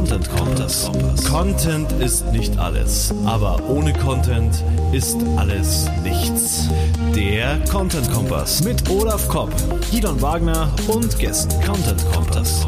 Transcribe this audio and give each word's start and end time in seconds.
Content 0.00 0.30
Kompass. 0.30 0.90
Content 1.28 1.92
ist 2.00 2.24
nicht 2.32 2.56
alles, 2.56 3.12
aber 3.26 3.62
ohne 3.68 3.92
Content 3.92 4.64
ist 4.92 5.18
alles 5.36 5.90
nichts. 6.02 6.70
Der 7.14 7.62
Content 7.70 8.10
Kompass 8.10 8.64
mit 8.64 8.88
Olaf 8.88 9.28
Kopp, 9.28 9.52
Gidon 9.90 10.22
Wagner 10.22 10.72
und 10.88 11.18
Gästen. 11.18 11.52
Content 11.66 12.02
Kompass. 12.12 12.66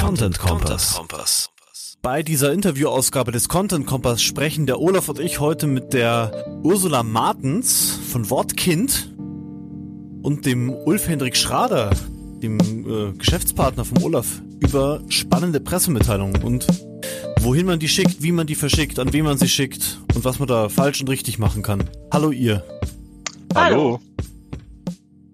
Content 0.00 0.36
Kompass. 0.40 1.00
Bei 2.02 2.24
dieser 2.24 2.52
Interviewausgabe 2.52 3.30
des 3.30 3.48
Content 3.48 3.86
Kompass 3.86 4.20
sprechen 4.20 4.66
der 4.66 4.80
Olaf 4.80 5.08
und 5.08 5.20
ich 5.20 5.38
heute 5.38 5.68
mit 5.68 5.92
der 5.92 6.32
Ursula 6.64 7.04
Martens 7.04 8.00
von 8.10 8.28
Wortkind 8.28 9.11
und 10.22 10.46
dem 10.46 10.70
Ulf 10.70 11.08
Hendrik 11.08 11.36
Schrader, 11.36 11.90
dem 12.42 12.58
äh, 12.58 13.12
Geschäftspartner 13.18 13.84
vom 13.84 14.02
Olaf, 14.02 14.40
über 14.60 15.02
spannende 15.08 15.60
Pressemitteilungen 15.60 16.42
und 16.42 16.66
wohin 17.40 17.66
man 17.66 17.80
die 17.80 17.88
schickt, 17.88 18.22
wie 18.22 18.32
man 18.32 18.46
die 18.46 18.54
verschickt, 18.54 18.98
an 18.98 19.12
wen 19.12 19.24
man 19.24 19.36
sie 19.36 19.48
schickt 19.48 19.98
und 20.14 20.24
was 20.24 20.38
man 20.38 20.48
da 20.48 20.68
falsch 20.68 21.00
und 21.00 21.10
richtig 21.10 21.38
machen 21.38 21.62
kann. 21.62 21.90
Hallo 22.12 22.30
ihr. 22.30 22.64
Hallo. 23.54 24.00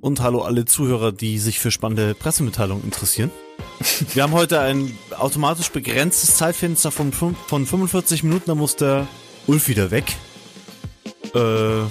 Und 0.01 0.21
hallo 0.21 0.41
alle 0.43 0.65
Zuhörer, 0.65 1.13
die 1.13 1.39
sich 1.39 1.59
für 1.59 1.71
spannende 1.71 2.15
Pressemitteilungen 2.15 2.85
interessieren. 2.85 3.31
Wir 4.15 4.23
haben 4.23 4.33
heute 4.33 4.61
ein 4.61 4.97
automatisch 5.19 5.71
begrenztes 5.71 6.37
Zeitfenster 6.37 6.91
von, 6.91 7.13
von 7.13 7.67
45 7.67 8.23
Minuten, 8.23 8.45
da 8.47 8.55
muss 8.55 8.77
der 8.77 9.07
Ulf 9.47 9.69
wieder 9.69 9.91
weg. 9.91 10.17
Äh, 11.35 11.83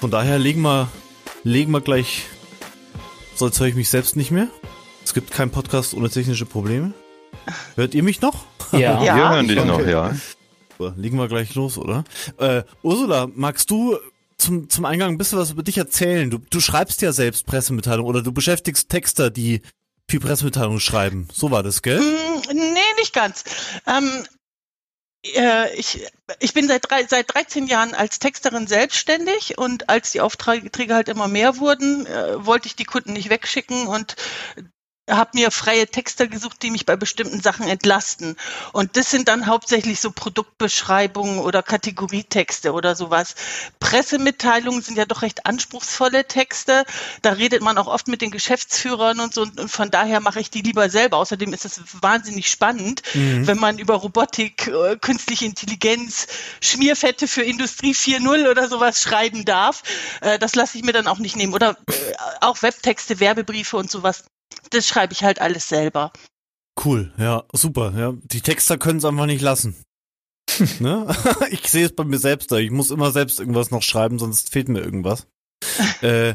von 0.00 0.10
daher 0.10 0.38
legen 0.38 0.60
wir, 0.62 0.88
legen 1.44 1.72
wir 1.72 1.80
gleich, 1.80 2.24
sonst 3.34 3.60
höre 3.60 3.68
ich 3.68 3.74
mich 3.74 3.88
selbst 3.88 4.16
nicht 4.16 4.30
mehr. 4.30 4.48
Es 5.04 5.14
gibt 5.14 5.30
keinen 5.30 5.50
Podcast 5.50 5.94
ohne 5.94 6.08
technische 6.08 6.46
Probleme. 6.46 6.94
Hört 7.76 7.94
ihr 7.94 8.02
mich 8.02 8.20
noch? 8.20 8.44
Ja. 8.72 9.02
Wir 9.02 9.14
hören 9.14 9.48
dich 9.48 9.58
okay. 9.58 9.68
noch, 9.68 9.86
ja. 9.86 10.14
Super, 10.76 10.94
Legen 10.96 11.18
wir 11.18 11.28
gleich 11.28 11.54
los, 11.54 11.78
oder? 11.78 12.04
Äh, 12.38 12.62
Ursula, 12.82 13.28
magst 13.34 13.70
du 13.70 13.96
zum, 14.38 14.68
zum 14.68 14.84
Eingang 14.84 15.10
ein 15.10 15.18
bisschen 15.18 15.38
was 15.38 15.50
über 15.50 15.62
dich 15.62 15.78
erzählen? 15.78 16.30
Du, 16.30 16.38
du 16.38 16.60
schreibst 16.60 17.02
ja 17.02 17.12
selbst 17.12 17.46
Pressemitteilungen 17.46 18.08
oder 18.08 18.22
du 18.22 18.32
beschäftigst 18.32 18.88
Texter, 18.88 19.30
die 19.30 19.62
viel 20.08 20.20
Pressemitteilungen 20.20 20.80
schreiben. 20.80 21.28
So 21.32 21.50
war 21.50 21.62
das, 21.62 21.82
gell? 21.82 22.00
Mm, 22.00 22.34
Nee, 22.52 22.80
nicht 22.98 23.12
ganz. 23.12 23.44
Ähm, 23.86 24.04
äh, 24.04 24.24
ich, 25.76 26.06
ich 26.38 26.52
bin 26.52 26.68
seit, 26.68 26.90
drei, 26.90 27.04
seit 27.06 27.32
13 27.34 27.66
Jahren 27.66 27.94
als 27.94 28.18
Texterin 28.18 28.66
selbstständig 28.66 29.56
und 29.58 29.88
als 29.88 30.12
die 30.12 30.20
Aufträge 30.20 30.94
halt 30.94 31.08
immer 31.08 31.28
mehr 31.28 31.58
wurden, 31.58 32.06
äh, 32.06 32.44
wollte 32.44 32.66
ich 32.66 32.76
die 32.76 32.84
Kunden 32.84 33.14
nicht 33.14 33.30
wegschicken 33.30 33.86
und 33.86 34.16
habe 35.08 35.30
mir 35.34 35.50
freie 35.50 35.86
Texter 35.86 36.26
gesucht, 36.26 36.62
die 36.62 36.70
mich 36.70 36.86
bei 36.86 36.96
bestimmten 36.96 37.40
Sachen 37.40 37.68
entlasten. 37.68 38.36
Und 38.72 38.96
das 38.96 39.10
sind 39.10 39.28
dann 39.28 39.46
hauptsächlich 39.46 40.00
so 40.00 40.10
Produktbeschreibungen 40.10 41.40
oder 41.40 41.62
Kategorietexte 41.62 42.72
oder 42.72 42.96
sowas. 42.96 43.34
Pressemitteilungen 43.80 44.80
sind 44.80 44.96
ja 44.96 45.04
doch 45.04 45.22
recht 45.22 45.44
anspruchsvolle 45.46 46.26
Texte. 46.26 46.84
Da 47.22 47.32
redet 47.32 47.62
man 47.62 47.76
auch 47.76 47.86
oft 47.86 48.08
mit 48.08 48.22
den 48.22 48.30
Geschäftsführern 48.30 49.20
und 49.20 49.34
so. 49.34 49.42
Und 49.42 49.70
von 49.70 49.90
daher 49.90 50.20
mache 50.20 50.40
ich 50.40 50.50
die 50.50 50.62
lieber 50.62 50.88
selber. 50.88 51.18
Außerdem 51.18 51.52
ist 51.52 51.66
es 51.66 51.80
wahnsinnig 52.00 52.50
spannend, 52.50 53.02
wenn 53.12 53.58
man 53.58 53.78
über 53.78 53.94
Robotik, 53.96 54.68
äh, 54.68 54.96
künstliche 54.96 55.44
Intelligenz, 55.44 56.26
Schmierfette 56.62 57.28
für 57.28 57.42
Industrie 57.42 57.94
4.0 57.94 58.50
oder 58.50 58.68
sowas 58.68 59.00
schreiben 59.00 59.44
darf. 59.44 59.82
Äh, 60.20 60.38
Das 60.38 60.54
lasse 60.54 60.78
ich 60.78 60.84
mir 60.84 60.92
dann 60.92 61.06
auch 61.06 61.18
nicht 61.18 61.36
nehmen. 61.36 61.52
Oder 61.54 61.76
äh, 61.88 62.14
auch 62.40 62.62
Webtexte, 62.62 63.20
Werbebriefe 63.20 63.76
und 63.76 63.90
sowas. 63.90 64.24
Das 64.70 64.86
schreibe 64.86 65.12
ich 65.12 65.22
halt 65.24 65.40
alles 65.40 65.68
selber. 65.68 66.12
Cool, 66.84 67.12
ja, 67.18 67.44
super. 67.52 67.92
Ja. 67.96 68.14
Die 68.22 68.40
Texter 68.40 68.78
können 68.78 68.98
es 68.98 69.04
einfach 69.04 69.26
nicht 69.26 69.42
lassen. 69.42 69.76
ne? 70.80 71.06
Ich 71.50 71.68
sehe 71.68 71.86
es 71.86 71.94
bei 71.94 72.04
mir 72.04 72.18
selbst 72.18 72.50
da. 72.52 72.56
Ich 72.56 72.70
muss 72.70 72.90
immer 72.90 73.12
selbst 73.12 73.40
irgendwas 73.40 73.70
noch 73.70 73.82
schreiben, 73.82 74.18
sonst 74.18 74.50
fehlt 74.50 74.68
mir 74.68 74.80
irgendwas. 74.80 75.26
äh, 76.02 76.34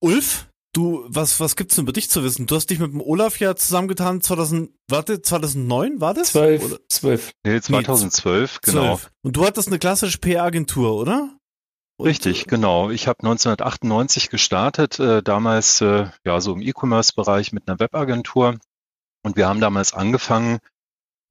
Ulf, 0.00 0.48
du, 0.74 1.04
was, 1.08 1.38
was 1.38 1.56
gibt's 1.56 1.76
denn 1.76 1.84
über 1.84 1.92
dich 1.92 2.10
zu 2.10 2.24
wissen? 2.24 2.46
Du 2.46 2.56
hast 2.56 2.66
dich 2.70 2.78
mit 2.78 2.92
dem 2.92 3.00
Olaf 3.00 3.38
ja 3.38 3.54
zusammengetan 3.54 4.20
2000, 4.20 4.70
warte, 4.88 5.22
2009 5.22 6.00
war 6.00 6.14
das? 6.14 6.34
Oder- 6.34 6.58
Zwölf, 6.58 6.80
zwölf. 6.88 7.30
Nee, 7.44 7.60
2012, 7.60 8.60
genau. 8.62 8.96
12. 8.96 9.10
Und 9.24 9.36
du 9.36 9.44
hattest 9.44 9.68
eine 9.68 9.78
klassische 9.78 10.18
PR-Agentur, 10.18 10.94
oder? 10.94 11.36
Richtig, 12.04 12.42
äh, 12.42 12.46
genau. 12.46 12.90
Ich 12.90 13.08
habe 13.08 13.20
1998 13.20 14.30
gestartet, 14.30 14.98
äh, 14.98 15.22
damals 15.22 15.80
äh, 15.80 16.06
ja 16.24 16.40
so 16.40 16.54
im 16.54 16.62
E-Commerce-Bereich 16.62 17.52
mit 17.52 17.68
einer 17.68 17.78
Webagentur. 17.78 18.58
Und 19.22 19.36
wir 19.36 19.48
haben 19.48 19.60
damals 19.60 19.92
angefangen, 19.92 20.58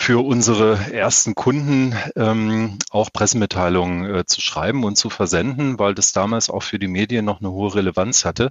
für 0.02 0.26
unsere 0.26 0.92
ersten 0.92 1.36
Kunden 1.36 1.96
ähm, 2.16 2.80
auch 2.90 3.12
Pressemitteilungen 3.14 4.16
äh, 4.16 4.26
zu 4.26 4.42
schreiben 4.42 4.84
und 4.84 4.96
zu 4.96 5.12
versenden, 5.12 5.78
weil 5.78 5.94
das 5.94 6.12
damals 6.12 6.50
auch 6.50 6.64
für 6.64 6.80
die 6.80 6.88
Medien 6.88 7.24
noch 7.24 7.40
eine 7.40 7.52
hohe 7.52 7.76
Relevanz 7.76 8.26
hatte. 8.26 8.50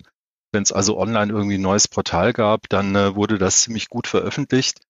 Wenn 0.52 0.62
es 0.62 0.70
also 0.70 0.96
online 0.96 1.32
irgendwie 1.32 1.58
ein 1.58 1.62
neues 1.62 1.88
Portal 1.88 2.32
gab, 2.32 2.68
dann 2.68 2.94
äh, 2.94 3.16
wurde 3.16 3.36
das 3.38 3.62
ziemlich 3.62 3.88
gut 3.88 4.06
veröffentlicht. 4.06 4.80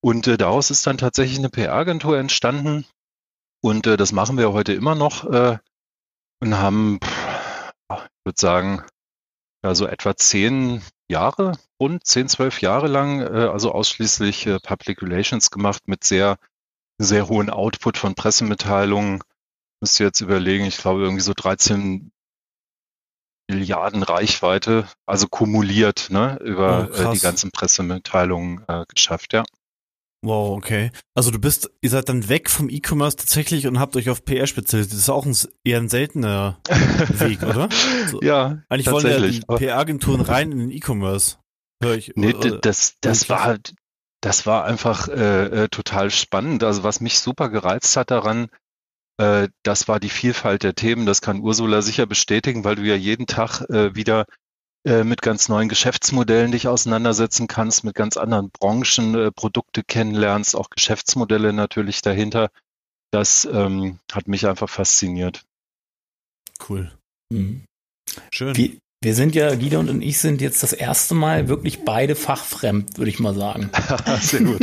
Und 0.00 0.26
äh, 0.26 0.36
daraus 0.36 0.70
ist 0.70 0.84
dann 0.84 0.98
tatsächlich 0.98 1.38
eine 1.38 1.48
PR-Agentur 1.48 2.18
entstanden. 2.18 2.86
Und 3.60 3.86
äh, 3.86 3.96
das 3.96 4.10
machen 4.10 4.36
wir 4.36 4.52
heute 4.52 4.72
immer 4.72 4.96
noch. 4.96 5.60
Und 6.40 6.56
haben, 6.56 6.98
ich 7.90 8.24
würde 8.24 8.40
sagen, 8.40 8.82
ja, 9.62 9.74
so 9.74 9.86
etwa 9.86 10.16
zehn 10.16 10.82
Jahre, 11.10 11.58
rund 11.80 12.06
zehn, 12.06 12.28
zwölf 12.28 12.62
Jahre 12.62 12.86
lang, 12.86 13.20
äh, 13.20 13.48
also 13.52 13.72
ausschließlich 13.72 14.46
äh, 14.46 14.58
Public 14.60 15.02
Relations 15.02 15.50
gemacht 15.50 15.82
mit 15.86 16.04
sehr, 16.04 16.38
sehr 16.98 17.28
hohen 17.28 17.50
Output 17.50 17.98
von 17.98 18.14
Pressemitteilungen. 18.14 19.22
Müsst 19.82 20.00
ihr 20.00 20.06
jetzt 20.06 20.20
überlegen, 20.20 20.64
ich 20.64 20.78
glaube 20.78 21.02
irgendwie 21.02 21.22
so 21.22 21.32
13 21.34 22.10
Milliarden 23.50 24.02
Reichweite, 24.04 24.88
also 25.06 25.26
kumuliert, 25.26 26.08
ne, 26.10 26.38
über 26.40 26.88
Oh, 26.90 26.94
äh, 26.94 27.12
die 27.12 27.18
ganzen 27.18 27.50
Pressemitteilungen 27.50 28.64
äh, 28.68 28.84
geschafft, 28.88 29.32
ja. 29.32 29.42
Wow, 30.22 30.56
okay. 30.56 30.90
Also 31.14 31.30
du 31.30 31.38
bist, 31.38 31.70
ihr 31.80 31.88
seid 31.88 32.08
dann 32.10 32.28
weg 32.28 32.50
vom 32.50 32.68
E-Commerce 32.68 33.16
tatsächlich 33.16 33.66
und 33.66 33.78
habt 33.78 33.96
euch 33.96 34.10
auf 34.10 34.24
PR 34.24 34.46
spezialisiert. 34.46 34.92
Das 34.92 35.00
ist 35.00 35.08
auch 35.08 35.24
ein, 35.24 35.34
eher 35.64 35.78
ein 35.78 35.88
seltener 35.88 36.58
Weg, 36.68 37.42
oder? 37.42 37.68
So. 38.10 38.20
ja, 38.22 38.62
Eigentlich 38.68 38.90
wollen 38.90 39.06
ja 39.06 39.18
die 39.26 39.40
PR-Agenturen 39.40 40.20
rein 40.20 40.52
in 40.52 40.58
den 40.58 40.70
E-Commerce. 40.70 41.36
Hör 41.82 41.94
ich. 41.94 42.12
Nee, 42.16 42.34
oder- 42.34 42.50
d- 42.50 42.58
das, 42.60 42.96
das 43.00 43.30
war, 43.30 43.58
das 44.20 44.44
war 44.44 44.66
einfach 44.66 45.08
äh, 45.08 45.64
äh, 45.64 45.68
total 45.68 46.10
spannend. 46.10 46.62
Also 46.64 46.82
was 46.82 47.00
mich 47.00 47.18
super 47.20 47.48
gereizt 47.48 47.96
hat 47.96 48.10
daran, 48.10 48.48
äh, 49.16 49.48
das 49.62 49.88
war 49.88 50.00
die 50.00 50.10
Vielfalt 50.10 50.62
der 50.64 50.74
Themen. 50.74 51.06
Das 51.06 51.22
kann 51.22 51.40
Ursula 51.40 51.80
sicher 51.80 52.04
bestätigen, 52.04 52.62
weil 52.64 52.76
du 52.76 52.82
ja 52.82 52.94
jeden 52.94 53.26
Tag 53.26 53.62
äh, 53.70 53.94
wieder 53.94 54.26
äh, 54.84 55.04
mit 55.04 55.22
ganz 55.22 55.48
neuen 55.48 55.68
Geschäftsmodellen 55.68 56.52
dich 56.52 56.66
auseinandersetzen 56.68 57.46
kannst, 57.46 57.84
mit 57.84 57.94
ganz 57.94 58.16
anderen 58.16 58.50
Branchen 58.50 59.14
äh, 59.14 59.30
Produkte 59.30 59.82
kennenlernst, 59.82 60.56
auch 60.56 60.70
Geschäftsmodelle 60.70 61.52
natürlich 61.52 62.00
dahinter. 62.00 62.50
Das 63.10 63.44
ähm, 63.44 63.98
hat 64.10 64.28
mich 64.28 64.46
einfach 64.46 64.70
fasziniert. 64.70 65.44
Cool. 66.68 66.92
Mhm. 67.30 67.64
Schön. 68.30 68.56
Wir, 68.56 68.78
wir 69.02 69.14
sind 69.14 69.34
ja, 69.34 69.54
Gideon 69.54 69.88
und 69.88 70.02
ich 70.02 70.18
sind 70.18 70.42
jetzt 70.42 70.62
das 70.62 70.74
erste 70.74 71.14
Mal 71.14 71.48
wirklich 71.48 71.84
beide 71.86 72.14
fachfremd, 72.14 72.98
würde 72.98 73.10
ich 73.10 73.18
mal 73.18 73.34
sagen. 73.34 73.70
Sehr 74.20 74.42
gut. 74.42 74.60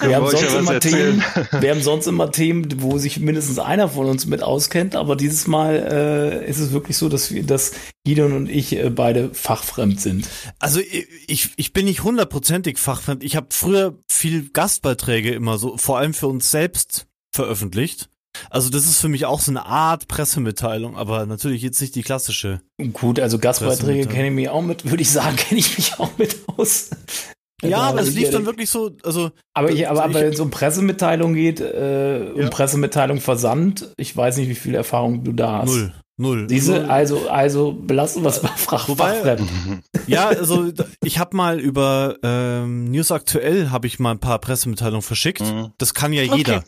Wir 0.00 0.16
haben, 0.16 0.30
sonst 0.30 0.54
immer 0.54 0.72
erzählen. 0.72 1.22
Themen, 1.34 1.62
wir 1.62 1.70
haben 1.72 1.82
sonst 1.82 2.06
immer 2.06 2.30
Themen, 2.32 2.80
wo 2.80 2.96
sich 2.96 3.20
mindestens 3.20 3.58
einer 3.58 3.90
von 3.90 4.06
uns 4.06 4.24
mit 4.24 4.42
auskennt, 4.42 4.96
aber 4.96 5.14
dieses 5.14 5.46
Mal 5.46 5.74
äh, 5.74 6.48
ist 6.48 6.58
es 6.58 6.72
wirklich 6.72 6.96
so, 6.96 7.10
dass 7.10 7.30
wir, 7.34 7.42
dass 7.42 7.72
Gideon 8.06 8.32
und 8.32 8.48
ich 8.48 8.74
äh, 8.74 8.88
beide 8.88 9.34
fachfremd 9.34 10.00
sind. 10.00 10.26
Also 10.58 10.80
ich, 10.80 11.06
ich, 11.26 11.50
ich 11.56 11.74
bin 11.74 11.84
nicht 11.84 12.02
hundertprozentig 12.02 12.78
fachfremd. 12.78 13.22
Ich 13.22 13.36
habe 13.36 13.48
früher 13.50 13.98
viel 14.10 14.48
Gastbeiträge 14.48 15.34
immer 15.34 15.58
so, 15.58 15.76
vor 15.76 15.98
allem 15.98 16.14
für 16.14 16.28
uns 16.28 16.50
selbst 16.50 17.08
veröffentlicht. 17.30 18.08
Also 18.50 18.70
das 18.70 18.84
ist 18.86 19.00
für 19.00 19.08
mich 19.08 19.24
auch 19.26 19.40
so 19.40 19.50
eine 19.52 19.66
Art 19.66 20.08
Pressemitteilung, 20.08 20.96
aber 20.96 21.26
natürlich 21.26 21.62
jetzt 21.62 21.80
nicht 21.80 21.94
die 21.94 22.02
klassische. 22.02 22.60
Gut, 22.92 23.18
also 23.20 23.38
Gastbeiträge 23.38 24.06
kenne 24.08 24.28
ich 24.28 24.34
mich 24.34 24.48
auch 24.48 24.62
mit, 24.62 24.88
würde 24.90 25.02
ich 25.02 25.10
sagen, 25.10 25.36
kenne 25.36 25.60
ich 25.60 25.76
mich 25.76 25.98
auch 25.98 26.10
mit 26.18 26.36
aus. 26.56 26.90
Ja, 27.62 27.78
aber 27.78 28.00
es 28.00 28.08
Also, 28.08 28.18
lief 28.18 28.30
dann 28.30 28.44
wirklich 28.44 28.68
so, 28.68 28.90
also 29.02 29.30
Aber, 29.54 29.70
ich, 29.70 29.88
aber, 29.88 30.00
Ich- 30.00 30.04
aber 30.04 30.14
wenn 30.14 30.32
es 30.32 30.40
um 30.40 30.50
Pressemitteilung 30.50 31.32
geht, 31.34 31.60
äh, 31.60 32.30
um 32.34 32.42
Ja. 32.42 32.48
Pressemitteilung 32.50 33.20
Versand, 33.20 33.92
ich 33.96 34.14
weiß 34.14 34.36
nicht, 34.36 34.48
wie 34.50 34.54
viel 34.54 34.74
Erfahrung 34.74 35.24
du 35.24 35.32
da 35.32 35.62
hast. 35.62 35.70
null, 35.70 35.94
null. 36.18 36.46
Diese, 36.48 36.72
null. 36.80 36.84
also, 36.90 37.30
also 37.30 37.72
belassen 37.72 38.22
wir 38.22 38.28
es 38.28 38.40
bei 38.40 38.48
Fach, 38.48 38.88
Wobei-. 38.88 39.38
Ja, 40.06 40.28
also 40.28 40.70
ich 41.02 41.18
habe 41.18 41.34
mal 41.34 41.58
über 41.58 42.16
ähm, 42.22 42.90
News 42.90 43.10
Aktuell 43.10 43.70
habe 43.70 43.86
ich 43.86 43.98
mal 43.98 44.10
ein 44.12 44.20
paar 44.20 44.38
Pressemitteilungen 44.38 45.02
verschickt. 45.02 45.40
Mhm. 45.40 45.72
Das 45.78 45.94
kann 45.94 46.12
ja 46.12 46.24
Okay. 46.24 46.36
jeder. 46.36 46.64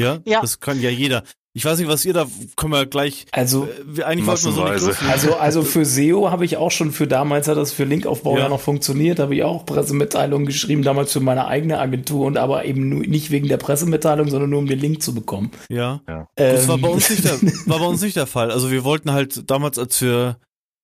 Ja, 0.00 0.18
Ja. 0.24 0.40
das 0.40 0.60
kann 0.60 0.80
ja 0.80 0.90
jeder. 0.90 1.22
Ich 1.54 1.64
weiß 1.64 1.78
nicht, 1.80 1.88
was 1.88 2.04
ihr 2.04 2.12
da 2.12 2.26
können 2.56 2.72
wir 2.72 2.86
gleich. 2.86 3.26
Also 3.32 3.66
äh, 3.96 4.02
eigentlich 4.04 4.26
wollten 4.26 4.44
wir 4.44 4.78
so. 4.78 4.92
Also 5.08 5.34
also 5.34 5.62
für 5.62 5.84
SEO 5.84 6.30
habe 6.30 6.44
ich 6.44 6.56
auch 6.56 6.70
schon 6.70 6.92
für 6.92 7.08
damals 7.08 7.48
hat 7.48 7.56
das 7.56 7.72
für 7.72 7.82
Linkaufbau 7.82 8.36
ja, 8.36 8.44
ja 8.44 8.48
noch 8.48 8.60
funktioniert, 8.60 9.18
habe 9.18 9.34
ich 9.34 9.42
auch 9.42 9.66
Pressemitteilungen 9.66 10.46
geschrieben 10.46 10.82
damals 10.82 11.12
für 11.12 11.20
meine 11.20 11.48
eigene 11.48 11.80
Agentur 11.80 12.26
und 12.26 12.36
aber 12.36 12.64
eben 12.64 12.88
nur, 12.88 13.00
nicht 13.00 13.30
wegen 13.32 13.48
der 13.48 13.56
Pressemitteilung, 13.56 14.28
sondern 14.30 14.50
nur 14.50 14.60
um 14.60 14.66
den 14.66 14.78
Link 14.78 15.02
zu 15.02 15.14
bekommen. 15.14 15.50
Ja. 15.68 16.00
ja. 16.06 16.28
Ähm, 16.36 16.54
das 16.54 16.68
war 16.68 16.78
bei 16.78 16.88
uns 16.88 17.10
nicht 17.10 17.24
der, 17.24 17.42
war 17.66 17.78
bei 17.80 17.86
uns 17.86 18.02
nicht 18.02 18.16
der 18.16 18.26
Fall. 18.26 18.52
Also 18.52 18.70
wir 18.70 18.84
wollten 18.84 19.10
halt 19.10 19.50
damals, 19.50 19.78
als 19.78 20.00
wir 20.00 20.38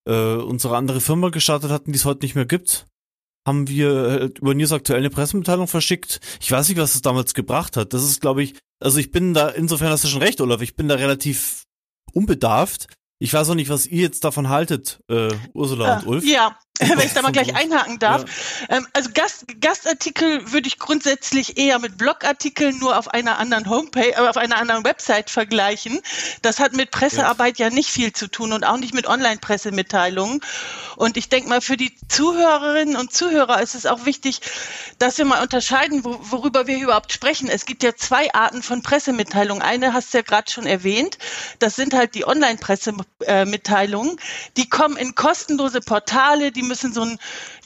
äh, 0.08 0.12
unsere 0.12 0.76
andere 0.76 1.00
Firma 1.00 1.28
gestartet 1.28 1.70
hatten, 1.70 1.92
die 1.92 1.98
es 1.98 2.04
heute 2.04 2.24
nicht 2.24 2.34
mehr 2.34 2.46
gibt, 2.46 2.86
haben 3.46 3.68
wir 3.68 3.90
äh, 4.06 4.24
über 4.40 4.54
News 4.54 4.72
aktuell 4.72 4.98
eine 4.98 5.10
Pressemitteilung 5.10 5.68
verschickt. 5.68 6.20
Ich 6.40 6.50
weiß 6.50 6.68
nicht, 6.68 6.78
was 6.78 6.94
es 6.96 7.02
damals 7.02 7.34
gebracht 7.34 7.76
hat. 7.76 7.92
Das 7.92 8.02
ist, 8.02 8.20
glaube 8.20 8.42
ich, 8.42 8.54
also 8.84 8.98
ich 8.98 9.10
bin 9.10 9.32
da, 9.32 9.48
insofern 9.48 9.88
hast 9.88 10.04
du 10.04 10.08
schon 10.08 10.22
recht, 10.22 10.40
Olaf, 10.40 10.60
ich 10.60 10.76
bin 10.76 10.88
da 10.88 10.96
relativ 10.96 11.64
unbedarft. 12.12 12.86
Ich 13.18 13.32
weiß 13.32 13.48
auch 13.48 13.54
nicht, 13.54 13.70
was 13.70 13.86
ihr 13.86 14.02
jetzt 14.02 14.24
davon 14.24 14.50
haltet, 14.50 15.00
äh, 15.08 15.30
Ursula 15.54 15.98
und 15.98 16.06
Ulf. 16.06 16.24
Ja, 16.26 16.58
wenn 16.80 16.98
ich 17.06 17.12
da 17.12 17.22
mal 17.22 17.30
gleich 17.30 17.54
einhaken 17.54 18.00
darf. 18.00 18.24
Ja. 18.68 18.78
Ähm, 18.78 18.88
also 18.92 19.10
Gast, 19.14 19.44
Gastartikel 19.60 20.50
würde 20.50 20.66
ich 20.66 20.80
grundsätzlich 20.80 21.56
eher 21.56 21.78
mit 21.78 21.96
Blogartikeln 21.96 22.78
nur 22.78 22.98
auf 22.98 23.06
einer 23.14 23.38
anderen 23.38 23.70
Homepage, 23.70 24.10
äh, 24.10 24.16
auf 24.16 24.36
einer 24.36 24.56
anderen 24.56 24.82
Website 24.82 25.30
vergleichen. 25.30 26.00
Das 26.42 26.58
hat 26.58 26.72
mit 26.72 26.90
Pressearbeit 26.90 27.58
ja, 27.58 27.68
ja 27.68 27.72
nicht 27.72 27.90
viel 27.90 28.12
zu 28.12 28.26
tun 28.26 28.52
und 28.52 28.64
auch 28.64 28.76
nicht 28.76 28.92
mit 28.92 29.06
Online-Pressemitteilungen. 29.06 30.40
Und 30.96 31.16
ich 31.16 31.28
denke 31.28 31.48
mal, 31.48 31.60
für 31.60 31.76
die 31.76 31.96
Zuhörerinnen 32.08 32.96
und 32.96 33.12
Zuhörer 33.12 33.62
ist 33.62 33.76
es 33.76 33.86
auch 33.86 34.04
wichtig, 34.04 34.40
dass 34.98 35.16
wir 35.16 35.26
mal 35.26 35.42
unterscheiden, 35.42 36.04
wo, 36.04 36.18
worüber 36.22 36.66
wir 36.66 36.78
überhaupt 36.78 37.12
sprechen. 37.12 37.48
Es 37.48 37.66
gibt 37.66 37.84
ja 37.84 37.94
zwei 37.94 38.34
Arten 38.34 38.64
von 38.64 38.82
Pressemitteilungen. 38.82 39.62
Eine 39.62 39.92
hast 39.92 40.12
du 40.12 40.18
ja 40.18 40.22
gerade 40.22 40.50
schon 40.50 40.66
erwähnt. 40.66 41.18
Das 41.60 41.76
sind 41.76 41.94
halt 41.94 42.16
die 42.16 42.26
Online-Pressemitteilungen. 42.26 44.16
Die 44.56 44.68
kommen 44.68 44.96
in 44.96 45.14
kostenlose 45.14 45.80
Portale, 45.80 46.50
die 46.50 46.63
müssen 46.66 46.92
so 46.92 47.02
einen 47.02 47.18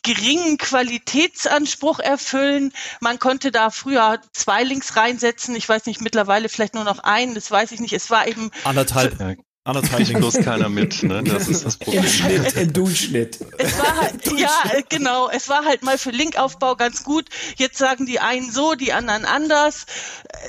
geringen 0.02 0.58
Qualitätsanspruch 0.58 2.00
erfüllen. 2.00 2.72
Man 3.00 3.18
konnte 3.18 3.50
da 3.50 3.70
früher 3.70 4.20
zwei 4.32 4.62
Links 4.62 4.96
reinsetzen. 4.96 5.54
Ich 5.56 5.68
weiß 5.68 5.86
nicht, 5.86 6.00
mittlerweile 6.00 6.48
vielleicht 6.48 6.74
nur 6.74 6.84
noch 6.84 7.00
einen. 7.00 7.34
Das 7.34 7.50
weiß 7.50 7.72
ich 7.72 7.80
nicht. 7.80 7.92
Es 7.92 8.10
war 8.10 8.26
eben 8.26 8.50
anderthalb. 8.64 9.38
Anderthalb 9.68 10.08
bloß 10.14 10.40
keiner 10.40 10.70
mit, 10.70 11.02
ne? 11.02 11.22
Das 11.22 11.46
ist 11.46 11.66
das 11.66 11.76
Problem. 11.76 12.02
Im 12.02 12.08
Schnitt, 12.08 12.56
im 12.56 12.72
Durchschnitt. 12.72 13.38
Es 13.58 13.78
war 13.78 13.96
halt, 14.00 14.26
ja, 14.38 14.50
genau, 14.88 15.28
es 15.28 15.50
war 15.50 15.66
halt 15.66 15.82
mal 15.82 15.98
für 15.98 16.08
Linkaufbau 16.08 16.74
ganz 16.74 17.04
gut. 17.04 17.26
Jetzt 17.56 17.76
sagen 17.76 18.06
die 18.06 18.18
einen 18.18 18.50
so, 18.50 18.74
die 18.74 18.94
anderen 18.94 19.26
anders. 19.26 19.84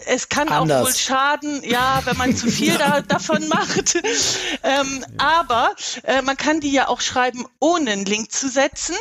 Es 0.05 0.29
kann 0.29 0.47
anders. 0.47 0.81
auch 0.81 0.85
wohl 0.85 0.95
schaden, 0.95 1.61
ja, 1.65 2.01
wenn 2.05 2.15
man 2.15 2.33
zu 2.33 2.49
viel 2.49 2.77
da, 2.77 3.01
davon 3.07 3.45
macht. 3.49 3.95
Ähm, 4.63 5.05
aber 5.17 5.75
äh, 6.03 6.21
man 6.21 6.37
kann 6.37 6.61
die 6.61 6.71
ja 6.71 6.87
auch 6.87 7.01
schreiben, 7.01 7.45
ohne 7.59 7.91
einen 7.91 8.05
Link 8.05 8.31
zu 8.31 8.47
setzen 8.47 8.95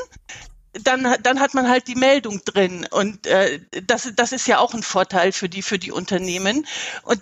dann, 0.85 1.17
dann 1.23 1.41
hat 1.41 1.55
man 1.55 1.69
halt 1.69 1.89
die 1.89 1.95
Meldung 1.95 2.43
drin 2.45 2.87
und 2.91 3.27
äh, 3.27 3.59
das, 3.85 4.13
das 4.15 4.33
ist 4.33 4.47
ja 4.47 4.59
auch 4.59 4.75
ein 4.75 4.83
Vorteil 4.83 5.33
für 5.33 5.49
die 5.49 5.63
für 5.63 5.79
die 5.79 5.91
Unternehmen 5.91 6.67
und 7.03 7.21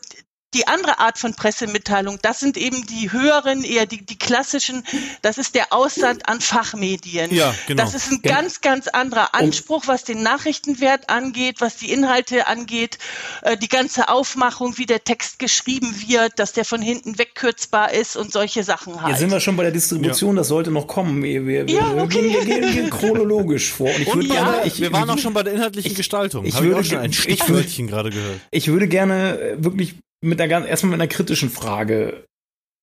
die 0.54 0.66
andere 0.66 0.98
Art 1.00 1.18
von 1.18 1.34
Pressemitteilung, 1.34 2.18
das 2.22 2.40
sind 2.40 2.56
eben 2.56 2.86
die 2.86 3.12
höheren, 3.12 3.64
eher 3.64 3.84
die, 3.84 4.04
die 4.04 4.18
klassischen, 4.18 4.84
das 5.22 5.38
ist 5.38 5.54
der 5.54 5.72
Aussand 5.72 6.28
an 6.28 6.40
Fachmedien. 6.40 7.34
Ja, 7.34 7.54
genau. 7.66 7.82
Das 7.82 7.94
ist 7.94 8.10
ein 8.10 8.20
ja. 8.24 8.34
ganz, 8.34 8.60
ganz 8.60 8.88
anderer 8.88 9.34
Anspruch, 9.34 9.84
was 9.86 10.04
den 10.04 10.22
Nachrichtenwert 10.22 11.10
angeht, 11.10 11.60
was 11.60 11.76
die 11.76 11.92
Inhalte 11.92 12.46
angeht, 12.46 12.98
äh, 13.42 13.56
die 13.56 13.68
ganze 13.68 14.08
Aufmachung, 14.08 14.78
wie 14.78 14.86
der 14.86 15.04
Text 15.04 15.38
geschrieben 15.38 15.94
wird, 16.06 16.38
dass 16.38 16.52
der 16.52 16.64
von 16.64 16.80
hinten 16.80 17.18
wegkürzbar 17.18 17.92
ist 17.92 18.16
und 18.16 18.32
solche 18.32 18.62
Sachen 18.62 19.02
halt. 19.02 19.10
Jetzt 19.10 19.20
sind 19.20 19.30
wir 19.30 19.40
schon 19.40 19.56
bei 19.56 19.64
der 19.64 19.72
Distribution, 19.72 20.36
ja. 20.36 20.40
das 20.40 20.48
sollte 20.48 20.70
noch 20.70 20.86
kommen. 20.86 21.22
Wir, 21.22 21.46
wir, 21.46 21.66
ja, 21.66 21.92
okay. 21.96 22.22
wir, 22.22 22.44
gehen, 22.44 22.62
wir 22.62 22.72
gehen 22.72 22.90
chronologisch 22.90 23.72
vor. 23.72 23.88
Und 23.88 24.00
ich 24.00 24.08
und 24.08 24.14
würde 24.22 24.28
ja, 24.28 24.34
gerne, 24.34 24.66
ich, 24.66 24.80
wir 24.80 24.92
waren 24.92 25.10
auch 25.10 25.18
schon 25.18 25.34
bei 25.34 25.42
der 25.42 25.54
inhaltlichen 25.54 25.90
ich, 25.90 25.96
Gestaltung. 25.96 26.44
Ich, 26.44 26.54
ich 26.54 26.62
würde 26.62 26.84
schon 26.84 26.98
ein 26.98 27.12
Stichwörtchen 27.12 27.88
gerade 27.88 28.10
gehört. 28.10 28.40
Ich 28.50 28.68
würde 28.68 28.88
gerne 28.88 29.38
äh, 29.38 29.64
wirklich 29.64 29.96
mit 30.22 30.40
einer 30.40 30.48
ganz, 30.48 30.66
erstmal 30.66 30.92
mit 30.92 31.00
einer 31.00 31.08
kritischen 31.08 31.50
Frage 31.50 32.24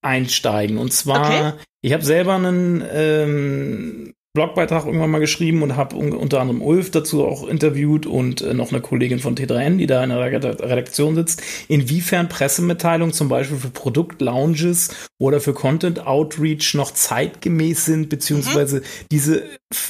einsteigen. 0.03 0.77
Und 0.77 0.94
zwar, 0.94 1.25
okay. 1.25 1.59
ich 1.81 1.94
habe 1.94 2.03
selber 2.03 2.35
einen 2.35 2.83
ähm, 2.91 4.13
Blogbeitrag 4.35 4.88
irgendwann 4.88 5.12
mal 5.12 5.19
geschrieben 5.19 5.62
und 5.62 5.75
habe 5.77 5.95
unter 5.95 6.41
anderem 6.41 6.63
Ulf 6.63 6.89
dazu 6.89 7.24
auch 7.24 7.47
interviewt 7.47 8.07
und 8.07 8.41
äh, 8.41 8.56
noch 8.56 8.71
eine 8.71 8.81
Kollegin 8.81 9.19
von 9.19 9.35
T3N, 9.35 9.77
die 9.77 9.85
da 9.85 10.03
in 10.03 10.09
der 10.09 10.21
Redaktion 10.21 11.13
sitzt, 11.13 11.44
inwiefern 11.68 12.30
Pressemitteilungen 12.30 13.13
zum 13.13 13.30
Beispiel 13.30 13.57
für 13.57 13.69
Produktlounges 13.69 14.89
oder 15.19 15.39
für 15.39 15.53
Content 15.53 16.07
Outreach 16.07 16.74
noch 16.74 16.91
zeitgemäß 16.91 17.86
sind, 17.86 18.09
beziehungsweise 18.09 18.79
mhm. 18.79 18.83
diese 19.12 19.44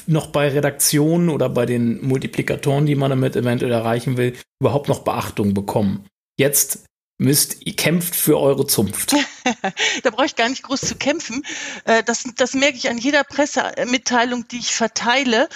noch 0.08 0.28
bei 0.28 0.50
Redaktionen 0.50 1.30
oder 1.30 1.48
bei 1.48 1.66
den 1.66 2.06
Multiplikatoren, 2.06 2.86
die 2.86 2.96
man 2.96 3.12
damit 3.12 3.38
eventuell 3.38 3.72
erreichen 3.72 4.18
will, 4.18 4.34
überhaupt 4.60 4.90
noch 4.90 5.06
Beachtung 5.06 5.54
bekommen. 5.54 6.06
Jetzt 6.38 6.84
müsst, 7.18 7.66
ihr 7.66 7.76
kämpft 7.76 8.16
für 8.16 8.40
eure 8.40 8.68
Zunft. 8.68 9.14
da 10.04 10.10
brauche 10.10 10.26
ich 10.26 10.36
gar 10.36 10.50
nicht 10.50 10.64
groß 10.64 10.82
zu 10.82 10.96
kämpfen. 10.96 11.44
Äh, 11.86 12.04
das, 12.04 12.24
das 12.36 12.54
merke 12.54 12.78
ich 12.78 12.90
an 12.90 12.98
jeder 12.98 13.24
Pressemitteilung, 13.24 14.48
die 14.48 14.60
ich 14.60 14.74
verteile. 14.74 15.50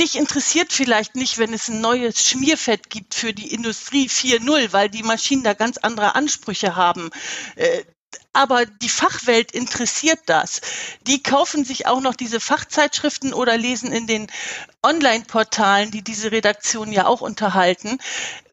Dich 0.00 0.16
interessiert 0.16 0.72
vielleicht 0.72 1.16
nicht, 1.16 1.38
wenn 1.38 1.52
es 1.52 1.68
ein 1.68 1.80
neues 1.80 2.26
Schmierfett 2.26 2.90
gibt 2.90 3.14
für 3.14 3.32
die 3.32 3.52
Industrie 3.52 4.08
4.0, 4.08 4.72
weil 4.72 4.88
die 4.88 5.02
Maschinen 5.02 5.44
da 5.44 5.52
ganz 5.54 5.78
andere 5.78 6.14
Ansprüche 6.14 6.76
haben. 6.76 7.10
Äh, 7.56 7.84
aber 8.34 8.64
die 8.66 8.88
Fachwelt 8.88 9.52
interessiert 9.52 10.20
das. 10.26 10.60
Die 11.06 11.22
kaufen 11.22 11.64
sich 11.64 11.86
auch 11.86 12.00
noch 12.00 12.14
diese 12.14 12.40
Fachzeitschriften 12.40 13.34
oder 13.34 13.56
lesen 13.56 13.92
in 13.92 14.06
den 14.06 14.26
Online-Portalen, 14.82 15.90
die 15.90 16.02
diese 16.02 16.32
Redaktion 16.32 16.92
ja 16.92 17.06
auch 17.06 17.20
unterhalten, 17.20 17.98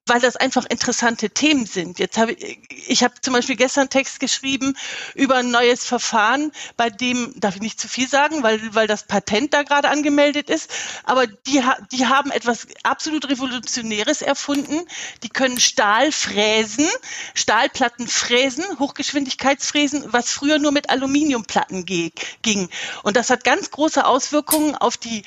weil 0.10 0.20
das 0.20 0.36
einfach 0.36 0.66
interessante 0.66 1.30
Themen 1.30 1.66
sind. 1.66 2.00
Jetzt 2.00 2.18
habe 2.18 2.34
ich, 2.34 2.60
ich 2.88 3.04
habe 3.04 3.14
zum 3.22 3.34
Beispiel 3.34 3.56
gestern 3.56 3.90
Text 3.90 4.20
geschrieben 4.20 4.76
über 5.16 5.36
ein 5.36 5.52
neues 5.52 5.86
Verfahren, 5.86 6.52
bei 6.78 6.90
dem 6.90 7.34
darf 7.40 7.56
ich 7.56 7.62
nicht 7.62 7.80
zu 7.80 7.88
viel 7.88 8.08
sagen, 8.08 8.44
weil 8.44 8.60
weil 8.74 8.88
das 8.88 9.04
Patent 9.04 9.54
da 9.54 9.64
gerade 9.64 9.90
angemeldet 9.90 10.50
ist. 10.50 10.70
Aber 11.04 11.28
die 11.28 11.64
die 11.92 12.08
haben 12.08 12.32
etwas 12.32 12.68
absolut 12.84 13.30
Revolutionäres 13.30 14.22
erfunden. 14.22 14.82
Die 15.24 15.30
können 15.30 15.60
Stahl 15.60 16.12
fräsen, 16.12 16.88
Stahlplatten 17.34 18.08
fräsen, 18.08 18.64
Hochgeschwindigkeitsfräsen, 18.80 20.06
was 20.08 20.32
früher 20.32 20.60
nur 20.60 20.72
mit 20.72 20.90
Aluminiumplatten 20.90 21.86
ging. 21.86 22.70
Und 23.04 23.16
das 23.16 23.30
hat 23.30 23.44
ganz 23.44 23.72
große 23.72 24.06
Auswirkungen 24.06 24.76
auf 24.76 24.98
die 24.98 25.24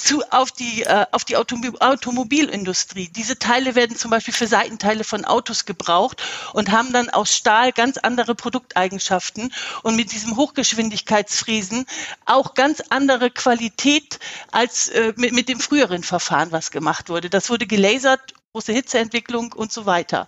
zu, 0.00 0.22
auf 0.30 0.50
die, 0.50 0.82
äh, 0.82 1.06
auf 1.12 1.24
die 1.24 1.36
Automobil 1.36 1.70
Automobilindustrie. 1.80 3.08
Diese 3.08 3.38
Teile 3.38 3.74
werden 3.74 3.96
zum 3.96 4.10
Beispiel 4.10 4.34
für 4.34 4.46
Seitenteile 4.46 5.04
von 5.04 5.24
Autos 5.24 5.66
gebraucht 5.66 6.22
und 6.52 6.70
haben 6.70 6.92
dann 6.92 7.10
aus 7.10 7.34
Stahl 7.34 7.72
ganz 7.72 7.98
andere 7.98 8.34
Produkteigenschaften 8.34 9.52
und 9.82 9.96
mit 9.96 10.12
diesem 10.12 10.36
Hochgeschwindigkeitsfräsen 10.36 11.86
auch 12.24 12.54
ganz 12.54 12.82
andere 12.88 13.30
Qualität 13.30 14.18
als 14.50 14.88
äh, 14.88 15.12
mit, 15.16 15.32
mit 15.32 15.48
dem 15.48 15.60
früheren 15.60 16.02
Verfahren, 16.02 16.52
was 16.52 16.70
gemacht 16.70 17.08
wurde. 17.08 17.30
Das 17.30 17.50
wurde 17.50 17.66
gelasert 17.66 18.34
große 18.52 18.72
Hitzeentwicklung 18.72 19.52
und 19.52 19.72
so 19.72 19.86
weiter. 19.86 20.26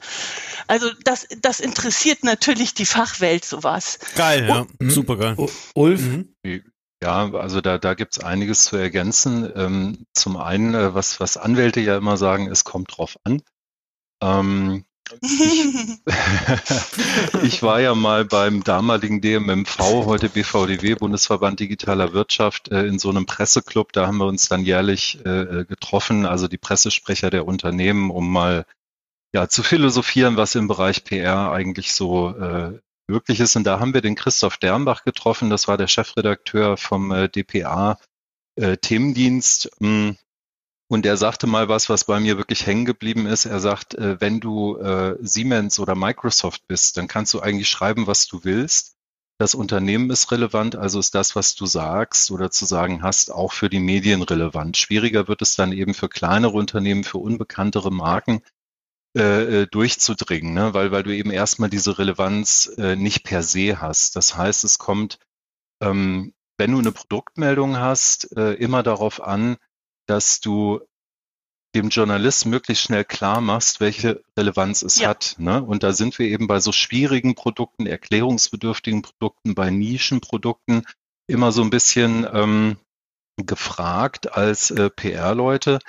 Also 0.69 0.91
das, 1.05 1.27
das 1.41 1.61
interessiert 1.61 2.23
natürlich 2.23 2.75
die 2.75 2.87
Fachwelt 2.87 3.45
sowas. 3.45 3.99
Geil, 4.15 4.47
ja, 4.49 4.67
mhm. 4.79 4.91
super 4.91 5.17
geil. 5.17 5.37
Ulf, 5.75 6.01
mhm. 6.01 6.35
Ja, 7.03 7.35
also 7.35 7.61
da, 7.61 7.79
da 7.79 7.95
gibt 7.95 8.17
es 8.17 8.23
einiges 8.23 8.67
zu 8.67 8.77
ergänzen. 8.77 9.51
Ähm, 9.57 10.07
zum 10.15 10.37
einen, 10.37 10.73
äh, 10.73 10.95
was, 10.95 11.19
was 11.19 11.37
Anwälte 11.37 11.81
ja 11.81 11.97
immer 11.97 12.17
sagen, 12.17 12.47
es 12.47 12.63
kommt 12.63 12.97
drauf 12.97 13.19
an. 13.25 13.43
Ähm, 14.23 14.85
ich, 15.21 16.01
ich, 17.43 17.63
war 17.65 17.81
ja 17.81 17.97
mal 17.97 18.25
beim 18.25 18.63
damaligen 18.63 19.21
DMMV, 19.21 19.81
heute 20.07 20.29
BVDW, 20.29 20.95
Bundesverband 20.95 21.59
Digitaler 21.59 22.13
Wirtschaft, 22.13 22.69
äh, 22.71 22.87
in 22.87 23.01
so 23.01 23.11
einem 23.11 23.27
Presseclub. 23.27 23.93
Da 23.93 24.07
haben 24.07 24.19
wir 24.19 24.27
uns 24.27 24.49
dann 24.49 24.65
jährlich 24.65 25.19
äh, 25.27 25.65
getroffen, 25.65 26.25
also 26.25 26.47
die 26.47 26.57
Pressesprecher 26.57 27.31
der 27.31 27.49
Unternehmen, 27.49 28.13
um 28.13 28.33
mal 28.33 28.65
ja, 29.35 29.49
zu 29.49 29.65
philosophieren, 29.65 30.37
was 30.37 30.55
im 30.55 30.69
Bereich 30.69 31.03
PR 31.03 31.51
eigentlich 31.51 31.95
so 31.95 32.29
äh, 32.29 32.79
möglich 33.07 33.41
ist. 33.41 33.57
Und 33.57 33.65
da 33.65 33.81
haben 33.81 33.95
wir 33.95 34.01
den 34.01 34.15
Christoph 34.15 34.57
Dernbach 34.57 35.05
getroffen, 35.05 35.51
das 35.51 35.69
war 35.69 35.77
der 35.77 35.89
Chefredakteur 35.89 36.77
vom 36.77 37.13
äh, 37.13 37.29
DPA 37.29 37.99
äh, 38.57 38.77
Themendienst. 38.77 39.71
Mm, 39.81 40.11
und 40.89 41.07
er 41.07 41.17
sagte 41.17 41.47
mal 41.47 41.69
was, 41.69 41.89
was 41.89 42.05
bei 42.05 42.21
mir 42.21 42.37
wirklich 42.37 42.67
hängen 42.67 42.85
geblieben 42.85 43.27
ist. 43.27 43.47
Er 43.47 43.61
sagt, 43.61 43.95
äh, 43.95 44.21
wenn 44.21 44.41
du 44.41 44.77
äh, 44.77 45.17
Siemens 45.23 45.79
oder 45.79 45.95
Microsoft 45.95 46.67
bist, 46.67 46.97
dann 46.99 47.09
kannst 47.09 47.33
du 47.35 47.41
eigentlich 47.41 47.69
schreiben, 47.69 48.07
was 48.07 48.27
du 48.27 48.45
willst. 48.45 48.97
Das 49.39 49.55
Unternehmen 49.55 50.11
ist 50.11 50.31
relevant, 50.31 50.77
also 50.77 51.01
ist 51.01 51.15
das, 51.15 51.35
was 51.35 51.55
du 51.55 51.67
sagst 51.67 52.31
oder 52.31 52.51
zu 52.51 52.65
sagen 52.67 53.03
hast, 53.03 53.33
auch 53.33 53.53
für 53.53 53.71
die 53.71 53.81
Medien 53.81 54.23
relevant. 54.23 54.77
Schwieriger 54.77 55.27
wird 55.27 55.43
es 55.43 55.57
dann 55.57 55.73
eben 55.73 55.95
für 55.95 56.09
kleinere 56.09 56.53
Unternehmen, 56.53 57.03
für 57.03 57.19
unbekanntere 57.19 57.91
Marken, 57.91 58.43
äh, 59.17 59.63
äh, 59.63 59.67
durchzudringen, 59.67 60.55
ne? 60.55 60.73
weil, 60.73 60.91
weil 60.91 61.03
du 61.03 61.15
eben 61.15 61.31
erstmal 61.31 61.69
diese 61.69 61.99
Relevanz 61.99 62.73
äh, 62.79 62.97
nicht 62.97 63.25
per 63.25 63.43
se 63.43 63.81
hast. 63.81 64.17
Das 64.17 64.37
heißt, 64.37 64.65
es 64.65 64.79
kommt, 64.79 65.19
ähm, 65.83 66.33
wenn 66.57 66.73
du 66.73 66.79
eine 66.79 66.93
Produktmeldung 66.93 67.77
hast, 67.77 68.35
äh, 68.37 68.55
immer 68.55 68.83
darauf 68.83 69.23
an, 69.23 69.59
dass 70.07 70.41
du 70.41 70.81
dem 71.75 71.89
Journalist 71.89 72.47
möglichst 72.47 72.85
schnell 72.85 73.05
klar 73.05 73.41
machst, 73.41 73.81
welche 73.81 74.23
Relevanz 74.37 74.83
es 74.83 74.99
ja. 74.99 75.11
hat. 75.11 75.37
Ne? 75.39 75.63
Und 75.63 75.83
da 75.83 75.93
sind 75.93 76.19
wir 76.19 76.27
eben 76.27 76.47
bei 76.47 76.61
so 76.61 76.73
schwierigen 76.73 77.35
Produkten, 77.35 77.87
erklärungsbedürftigen 77.87 79.03
Produkten, 79.03 79.55
bei 79.55 79.71
Nischenprodukten 79.71 80.87
immer 81.27 81.53
so 81.53 81.63
ein 81.63 81.71
bisschen 81.71 82.27
ähm, 82.33 82.79
gefragt 83.37 84.33
als 84.33 84.71
äh, 84.71 84.91
PR-Leute. 84.91 85.81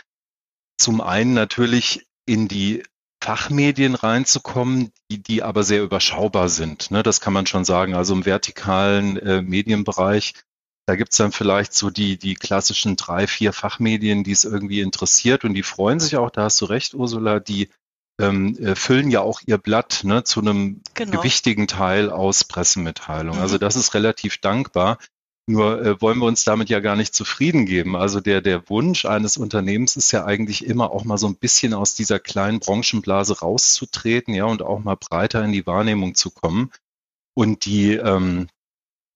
Zum 0.77 1.01
einen 1.01 1.33
natürlich 1.33 2.05
in 2.25 2.47
die 2.47 2.83
Fachmedien 3.23 3.95
reinzukommen, 3.95 4.91
die, 5.09 5.21
die 5.21 5.43
aber 5.43 5.63
sehr 5.63 5.81
überschaubar 5.81 6.49
sind. 6.49 6.91
Ne? 6.91 7.03
Das 7.03 7.21
kann 7.21 7.33
man 7.33 7.45
schon 7.45 7.65
sagen. 7.65 7.95
Also 7.95 8.13
im 8.13 8.25
vertikalen 8.25 9.17
äh, 9.17 9.41
Medienbereich 9.41 10.33
da 10.85 10.95
gibt's 10.95 11.17
dann 11.17 11.31
vielleicht 11.31 11.73
so 11.73 11.89
die, 11.89 12.17
die 12.17 12.35
klassischen 12.35 12.97
drei, 12.97 13.25
vier 13.25 13.53
Fachmedien, 13.53 14.23
die 14.23 14.31
es 14.31 14.43
irgendwie 14.43 14.81
interessiert 14.81 15.45
und 15.45 15.53
die 15.53 15.63
freuen 15.63 15.99
sich 15.99 16.17
auch, 16.17 16.29
da 16.29 16.43
hast 16.43 16.59
du 16.59 16.65
recht, 16.65 16.93
Ursula, 16.93 17.39
die 17.39 17.69
ähm, 18.19 18.57
äh, 18.57 18.75
füllen 18.75 19.09
ja 19.09 19.21
auch 19.21 19.41
ihr 19.45 19.57
Blatt 19.57 20.01
ne, 20.03 20.23
zu 20.23 20.41
einem 20.41 20.81
genau. 20.93 21.17
gewichtigen 21.17 21.67
Teil 21.67 22.09
aus 22.09 22.43
Pressemitteilungen. 22.43 23.39
Also 23.39 23.39
mhm. 23.39 23.43
Also 23.43 23.57
das 23.59 23.75
ist 23.75 23.93
relativ 23.93 24.39
dankbar. 24.39 24.97
Nur 25.45 25.81
äh, 25.81 26.01
wollen 26.01 26.19
wir 26.19 26.25
uns 26.25 26.45
damit 26.45 26.69
ja 26.69 26.79
gar 26.79 26.95
nicht 26.95 27.13
zufrieden 27.13 27.65
geben. 27.65 27.97
Also 27.97 28.21
der, 28.21 28.41
der 28.41 28.69
Wunsch 28.69 29.05
eines 29.05 29.35
Unternehmens 29.35 29.97
ist 29.97 30.11
ja 30.11 30.23
eigentlich 30.23 30.65
immer 30.65 30.91
auch 30.91 31.03
mal 31.03 31.17
so 31.17 31.27
ein 31.27 31.35
bisschen 31.35 31.73
aus 31.73 31.95
dieser 31.95 32.19
kleinen 32.19 32.59
Branchenblase 32.59 33.39
rauszutreten, 33.39 34.33
ja, 34.33 34.45
und 34.45 34.61
auch 34.61 34.79
mal 34.79 34.95
breiter 34.95 35.43
in 35.43 35.51
die 35.51 35.67
Wahrnehmung 35.67 36.15
zu 36.15 36.31
kommen. 36.31 36.71
Und 37.35 37.65
die, 37.65 37.93
ähm, 37.93 38.47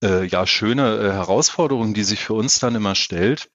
äh, 0.02 0.26
ja 0.26 0.46
schöne 0.46 0.98
äh, 0.98 1.12
Herausforderung, 1.12 1.94
die 1.94 2.04
sich 2.04 2.20
für 2.20 2.34
uns 2.34 2.58
dann 2.58 2.74
immer 2.74 2.94
stellt, 2.94 3.50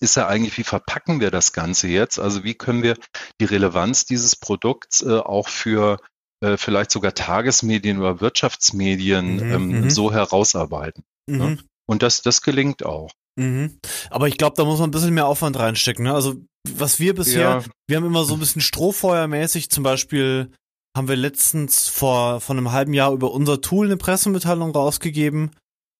ist 0.00 0.16
ja 0.16 0.26
eigentlich, 0.26 0.56
wie 0.58 0.64
verpacken 0.64 1.20
wir 1.20 1.30
das 1.30 1.52
Ganze 1.52 1.88
jetzt? 1.88 2.18
Also 2.18 2.44
wie 2.44 2.54
können 2.54 2.82
wir 2.82 2.96
die 3.40 3.44
Relevanz 3.44 4.04
dieses 4.04 4.36
Produkts 4.36 5.02
äh, 5.02 5.18
auch 5.18 5.48
für 5.48 5.98
äh, 6.40 6.56
vielleicht 6.56 6.90
sogar 6.90 7.14
Tagesmedien 7.14 7.98
oder 7.98 8.20
Wirtschaftsmedien 8.20 9.36
mhm, 9.36 9.52
ähm, 9.52 9.68
mhm. 9.68 9.90
so 9.90 10.12
herausarbeiten? 10.12 11.04
Ne? 11.26 11.36
Mhm. 11.36 11.50
Ne? 11.54 11.58
Und 11.86 12.02
das, 12.02 12.22
das 12.22 12.42
gelingt 12.42 12.84
auch. 12.84 13.10
Mhm. 13.38 13.78
Aber 14.10 14.28
ich 14.28 14.36
glaube, 14.36 14.56
da 14.56 14.64
muss 14.64 14.78
man 14.78 14.88
ein 14.88 14.92
bisschen 14.92 15.14
mehr 15.14 15.26
Aufwand 15.26 15.58
reinstecken. 15.58 16.04
Ne? 16.04 16.14
Also 16.14 16.36
was 16.68 17.00
wir 17.00 17.14
bisher, 17.14 17.40
ja. 17.40 17.64
wir 17.88 17.96
haben 17.96 18.06
immer 18.06 18.24
so 18.24 18.34
ein 18.34 18.40
bisschen 18.40 18.62
Strohfeuermäßig, 18.62 19.70
zum 19.70 19.82
Beispiel 19.82 20.50
haben 20.96 21.08
wir 21.08 21.16
letztens 21.16 21.88
vor, 21.88 22.40
vor 22.40 22.54
einem 22.54 22.72
halben 22.72 22.94
Jahr 22.94 23.12
über 23.12 23.32
unser 23.32 23.60
Tool 23.60 23.86
eine 23.86 23.96
Pressemitteilung 23.96 24.72
rausgegeben 24.72 25.50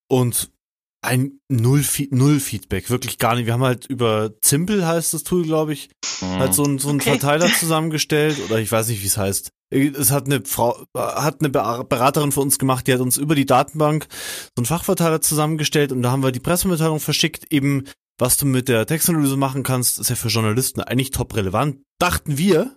und 0.09 0.51
ein 1.05 1.41
Null, 1.49 1.85
Null 2.11 2.39
Feedback, 2.39 2.91
wirklich 2.91 3.19
gar 3.19 3.35
nicht. 3.35 3.47
Wir 3.47 3.55
haben 3.55 3.65
halt 3.65 3.87
über 3.87 4.33
Zimpel 4.41 4.87
heißt 4.87 5.15
das 5.15 5.25
Tool, 5.25 5.43
glaube 5.45 5.73
ich, 5.73 5.91
mhm. 6.21 6.39
halt 6.39 6.55
so, 6.55 6.65
ein, 6.65 6.79
so 6.79 6.91
einen 6.91 7.01
okay. 7.01 7.11
Verteiler 7.11 7.49
zusammengestellt 7.53 8.39
oder 8.45 8.59
ich 8.59 8.71
weiß 8.71 8.89
nicht, 8.89 9.03
wie 9.03 9.07
es 9.07 9.17
heißt. 9.17 9.51
Es 9.73 10.11
hat 10.11 10.27
eine 10.27 10.43
Frau, 10.45 10.85
hat 10.95 11.41
eine 11.41 11.49
Beraterin 11.49 12.33
für 12.33 12.41
uns 12.41 12.59
gemacht, 12.59 12.87
die 12.87 12.93
hat 12.93 13.01
uns 13.01 13.17
über 13.17 13.35
die 13.35 13.47
Datenbank 13.47 14.07
so 14.11 14.51
einen 14.59 14.67
Fachverteiler 14.67 15.21
zusammengestellt 15.21 15.93
und 15.93 16.03
da 16.03 16.11
haben 16.11 16.23
wir 16.23 16.33
die 16.33 16.41
Pressemitteilung 16.41 17.01
verschickt, 17.01 17.51
eben 17.51 17.85
was 18.19 18.37
du 18.37 18.47
mit 18.47 18.69
der 18.69 18.87
Textanalyse 18.87 19.37
machen 19.37 19.63
kannst, 19.63 19.99
ist 19.99 20.11
ja 20.11 20.17
für 20.17 20.29
Journalisten 20.29 20.81
eigentlich 20.81 21.11
top 21.11 21.35
relevant. 21.35 21.81
Dachten 21.99 22.39
wir, 22.39 22.77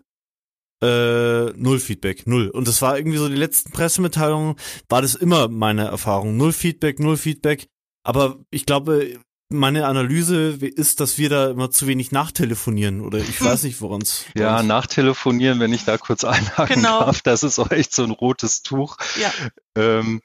äh, 0.81 1.51
null 1.55 1.79
Feedback, 1.79 2.25
null. 2.27 2.49
Und 2.49 2.67
das 2.67 2.81
war 2.81 2.97
irgendwie 2.97 3.17
so 3.17 3.29
die 3.29 3.35
letzten 3.35 3.71
Pressemitteilungen, 3.71 4.55
war 4.89 5.01
das 5.01 5.15
immer 5.15 5.47
meine 5.47 5.85
Erfahrung. 5.85 6.37
Null 6.37 6.53
Feedback, 6.53 6.99
null 6.99 7.17
Feedback. 7.17 7.67
Aber 8.03 8.39
ich 8.51 8.65
glaube, 8.65 9.19
meine 9.49 9.85
Analyse 9.85 10.57
ist, 10.61 10.99
dass 10.99 11.17
wir 11.17 11.29
da 11.29 11.49
immer 11.49 11.69
zu 11.69 11.87
wenig 11.87 12.11
nachtelefonieren 12.11 13.01
oder 13.01 13.19
ich 13.19 13.41
weiß 13.41 13.63
nicht, 13.63 13.79
woran 13.81 14.01
es. 14.01 14.25
Ja, 14.35 14.63
nachtelefonieren, 14.63 15.59
wenn 15.59 15.73
ich 15.73 15.85
da 15.85 15.97
kurz 15.97 16.23
einhaken 16.23 16.75
genau. 16.75 17.01
darf, 17.01 17.21
das 17.21 17.43
ist 17.43 17.59
auch 17.59 17.71
echt 17.71 17.93
so 17.93 18.03
ein 18.03 18.11
rotes 18.11 18.63
Tuch. 18.63 18.97
Ja. 19.19 19.31
Ähm, 19.75 20.21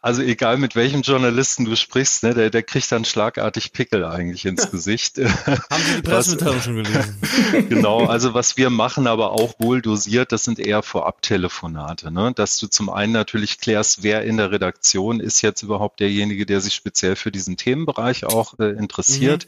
also 0.00 0.22
egal 0.22 0.58
mit 0.58 0.74
welchem 0.74 1.02
Journalisten 1.02 1.64
du 1.64 1.76
sprichst, 1.76 2.22
ne, 2.22 2.34
der, 2.34 2.50
der 2.50 2.62
kriegt 2.62 2.90
dann 2.92 3.04
schlagartig 3.04 3.72
Pickel 3.72 4.04
eigentlich 4.04 4.44
ins 4.44 4.70
Gesicht. 4.70 5.18
Haben 5.18 5.82
Sie 5.82 5.96
die 5.96 6.02
Pressemitteilung 6.02 6.60
schon 6.60 6.76
gelesen? 6.76 7.18
genau, 7.68 8.06
also 8.06 8.34
was 8.34 8.56
wir 8.56 8.70
machen, 8.70 9.06
aber 9.06 9.32
auch 9.32 9.54
wohl 9.58 9.82
dosiert, 9.82 10.32
das 10.32 10.44
sind 10.44 10.58
eher 10.58 10.82
Vorab-Telefonate, 10.82 12.10
ne? 12.10 12.32
dass 12.34 12.58
du 12.58 12.66
zum 12.66 12.90
einen 12.90 13.12
natürlich 13.12 13.58
klärst, 13.58 14.02
wer 14.02 14.24
in 14.24 14.36
der 14.36 14.50
Redaktion 14.50 15.20
ist 15.20 15.42
jetzt 15.42 15.62
überhaupt 15.62 16.00
derjenige, 16.00 16.46
der 16.46 16.60
sich 16.60 16.74
speziell 16.74 17.16
für 17.16 17.32
diesen 17.32 17.56
Themenbereich 17.56 18.24
auch 18.24 18.58
äh, 18.58 18.70
interessiert. 18.70 19.46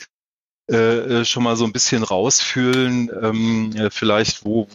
Mhm. 0.68 0.75
Äh, 0.75 0.99
äh 1.21 1.25
schon 1.25 1.42
mal 1.42 1.56
so 1.56 1.64
ein 1.64 1.73
bisschen 1.73 2.02
rausfühlen, 2.02 3.11
ähm, 3.23 3.76
äh, 3.76 3.90
vielleicht 3.90 4.45
wo, 4.45 4.68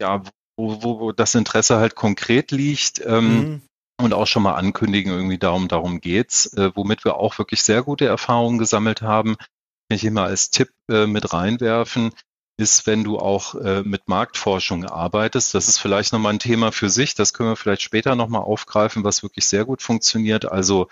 ja, 0.00 0.22
wo, 0.56 0.82
wo 0.82 1.12
das 1.12 1.34
Interesse 1.34 1.76
halt 1.76 1.94
konkret 1.94 2.50
liegt. 2.50 3.02
Ähm, 3.04 3.38
mhm 3.38 3.62
und 4.04 4.14
auch 4.14 4.26
schon 4.26 4.42
mal 4.42 4.54
ankündigen, 4.54 5.12
irgendwie 5.12 5.38
darum, 5.38 5.68
darum 5.68 6.00
geht's, 6.00 6.52
äh, 6.54 6.70
womit 6.74 7.04
wir 7.04 7.16
auch 7.16 7.38
wirklich 7.38 7.62
sehr 7.62 7.82
gute 7.82 8.06
Erfahrungen 8.06 8.58
gesammelt 8.58 9.02
haben. 9.02 9.36
Kann 9.36 9.96
ich 9.96 10.04
immer 10.04 10.24
als 10.24 10.50
Tipp 10.50 10.70
äh, 10.90 11.06
mit 11.06 11.32
reinwerfen, 11.32 12.12
ist, 12.56 12.86
wenn 12.86 13.04
du 13.04 13.18
auch 13.18 13.54
äh, 13.54 13.82
mit 13.82 14.08
Marktforschung 14.08 14.84
arbeitest. 14.84 15.54
Das 15.54 15.68
ist 15.68 15.78
vielleicht 15.78 16.12
nochmal 16.12 16.34
ein 16.34 16.38
Thema 16.38 16.72
für 16.72 16.90
sich. 16.90 17.14
Das 17.14 17.32
können 17.32 17.50
wir 17.50 17.56
vielleicht 17.56 17.82
später 17.82 18.14
nochmal 18.14 18.42
aufgreifen, 18.42 19.02
was 19.02 19.22
wirklich 19.22 19.46
sehr 19.46 19.64
gut 19.64 19.82
funktioniert. 19.82 20.50
Also 20.50 20.88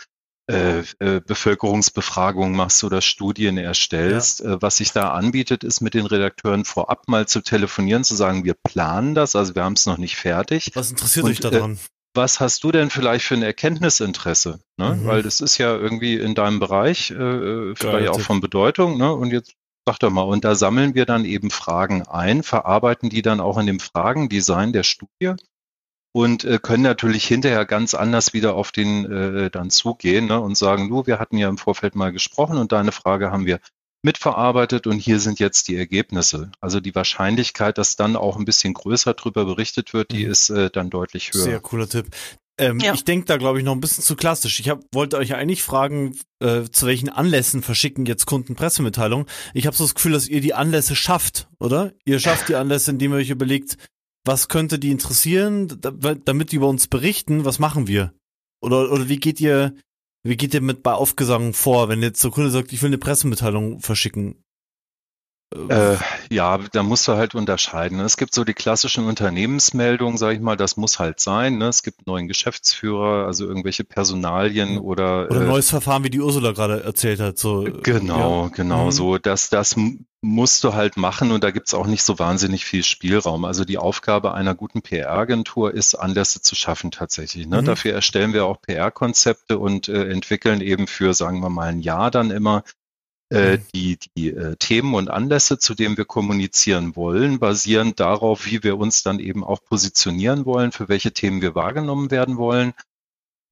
äh, 0.51 0.81
äh, 0.99 1.21
Bevölkerungsbefragungen 1.21 2.57
machst 2.57 2.83
oder 2.83 3.03
Studien 3.03 3.59
erstellst. 3.59 4.41
Ja. 4.41 4.55
Äh, 4.55 4.63
was 4.63 4.79
sich 4.79 4.93
da 4.93 5.11
anbietet, 5.11 5.63
ist 5.63 5.83
mit 5.83 5.93
den 5.93 6.07
Redakteuren 6.07 6.65
vorab 6.65 7.07
mal 7.07 7.29
zu 7.29 7.43
telefonieren, 7.43 8.03
zu 8.03 8.17
sagen, 8.17 8.45
wir 8.45 8.55
planen 8.55 9.15
das, 9.15 9.37
also 9.37 9.55
wir 9.55 9.63
haben 9.63 9.75
es 9.75 9.85
noch 9.85 9.99
nicht 9.99 10.17
fertig. 10.17 10.71
Was 10.73 10.91
interessiert 10.91 11.27
Und, 11.27 11.31
euch 11.33 11.41
daran? 11.41 11.79
Was 12.15 12.41
hast 12.41 12.65
du 12.65 12.73
denn 12.73 12.91
vielleicht 12.91 13.25
für 13.27 13.35
ein 13.35 13.43
Erkenntnisinteresse? 13.43 14.61
Ne? 14.77 14.95
Mhm. 14.95 15.07
Weil 15.07 15.23
das 15.23 15.41
ist 15.41 15.59
ja 15.59 15.77
irgendwie 15.77 16.17
in 16.17 16.35
deinem 16.35 16.59
Bereich 16.59 17.11
äh, 17.11 17.15
äh 17.15 17.75
vielleicht 17.77 18.09
auch 18.09 18.21
von 18.21 18.41
Bedeutung. 18.41 18.99
Ne? 18.99 19.13
Und 19.13 19.31
jetzt 19.31 19.55
sag 19.89 19.99
doch 20.01 20.11
mal, 20.11 20.23
und 20.23 20.45
da 20.45 20.55
sammeln 20.55 20.95
wir 20.95 21.07
dann 21.07 21.25
eben 21.25 21.51
Fragen 21.51 22.03
ein, 22.07 22.43
verarbeiten 22.43 23.09
die 23.09 23.23
dann 23.23 23.41
auch 23.41 23.57
in 23.57 23.67
dem 23.67 23.81
Fragendesign 23.81 24.75
der 24.75 24.83
Studie 24.83 25.35
und 26.13 26.45
äh, 26.45 26.59
können 26.61 26.83
natürlich 26.83 27.25
hinterher 27.27 27.65
ganz 27.65 27.95
anders 27.95 28.35
wieder 28.35 28.55
auf 28.55 28.71
den 28.71 29.11
äh, 29.11 29.51
dann 29.51 29.71
zugehen 29.71 30.27
ne? 30.27 30.41
und 30.41 30.59
sagen, 30.59 30.91
du, 30.91 31.07
wir 31.07 31.19
hatten 31.19 31.39
ja 31.39 31.49
im 31.49 31.57
Vorfeld 31.57 31.95
mal 31.95 32.13
gesprochen 32.13 32.59
und 32.59 32.73
deine 32.73 32.93
Frage 32.93 33.31
haben 33.31 33.47
wir 33.47 33.61
mitverarbeitet 34.03 34.87
und 34.87 34.99
hier 34.99 35.21
sind 35.21 35.41
jetzt 35.41 35.69
die 35.69 35.77
Ergebnisse. 35.77 36.51
Also 36.61 36.81
die 36.81 36.95
Wahrscheinlichkeit, 36.95 37.79
dass 37.79 37.97
dann 37.97 38.17
auch 38.17 38.37
ein 38.37 38.45
bisschen 38.45 38.75
größer 38.75 39.15
drüber 39.15 39.45
berichtet 39.45 39.93
wird, 39.93 40.13
die 40.13 40.25
mhm. 40.25 40.31
ist 40.31 40.51
äh, 40.51 40.71
dann 40.71 40.91
deutlich 40.91 41.33
höher. 41.33 41.43
Sehr 41.43 41.61
cooler 41.61 41.89
Tipp. 41.89 42.07
Ähm, 42.59 42.81
ja. 42.81 42.93
Ich 42.93 43.05
denke 43.05 43.27
da, 43.27 43.37
glaube 43.37 43.59
ich, 43.59 43.65
noch 43.65 43.73
ein 43.73 43.81
bisschen 43.81 44.03
zu 44.03 44.17
klassisch. 44.17 44.59
Ich 44.59 44.69
hab, 44.69 44.83
wollte 44.93 45.17
euch 45.17 45.35
eigentlich 45.35 45.63
fragen, 45.63 46.17
äh, 46.41 46.65
zu 46.65 46.87
welchen 46.87 47.09
Anlässen 47.09 47.63
verschicken 47.63 48.05
jetzt 48.05 48.27
Kunden 48.27 48.57
Pressemitteilungen. 48.57 49.27
Ich 49.55 49.67
habe 49.67 49.77
so 49.77 49.85
das 49.85 49.95
Gefühl, 49.95 50.13
dass 50.13 50.29
ihr 50.29 50.41
die 50.41 50.55
Anlässe 50.55 50.97
schafft, 50.97 51.49
oder? 51.61 51.93
Ihr 52.05 52.19
schafft 52.19 52.49
die 52.49 52.57
Anlässe, 52.57 52.91
indem 52.91 53.13
ihr 53.13 53.19
euch 53.19 53.31
überlegt, 53.31 53.77
was 54.25 54.49
könnte 54.49 54.79
die 54.79 54.91
interessieren, 54.91 55.81
damit 55.81 56.53
die 56.53 56.57
über 56.57 56.69
uns 56.69 56.89
berichten, 56.89 57.45
was 57.45 57.61
machen 57.61 57.87
wir? 57.87 58.13
Oder, 58.61 58.91
oder 58.91 59.09
wie 59.09 59.19
geht 59.19 59.41
ihr, 59.41 59.75
wie 60.25 60.37
geht 60.37 60.55
ihr 60.55 60.61
mit 60.61 60.83
bei 60.83 60.93
Aufgesang 60.93 61.53
vor, 61.53 61.89
wenn 61.89 62.03
jetzt 62.03 62.23
der 62.23 62.31
Kunde 62.31 62.51
sagt, 62.51 62.73
ich 62.73 62.83
will 62.83 62.89
eine 62.89 62.99
Pressemitteilung 62.99 63.81
verschicken? 63.81 64.43
Äh, 65.71 65.97
ja, 66.29 66.59
da 66.73 66.83
musst 66.83 67.09
du 67.09 67.13
halt 67.13 67.35
unterscheiden. 67.35 68.01
Es 68.01 68.19
gibt 68.19 68.35
so 68.35 68.45
die 68.45 68.53
klassischen 68.53 69.07
Unternehmensmeldungen, 69.07 70.19
sage 70.19 70.35
ich 70.35 70.43
mal, 70.43 70.57
das 70.57 70.77
muss 70.77 70.99
halt 70.99 71.21
sein. 71.21 71.57
Ne? 71.57 71.69
Es 71.69 71.83
gibt 71.83 72.01
einen 72.01 72.13
neuen 72.13 72.29
Geschäftsführer, 72.29 73.27
also 73.27 73.47
irgendwelche 73.47 73.85
Personalien 73.85 74.77
oder 74.77 75.27
oder 75.31 75.41
äh, 75.41 75.47
neues 75.47 75.71
Verfahren, 75.71 76.05
wie 76.05 76.11
die 76.11 76.21
Ursula 76.21 76.53
gerade 76.53 76.85
erzählt 76.85 77.21
hat. 77.21 77.39
So 77.39 77.67
genau, 77.83 78.45
ja. 78.45 78.49
genau 78.49 78.87
mhm. 78.87 78.91
so. 78.91 79.17
Das 79.17 79.49
das 79.49 79.75
musst 80.21 80.65
du 80.65 80.75
halt 80.75 80.97
machen 80.97 81.31
und 81.31 81.45
da 81.45 81.53
gibt's 81.53 81.75
auch 81.75 81.87
nicht 81.87 82.03
so 82.03 82.19
wahnsinnig 82.19 82.65
viel 82.65 82.83
Spielraum. 82.83 83.45
Also 83.45 83.65
die 83.65 83.79
Aufgabe 83.79 84.35
einer 84.35 84.55
guten 84.55 84.83
PR-Agentur 84.83 85.73
ist, 85.73 85.95
Anlässe 85.95 86.43
zu 86.43 86.57
schaffen 86.57 86.91
tatsächlich. 86.91 87.47
Ne? 87.47 87.63
Mhm. 87.63 87.67
Dafür 87.67 87.95
erstellen 87.95 88.33
wir 88.33 88.45
auch 88.47 88.61
PR-Konzepte 88.61 89.59
und 89.59 89.89
äh, 89.89 90.11
entwickeln 90.11 90.61
eben 90.61 90.89
für, 90.89 91.15
sagen 91.15 91.41
wir 91.41 91.51
mal, 91.51 91.69
ein 91.69 91.81
Jahr 91.81 92.11
dann 92.11 92.33
immer 92.33 92.65
äh, 93.31 93.59
mhm. 93.59 93.63
die, 93.75 93.99
die 94.17 94.31
äh, 94.31 94.57
Themen 94.57 94.95
und 94.95 95.09
Anlässe, 95.09 95.59
zu 95.59 95.75
denen 95.75 95.97
wir 95.97 96.05
kommunizieren 96.05 96.97
wollen, 96.97 97.39
basieren 97.39 97.95
darauf, 97.95 98.47
wie 98.47 98.65
wir 98.65 98.77
uns 98.77 99.05
dann 99.05 99.21
eben 99.21 99.45
auch 99.45 99.63
positionieren 99.65 100.47
wollen, 100.47 100.73
für 100.73 100.89
welche 100.89 101.13
Themen 101.13 101.43
wir 101.43 101.55
wahrgenommen 101.55 102.11
werden 102.11 102.39
wollen. 102.39 102.75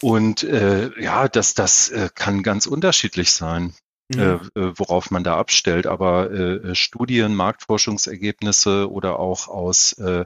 Und 0.03 0.43
äh, 0.43 0.91
ja, 1.01 1.29
das, 1.29 1.55
das 1.55 1.91
äh, 1.91 2.09
kann 2.15 2.43
ganz 2.43 2.67
unterschiedlich 2.67 3.33
sein, 3.33 3.75
mhm. 4.13 4.21
äh, 4.55 4.61
äh 4.61 4.73
worauf 4.77 5.11
man 5.11 5.25
da 5.25 5.37
abstellt. 5.37 5.87
Aber 5.87 6.31
äh, 6.31 6.75
Studien, 6.75 7.35
Marktforschungsergebnisse 7.35 8.91
oder 8.91 9.19
auch 9.19 9.49
aus 9.49 9.93
äh, 9.95 10.25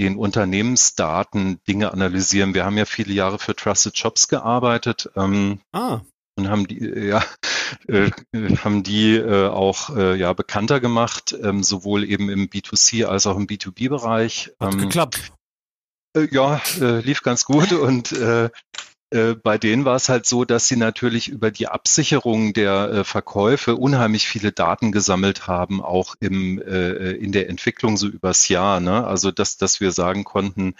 den 0.00 0.16
Unternehmensdaten 0.16 1.60
Dinge 1.68 1.92
analysieren. 1.92 2.54
Wir 2.54 2.64
haben 2.64 2.76
ja 2.76 2.84
viele 2.84 3.12
Jahre 3.12 3.38
für 3.38 3.54
Trusted 3.54 3.96
Shops 3.96 4.28
gearbeitet. 4.28 5.10
Ähm, 5.16 5.60
ah. 5.72 6.00
Und 6.36 6.48
haben 6.48 6.66
die, 6.66 6.80
äh, 6.80 7.08
ja, 7.10 7.24
äh, 7.86 8.10
haben 8.64 8.82
die 8.82 9.14
äh, 9.14 9.48
auch 9.48 9.94
äh, 9.94 10.16
ja 10.16 10.32
bekannter 10.32 10.80
gemacht, 10.80 11.36
ähm, 11.40 11.62
sowohl 11.62 12.04
eben 12.04 12.28
im 12.28 12.48
B2C 12.48 13.04
als 13.04 13.26
auch 13.26 13.36
im 13.36 13.46
B2B-Bereich. 13.46 14.52
Hat 14.58 14.74
ähm, 14.74 14.80
geklappt. 14.80 15.32
Äh, 16.16 16.26
ja, 16.32 16.60
äh, 16.80 17.00
lief 17.00 17.22
ganz 17.22 17.44
gut 17.44 17.72
und 17.72 18.12
äh, 19.14 19.30
äh, 19.30 19.34
bei 19.34 19.58
denen 19.58 19.84
war 19.84 19.96
es 19.96 20.08
halt 20.08 20.26
so, 20.26 20.44
dass 20.44 20.66
sie 20.66 20.76
natürlich 20.76 21.28
über 21.28 21.50
die 21.50 21.68
Absicherung 21.68 22.52
der 22.52 22.90
äh, 22.90 23.04
Verkäufe 23.04 23.76
unheimlich 23.76 24.26
viele 24.26 24.52
Daten 24.52 24.92
gesammelt 24.92 25.46
haben, 25.46 25.82
auch 25.82 26.16
im, 26.20 26.60
äh, 26.60 27.12
in 27.12 27.32
der 27.32 27.48
Entwicklung 27.48 27.96
so 27.96 28.08
übers 28.08 28.48
Jahr. 28.48 28.80
Ne? 28.80 29.06
Also 29.06 29.30
dass, 29.30 29.56
dass 29.56 29.80
wir 29.80 29.92
sagen 29.92 30.24
konnten, 30.24 30.74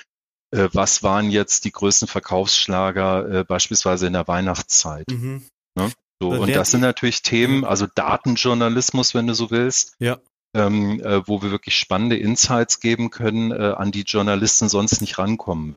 äh, 0.51 0.69
was 0.73 1.03
waren 1.03 1.31
jetzt 1.31 1.65
die 1.65 1.73
größten 1.73 2.09
Verkaufsschlager 2.09 3.41
äh, 3.41 3.45
beispielsweise 3.45 4.07
in 4.07 4.15
der 4.15 4.27
Weihnachtszeit. 4.27 5.07
Mhm. 5.11 5.47
Ne? 5.77 5.93
So, 6.21 6.31
und 6.31 6.55
das 6.55 6.71
sind 6.71 6.81
natürlich 6.81 7.23
Themen, 7.23 7.65
also 7.65 7.87
Datenjournalismus, 7.93 9.15
wenn 9.15 9.27
du 9.27 9.35
so 9.35 9.51
willst. 9.51 9.95
Ja. 9.99 10.19
Ähm, 10.57 11.01
äh, 11.01 11.27
wo 11.27 11.43
wir 11.43 11.51
wirklich 11.51 11.77
spannende 11.77 12.17
Insights 12.17 12.79
geben 12.79 13.11
können, 13.11 13.51
äh, 13.51 13.75
an 13.77 13.91
die 13.91 14.03
Journalisten 14.03 14.69
sonst 14.69 15.01
nicht 15.01 15.19
rankommen. 15.19 15.75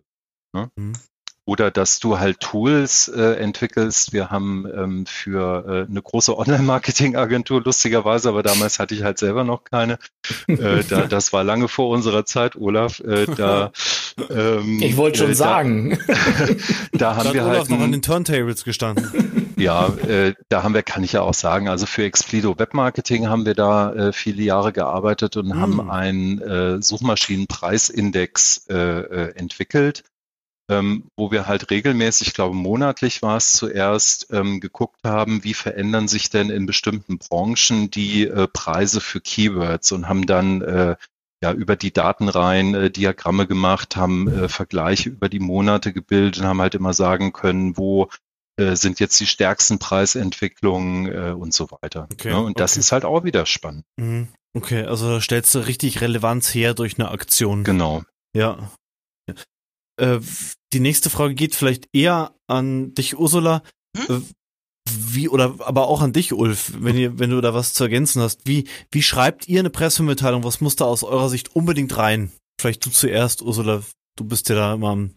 Ne? 0.54 0.70
Mhm 0.76 0.94
oder 1.48 1.72
dass 1.72 2.00
du 2.00 2.20
halt 2.20 2.42
Tools 2.42 3.08
äh, 3.08 3.36
entwickelst. 3.38 4.12
Wir 4.12 4.30
haben 4.30 4.68
ähm, 4.76 5.06
für 5.06 5.66
äh, 5.88 5.90
eine 5.90 6.02
große 6.02 6.38
Online-Marketing-Agentur, 6.38 7.62
lustigerweise, 7.64 8.28
aber 8.28 8.44
damals 8.44 8.80
hatte 8.80 8.94
ich 8.94 9.04
halt 9.04 9.18
selber 9.18 9.46
noch 9.46 9.64
keine. 9.64 9.98
Äh, 10.48 10.84
da, 10.90 11.02
das 11.10 11.32
war 11.32 11.46
lange 11.46 11.70
vor 11.70 11.88
unserer 11.88 12.26
Zeit, 12.26 12.58
Olaf. 12.58 13.00
Äh, 13.00 13.28
da, 13.28 13.72
ähm, 14.30 14.80
ich 14.82 14.98
wollte 14.98 15.20
schon 15.20 15.32
äh, 15.32 15.36
sagen. 15.36 15.98
da 16.92 17.16
haben 17.16 17.34
wir 17.34 17.44
Olaf 17.44 17.58
halt 17.60 17.70
noch 17.70 17.80
an 17.80 17.94
den 17.94 18.02
Turntables 18.02 18.64
gestanden. 18.64 19.46
Ja, 19.60 19.88
äh, 20.08 20.36
da 20.50 20.62
haben 20.62 20.76
wir, 20.76 20.84
kann 20.84 21.04
ich 21.04 21.14
ja 21.14 21.24
auch 21.24 21.34
sagen, 21.34 21.68
also 21.68 21.88
für 21.88 22.04
Explido 22.04 22.60
Webmarketing 22.60 23.28
haben 23.28 23.48
wir 23.48 23.56
da 23.56 23.92
äh, 23.92 24.14
viele 24.14 24.44
Jahre 24.44 24.72
gearbeitet 24.72 25.36
und 25.36 25.52
hm. 25.52 25.60
haben 25.60 25.90
einen 25.90 26.40
äh, 26.40 26.80
Suchmaschinenpreisindex 26.80 28.68
äh, 28.70 28.76
äh, 28.76 29.36
entwickelt 29.36 30.04
ähm, 30.70 31.06
wo 31.16 31.32
wir 31.32 31.48
halt 31.48 31.72
regelmäßig, 31.72 32.30
ich 32.30 32.34
glaube 32.34 32.56
monatlich 32.56 33.22
war 33.22 33.38
es 33.38 33.54
zuerst, 33.54 34.28
ähm, 34.32 34.60
geguckt 34.60 35.00
haben, 35.04 35.44
wie 35.44 35.54
verändern 35.54 36.08
sich 36.08 36.30
denn 36.30 36.50
in 36.50 36.66
bestimmten 36.66 37.18
Branchen 37.18 37.90
die 37.90 38.28
äh, 38.28 38.48
Preise 38.48 39.02
für 39.02 39.22
Keywords 39.22 39.92
und 39.92 40.10
haben 40.10 40.26
dann 40.26 40.62
äh, 40.62 40.96
ja 41.42 41.54
über 41.54 41.76
die 41.76 41.94
Datenreihen 41.94 42.76
äh, 42.76 42.90
Diagramme 42.92 43.48
gemacht, 43.48 43.96
haben 43.96 44.28
äh, 44.28 44.50
Vergleiche 44.50 45.10
über 45.10 45.30
die 45.30 45.40
Monate 45.40 45.94
gebildet 45.94 46.40
und 46.40 46.48
haben 46.48 46.62
halt 46.62 46.76
immer 46.76 46.94
sagen 46.94 47.32
können, 47.32 47.78
wo 47.78 48.10
äh, 48.60 48.76
sind 48.76 49.00
jetzt 49.00 49.20
die 49.20 49.28
stärksten 49.28 49.80
Preisentwicklungen 49.80 51.06
äh, 51.12 51.32
und 51.32 51.54
so 51.54 51.70
weiter. 51.70 52.08
Okay, 52.12 52.30
ja, 52.30 52.40
ne? 52.40 52.46
und 52.46 52.60
das 52.60 52.76
ist 52.76 52.92
halt 52.92 53.06
auch 53.06 53.24
wieder 53.24 53.46
spannend. 53.46 53.86
Mhm. 53.98 54.30
Okay, 54.54 54.84
also 54.84 55.12
da 55.12 55.22
stellst 55.22 55.54
du 55.54 55.60
richtig 55.60 56.02
Relevanz 56.02 56.54
her 56.56 56.74
durch 56.74 56.98
eine 56.98 57.10
Aktion. 57.12 57.64
Genau. 57.64 58.04
Ja. 58.36 58.72
Äh, 60.00 60.20
die 60.74 60.80
nächste 60.80 61.10
Frage 61.10 61.36
geht 61.36 61.56
vielleicht 61.56 61.88
eher 61.94 62.36
an 62.48 62.94
dich, 62.94 63.18
Ursula. 63.18 63.64
Hm? 63.96 64.26
Wie, 64.90 65.28
oder 65.28 65.56
aber 65.60 65.88
auch 65.88 66.02
an 66.02 66.14
dich, 66.14 66.32
Ulf, 66.34 66.72
wenn 66.80 66.98
ihr, 66.98 67.20
wenn 67.20 67.30
du 67.30 67.42
da 67.42 67.54
was 67.54 67.74
zu 67.74 67.84
ergänzen 67.84 68.22
hast. 68.22 68.48
Wie, 68.48 68.68
wie 68.92 69.04
schreibt 69.04 69.48
ihr 69.48 69.60
eine 69.60 69.70
Pressemitteilung? 69.70 70.44
Was 70.44 70.62
muss 70.62 70.78
da 70.78 70.86
aus 70.86 71.04
eurer 71.04 71.30
Sicht 71.30 71.56
unbedingt 71.56 71.98
rein? 71.98 72.32
Vielleicht 72.60 72.86
du 72.86 72.90
zuerst, 72.90 73.42
Ursula, 73.42 73.84
du 74.16 74.24
bist 74.24 74.48
ja 74.50 74.56
da 74.56 74.74
immer 74.74 74.90
am 74.90 75.12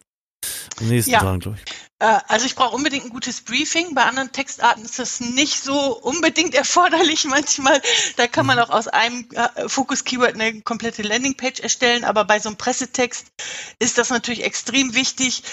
am 0.79 0.87
nächsten 0.87 1.11
ja. 1.11 1.19
dran, 1.19 1.39
glaube 1.39 1.57
ich. 1.57 1.73
Äh, 2.01 2.19
also 2.27 2.45
ich 2.45 2.55
brauche 2.55 2.75
unbedingt 2.75 3.05
ein 3.05 3.09
gutes 3.11 3.41
Briefing. 3.41 3.93
Bei 3.93 4.03
anderen 4.03 4.31
Textarten 4.31 4.83
ist 4.83 4.97
das 4.97 5.19
nicht 5.19 5.63
so 5.63 5.97
unbedingt 5.99 6.55
erforderlich 6.55 7.25
manchmal. 7.25 7.81
Da 8.17 8.27
kann 8.27 8.45
man 8.45 8.57
mhm. 8.57 8.63
auch 8.63 8.69
aus 8.71 8.87
einem 8.87 9.27
äh, 9.31 9.69
Fokus-Keyword 9.69 10.33
eine 10.33 10.61
komplette 10.61 11.03
Landingpage 11.03 11.59
erstellen. 11.59 12.03
Aber 12.03 12.25
bei 12.25 12.39
so 12.39 12.49
einem 12.49 12.57
Pressetext 12.57 13.27
ist 13.79 13.97
das 13.97 14.09
natürlich 14.09 14.43
extrem 14.43 14.95
wichtig, 14.95 15.43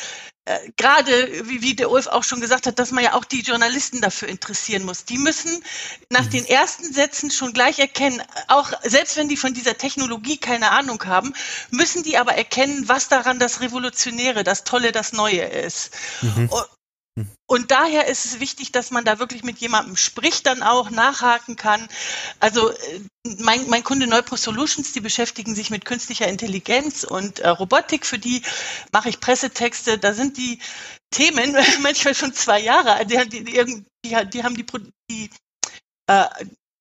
äh, 0.49 0.71
gerade, 0.79 1.47
wie, 1.47 1.61
wie 1.61 1.75
der 1.75 1.91
Ulf 1.91 2.07
auch 2.07 2.25
schon 2.25 2.41
gesagt 2.41 2.67
hat, 2.67 2.79
dass 2.79 2.91
man 2.91 3.05
ja 3.05 3.13
auch 3.13 3.27
die 3.27 3.43
Journalisten 3.43 4.01
dafür 4.01 4.29
interessieren 4.29 4.83
muss. 4.85 5.05
Die 5.05 5.19
müssen 5.19 5.63
nach 6.09 6.25
mhm. 6.25 6.31
den 6.31 6.45
ersten 6.47 6.91
Sätzen 6.91 7.31
schon 7.31 7.53
gleich 7.53 7.79
erkennen, 7.79 8.23
auch 8.47 8.73
selbst 8.83 9.19
wenn 9.19 9.29
die 9.29 9.37
von 9.37 9.53
dieser 9.53 9.77
Technologie 9.77 10.39
keine 10.39 10.71
Ahnung 10.71 11.05
haben, 11.05 11.35
müssen 11.71 12.03
die 12.03 12.17
aber 12.17 12.35
erkennen, 12.35 12.89
was 12.89 13.09
daran 13.09 13.39
das 13.39 13.61
Revolutionäre, 13.61 14.43
das 14.43 14.65
Tolle, 14.65 14.91
das 14.91 15.13
Neue 15.13 15.43
ist. 15.43 15.91
Mhm. 16.23 16.49
Und 17.47 17.71
daher 17.71 18.07
ist 18.07 18.25
es 18.25 18.41
wichtig, 18.41 18.73
dass 18.73 18.91
man 18.91 19.05
da 19.05 19.19
wirklich 19.19 19.43
mit 19.43 19.59
jemandem 19.59 19.97
spricht, 19.97 20.47
dann 20.47 20.63
auch 20.63 20.91
nachhaken 20.91 21.57
kann. 21.57 21.89
Also 22.41 22.71
äh, 22.71 23.01
mein, 23.39 23.69
mein 23.69 23.85
Kunde 23.85 24.07
Neupro 24.07 24.37
Solutions, 24.37 24.93
die 24.93 25.01
beschäftigen 25.01 25.55
sich 25.55 25.71
mit 25.71 25.85
künstlicher 25.85 26.29
Intelligenz 26.29 27.05
und 27.05 27.41
äh, 27.41 27.49
Robotik. 27.49 28.07
Für 28.07 28.19
die 28.19 28.43
mache 28.93 29.09
ich 29.09 29.21
Pressetexte. 29.21 29.99
Da 29.99 30.15
sind 30.15 30.37
die 30.37 30.59
Themen 31.11 31.57
manchmal 31.83 32.15
schon 32.15 32.35
zwei 32.35 32.61
Jahre. 32.61 32.93
alt. 32.93 33.11
Die, 33.11 33.29
die, 33.29 33.45
die, 33.45 33.85
die 34.05 34.45
haben 34.45 34.57
die, 34.57 34.67
die 35.11 35.31
äh, 36.07 36.27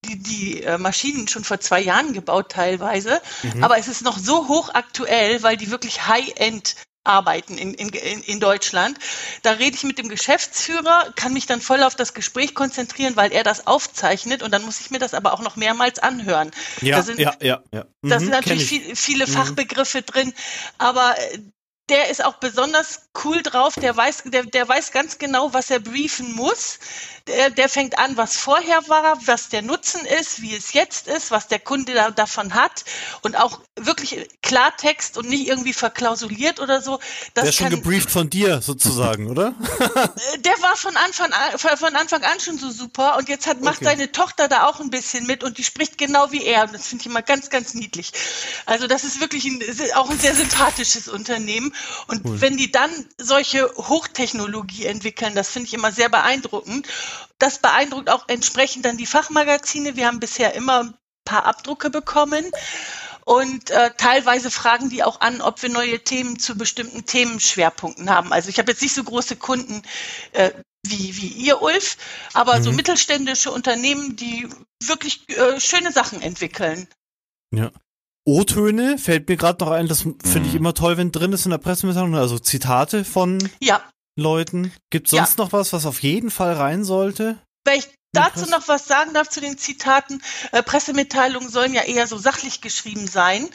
die, 0.05 0.19
die 0.21 0.63
äh, 0.63 0.77
Maschinen 0.77 1.27
schon 1.27 1.43
vor 1.43 1.59
zwei 1.59 1.81
Jahren 1.81 2.13
gebaut 2.13 2.51
teilweise, 2.51 3.21
mhm. 3.43 3.63
aber 3.63 3.77
es 3.77 3.87
ist 3.87 4.03
noch 4.03 4.17
so 4.17 4.47
hochaktuell, 4.47 5.43
weil 5.43 5.57
die 5.57 5.71
wirklich 5.71 6.07
High-End 6.07 6.75
arbeiten 7.07 7.57
in, 7.57 7.73
in, 7.73 7.89
in 7.89 8.39
Deutschland. 8.39 8.97
Da 9.41 9.51
rede 9.51 9.75
ich 9.75 9.83
mit 9.83 9.97
dem 9.97 10.09
Geschäftsführer, 10.09 11.13
kann 11.15 11.33
mich 11.33 11.45
dann 11.45 11.61
voll 11.61 11.83
auf 11.83 11.95
das 11.95 12.13
Gespräch 12.13 12.53
konzentrieren, 12.53 13.15
weil 13.15 13.31
er 13.31 13.43
das 13.43 13.67
aufzeichnet 13.67 14.43
und 14.43 14.51
dann 14.51 14.63
muss 14.63 14.79
ich 14.79 14.91
mir 14.91 14.99
das 14.99 15.13
aber 15.13 15.33
auch 15.33 15.41
noch 15.41 15.55
mehrmals 15.55 15.99
anhören. 15.99 16.51
Ja, 16.81 16.97
da 16.97 17.03
sind, 17.03 17.19
ja, 17.19 17.33
ja, 17.41 17.61
ja. 17.73 17.85
Mhm, 18.01 18.09
da 18.09 18.19
sind 18.19 18.29
natürlich 18.29 18.65
viel, 18.65 18.95
viele 18.95 19.27
mhm. 19.27 19.31
Fachbegriffe 19.31 20.01
drin, 20.01 20.33
aber 20.77 21.15
äh, 21.17 21.39
der 21.89 22.09
ist 22.09 22.23
auch 22.23 22.35
besonders 22.35 23.09
cool 23.23 23.41
drauf, 23.41 23.75
der 23.75 23.95
weiß, 23.95 24.23
der, 24.25 24.43
der 24.43 24.67
weiß 24.67 24.91
ganz 24.91 25.17
genau, 25.17 25.53
was 25.53 25.69
er 25.69 25.79
briefen 25.79 26.33
muss. 26.33 26.79
Der, 27.27 27.49
der 27.49 27.67
fängt 27.67 27.97
an, 27.97 28.15
was 28.15 28.37
vorher 28.37 28.87
war, 28.87 29.17
was 29.25 29.49
der 29.49 29.61
Nutzen 29.61 30.05
ist, 30.05 30.41
wie 30.41 30.55
es 30.55 30.71
jetzt 30.71 31.07
ist, 31.07 31.29
was 31.29 31.47
der 31.47 31.59
Kunde 31.59 31.93
da, 31.93 32.11
davon 32.11 32.53
hat 32.53 32.85
und 33.21 33.37
auch 33.37 33.59
wirklich 33.75 34.29
Klartext 34.41 35.17
und 35.17 35.27
nicht 35.29 35.47
irgendwie 35.47 35.73
verklausuliert 35.73 36.61
oder 36.61 36.81
so. 36.81 36.99
Das 37.33 37.43
der 37.43 37.49
ist 37.49 37.55
schon 37.57 37.69
gebrieft 37.69 38.09
von 38.09 38.29
dir 38.29 38.61
sozusagen, 38.61 39.29
oder? 39.29 39.53
Äh, 39.97 40.39
der 40.39 40.53
war 40.61 40.75
von 40.75 40.95
Anfang 40.95 41.31
an, 41.31 41.57
von 41.57 41.95
Anfang 41.95 42.23
an 42.23 42.39
schon 42.39 42.57
so 42.57 42.71
super 42.71 43.17
und 43.17 43.29
jetzt 43.29 43.45
hat, 43.45 43.61
macht 43.61 43.77
okay. 43.77 43.85
seine 43.85 44.11
Tochter 44.11 44.47
da 44.47 44.65
auch 44.65 44.79
ein 44.79 44.89
bisschen 44.89 45.25
mit 45.25 45.43
und 45.43 45.57
die 45.57 45.63
spricht 45.63 45.97
genau 45.97 46.31
wie 46.31 46.43
er. 46.43 46.63
Und 46.63 46.73
das 46.73 46.87
finde 46.87 47.01
ich 47.03 47.07
immer 47.07 47.21
ganz, 47.21 47.49
ganz 47.49 47.73
niedlich. 47.73 48.11
Also 48.65 48.87
das 48.87 49.03
ist 49.03 49.19
wirklich 49.19 49.45
ein, 49.45 49.61
auch 49.95 50.09
ein 50.09 50.19
sehr 50.19 50.35
sympathisches 50.35 51.07
Unternehmen. 51.07 51.73
Und 52.07 52.25
cool. 52.25 52.41
wenn 52.41 52.57
die 52.57 52.71
dann 52.71 52.91
solche 53.17 53.69
Hochtechnologie 53.75 54.85
entwickeln, 54.85 55.35
das 55.35 55.49
finde 55.49 55.67
ich 55.67 55.73
immer 55.73 55.91
sehr 55.91 56.09
beeindruckend. 56.09 56.87
Das 57.39 57.59
beeindruckt 57.59 58.09
auch 58.09 58.27
entsprechend 58.27 58.85
dann 58.85 58.97
die 58.97 59.05
Fachmagazine. 59.05 59.95
Wir 59.95 60.07
haben 60.07 60.19
bisher 60.19 60.53
immer 60.53 60.83
ein 60.83 60.93
paar 61.25 61.45
Abdrucke 61.45 61.89
bekommen. 61.89 62.45
Und 63.25 63.71
äh, 63.71 63.91
teilweise 63.97 64.49
fragen 64.49 64.89
die 64.89 65.03
auch 65.03 65.19
an, 65.19 65.41
ob 65.41 65.61
wir 65.61 65.69
neue 65.69 65.99
Themen 65.99 66.39
zu 66.39 66.57
bestimmten 66.57 67.05
Themenschwerpunkten 67.05 68.09
haben. 68.09 68.31
Also 68.31 68.47
ich 68.47 68.57
habe 68.57 68.71
jetzt 68.71 68.81
nicht 68.81 68.93
so 68.93 69.03
große 69.03 69.35
Kunden 69.35 69.81
äh, 70.31 70.51
wie, 70.85 71.17
wie 71.17 71.27
ihr, 71.27 71.61
Ulf, 71.61 71.97
aber 72.33 72.59
mhm. 72.59 72.63
so 72.63 72.71
mittelständische 72.71 73.51
Unternehmen, 73.51 74.15
die 74.15 74.47
wirklich 74.81 75.27
äh, 75.27 75.59
schöne 75.59 75.91
Sachen 75.91 76.21
entwickeln. 76.21 76.87
Ja. 77.51 77.71
O-Töne 78.27 78.97
fällt 78.97 79.29
mir 79.29 79.37
gerade 79.37 79.63
noch 79.63 79.71
ein, 79.71 79.87
das 79.87 80.01
finde 80.01 80.47
ich 80.47 80.51
mhm. 80.51 80.57
immer 80.57 80.73
toll, 80.73 80.97
wenn 80.97 81.13
drin 81.13 81.31
ist 81.31 81.45
in 81.45 81.51
der 81.51 81.59
Pressemitteilung, 81.59 82.13
also 82.15 82.37
Zitate 82.37 83.05
von 83.05 83.37
ja. 83.61 83.81
Leuten. 84.19 84.73
Gibt 84.89 85.07
es 85.07 85.11
sonst 85.11 85.37
ja. 85.37 85.45
noch 85.45 85.53
was, 85.53 85.71
was 85.71 85.85
auf 85.85 86.03
jeden 86.03 86.29
Fall 86.29 86.53
rein 86.53 86.83
sollte? 86.83 87.37
Wenn 87.63 87.79
ich 87.79 87.87
dazu 88.11 88.49
noch 88.49 88.67
was 88.67 88.85
sagen 88.85 89.13
darf 89.13 89.29
zu 89.29 89.39
den 89.39 89.57
Zitaten, 89.57 90.21
äh, 90.51 90.61
Pressemitteilungen 90.61 91.47
sollen 91.47 91.73
ja 91.73 91.83
eher 91.83 92.05
so 92.05 92.17
sachlich 92.17 92.59
geschrieben 92.59 93.07
sein. 93.07 93.49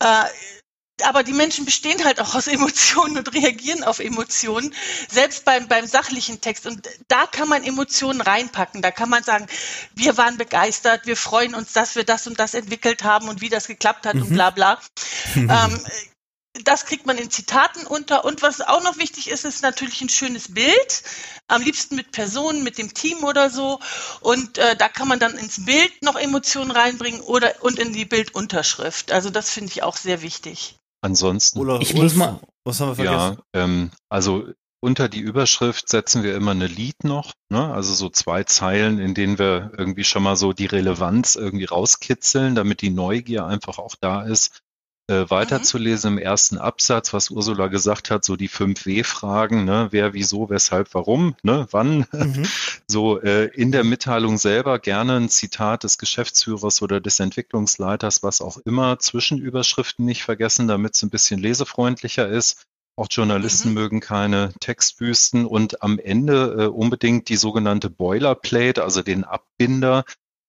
Äh, 0.00 0.24
aber 1.04 1.22
die 1.22 1.32
Menschen 1.32 1.64
bestehen 1.64 2.04
halt 2.04 2.20
auch 2.20 2.34
aus 2.34 2.46
Emotionen 2.46 3.18
und 3.18 3.34
reagieren 3.34 3.84
auf 3.84 3.98
Emotionen, 3.98 4.74
selbst 5.08 5.44
beim, 5.44 5.68
beim 5.68 5.86
sachlichen 5.86 6.40
Text. 6.40 6.66
Und 6.66 6.88
da 7.08 7.26
kann 7.26 7.48
man 7.48 7.64
Emotionen 7.64 8.20
reinpacken. 8.20 8.82
Da 8.82 8.90
kann 8.90 9.08
man 9.08 9.22
sagen, 9.22 9.46
wir 9.94 10.16
waren 10.16 10.36
begeistert, 10.36 11.06
wir 11.06 11.16
freuen 11.16 11.54
uns, 11.54 11.72
dass 11.72 11.96
wir 11.96 12.04
das 12.04 12.26
und 12.26 12.38
das 12.38 12.54
entwickelt 12.54 13.04
haben 13.04 13.28
und 13.28 13.40
wie 13.40 13.48
das 13.48 13.66
geklappt 13.66 14.06
hat 14.06 14.14
mhm. 14.14 14.22
und 14.22 14.28
bla 14.30 14.50
bla. 14.50 14.80
ähm, 15.34 15.80
das 16.64 16.86
kriegt 16.86 17.06
man 17.06 17.18
in 17.18 17.30
Zitaten 17.30 17.86
unter. 17.86 18.24
Und 18.24 18.42
was 18.42 18.60
auch 18.60 18.82
noch 18.82 18.98
wichtig 18.98 19.30
ist, 19.30 19.44
ist 19.44 19.62
natürlich 19.62 20.00
ein 20.00 20.08
schönes 20.08 20.54
Bild. 20.54 21.02
Am 21.46 21.62
liebsten 21.62 21.96
mit 21.96 22.12
Personen, 22.12 22.62
mit 22.62 22.78
dem 22.78 22.94
Team 22.94 23.24
oder 23.24 23.50
so. 23.50 23.80
Und 24.20 24.58
äh, 24.58 24.76
da 24.76 24.88
kann 24.88 25.08
man 25.08 25.18
dann 25.18 25.36
ins 25.36 25.64
Bild 25.64 26.02
noch 26.02 26.16
Emotionen 26.16 26.70
reinbringen 26.70 27.20
oder 27.20 27.62
und 27.62 27.78
in 27.78 27.92
die 27.92 28.04
Bildunterschrift. 28.04 29.12
Also 29.12 29.30
das 29.30 29.50
finde 29.50 29.72
ich 29.72 29.82
auch 29.82 29.96
sehr 29.96 30.22
wichtig. 30.22 30.77
Ansonsten. 31.00 31.58
Oder 31.58 31.80
ich 31.80 31.94
muss 31.94 32.14
mal. 32.14 32.40
Was 32.64 32.80
haben 32.80 32.88
wir 32.88 32.94
vergessen? 32.96 33.38
Ja, 33.54 33.64
ähm, 33.64 33.90
also 34.08 34.48
unter 34.80 35.08
die 35.08 35.20
Überschrift 35.20 35.88
setzen 35.88 36.22
wir 36.22 36.36
immer 36.36 36.52
eine 36.52 36.66
Lead 36.66 37.02
noch, 37.02 37.32
ne? 37.50 37.72
also 37.72 37.92
so 37.94 38.08
zwei 38.10 38.44
Zeilen, 38.44 38.98
in 38.98 39.14
denen 39.14 39.38
wir 39.38 39.72
irgendwie 39.76 40.04
schon 40.04 40.22
mal 40.22 40.36
so 40.36 40.52
die 40.52 40.66
Relevanz 40.66 41.34
irgendwie 41.34 41.64
rauskitzeln, 41.64 42.54
damit 42.54 42.80
die 42.80 42.90
Neugier 42.90 43.46
einfach 43.46 43.78
auch 43.78 43.96
da 44.00 44.22
ist, 44.22 44.62
äh, 45.08 45.28
weiterzulesen 45.28 46.12
mhm. 46.12 46.18
im 46.18 46.24
ersten 46.24 46.58
Absatz, 46.58 47.12
was 47.12 47.30
Ursula 47.30 47.68
gesagt 47.68 48.10
hat, 48.10 48.24
so 48.24 48.36
die 48.36 48.48
fünf 48.48 48.86
W-Fragen, 48.86 49.64
ne? 49.64 49.88
wer, 49.90 50.12
wieso, 50.12 50.50
weshalb, 50.50 50.94
warum, 50.94 51.34
ne? 51.42 51.66
wann. 51.70 52.06
Mhm. 52.12 52.46
So 52.90 53.20
äh, 53.20 53.44
in 53.54 53.70
der 53.70 53.84
Mitteilung 53.84 54.38
selber 54.38 54.78
gerne 54.78 55.16
ein 55.16 55.28
Zitat 55.28 55.84
des 55.84 55.98
Geschäftsführers 55.98 56.80
oder 56.80 57.02
des 57.02 57.20
Entwicklungsleiters, 57.20 58.22
was 58.22 58.40
auch 58.40 58.56
immer, 58.64 58.98
Zwischenüberschriften 58.98 60.06
nicht 60.06 60.22
vergessen, 60.22 60.68
damit 60.68 60.94
es 60.94 61.02
ein 61.02 61.10
bisschen 61.10 61.38
lesefreundlicher 61.38 62.26
ist. 62.26 62.64
Auch 62.96 63.08
Journalisten 63.10 63.68
mhm. 63.68 63.74
mögen 63.74 64.00
keine 64.00 64.54
Textwüsten 64.58 65.44
und 65.44 65.82
am 65.82 65.98
Ende 65.98 66.56
äh, 66.58 66.66
unbedingt 66.66 67.28
die 67.28 67.36
sogenannte 67.36 67.90
Boilerplate, 67.90 68.82
also 68.82 69.02
den 69.02 69.24
Abbinder, 69.24 70.04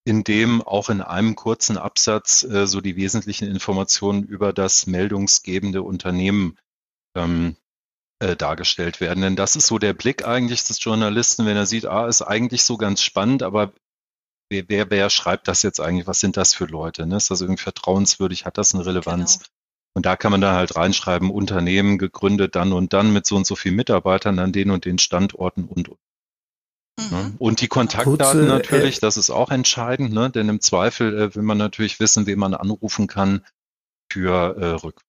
in 0.09 0.23
dem 0.23 0.63
auch 0.63 0.89
in 0.89 1.01
einem 1.01 1.35
kurzen 1.35 1.77
Absatz 1.77 2.41
äh, 2.41 2.65
so 2.65 2.81
die 2.81 2.95
wesentlichen 2.95 3.47
Informationen 3.47 4.23
über 4.23 4.53
das 4.53 4.87
meldungsgebende 4.87 5.83
Unternehmen 5.83 6.57
ähm, 7.15 7.55
äh, 8.17 8.35
dargestellt 8.35 9.01
werden. 9.01 9.21
Denn 9.21 9.35
das 9.35 9.55
ist 9.55 9.67
so 9.67 9.77
der 9.77 9.93
Blick 9.93 10.25
eigentlich 10.25 10.63
des 10.63 10.83
Journalisten, 10.83 11.45
wenn 11.45 11.55
er 11.55 11.67
sieht, 11.67 11.85
ah, 11.85 12.07
ist 12.07 12.23
eigentlich 12.23 12.63
so 12.63 12.75
ganz 12.75 13.03
spannend, 13.03 13.43
aber 13.43 13.71
wer, 14.49 14.63
wer, 14.67 14.89
wer 14.89 15.11
schreibt 15.11 15.47
das 15.47 15.61
jetzt 15.61 15.79
eigentlich? 15.79 16.07
Was 16.07 16.19
sind 16.19 16.37
das 16.37 16.55
für 16.55 16.65
Leute? 16.65 17.05
Ne? 17.05 17.17
Ist 17.17 17.29
das 17.29 17.41
irgendwie 17.41 17.61
vertrauenswürdig? 17.61 18.45
Hat 18.45 18.57
das 18.57 18.73
eine 18.73 18.87
Relevanz? 18.87 19.37
Genau. 19.37 19.49
Und 19.93 20.07
da 20.07 20.15
kann 20.15 20.31
man 20.31 20.41
dann 20.41 20.55
halt 20.55 20.75
reinschreiben, 20.75 21.29
Unternehmen 21.29 21.99
gegründet 21.99 22.55
dann 22.55 22.73
und 22.73 22.93
dann 22.93 23.13
mit 23.13 23.27
so 23.27 23.35
und 23.35 23.45
so 23.45 23.55
vielen 23.55 23.75
Mitarbeitern 23.75 24.39
an 24.39 24.53
den 24.53 24.71
und 24.71 24.85
den 24.85 24.97
Standorten 24.97 25.65
und, 25.65 25.87
und. 25.87 25.99
Ne? 26.97 27.05
Mhm. 27.11 27.35
Und 27.37 27.61
die 27.61 27.67
Kontaktdaten 27.67 28.15
Kurze, 28.15 28.37
natürlich, 28.37 28.97
äh, 28.97 29.01
das 29.01 29.17
ist 29.17 29.29
auch 29.29 29.51
entscheidend, 29.51 30.13
ne? 30.13 30.29
denn 30.29 30.49
im 30.49 30.61
Zweifel 30.61 31.17
äh, 31.17 31.35
will 31.35 31.43
man 31.43 31.57
natürlich 31.57 31.99
wissen, 31.99 32.25
wen 32.25 32.39
man 32.39 32.53
anrufen 32.53 33.07
kann 33.07 33.45
für 34.11 34.57
äh, 34.57 34.65
Rück. 34.83 35.01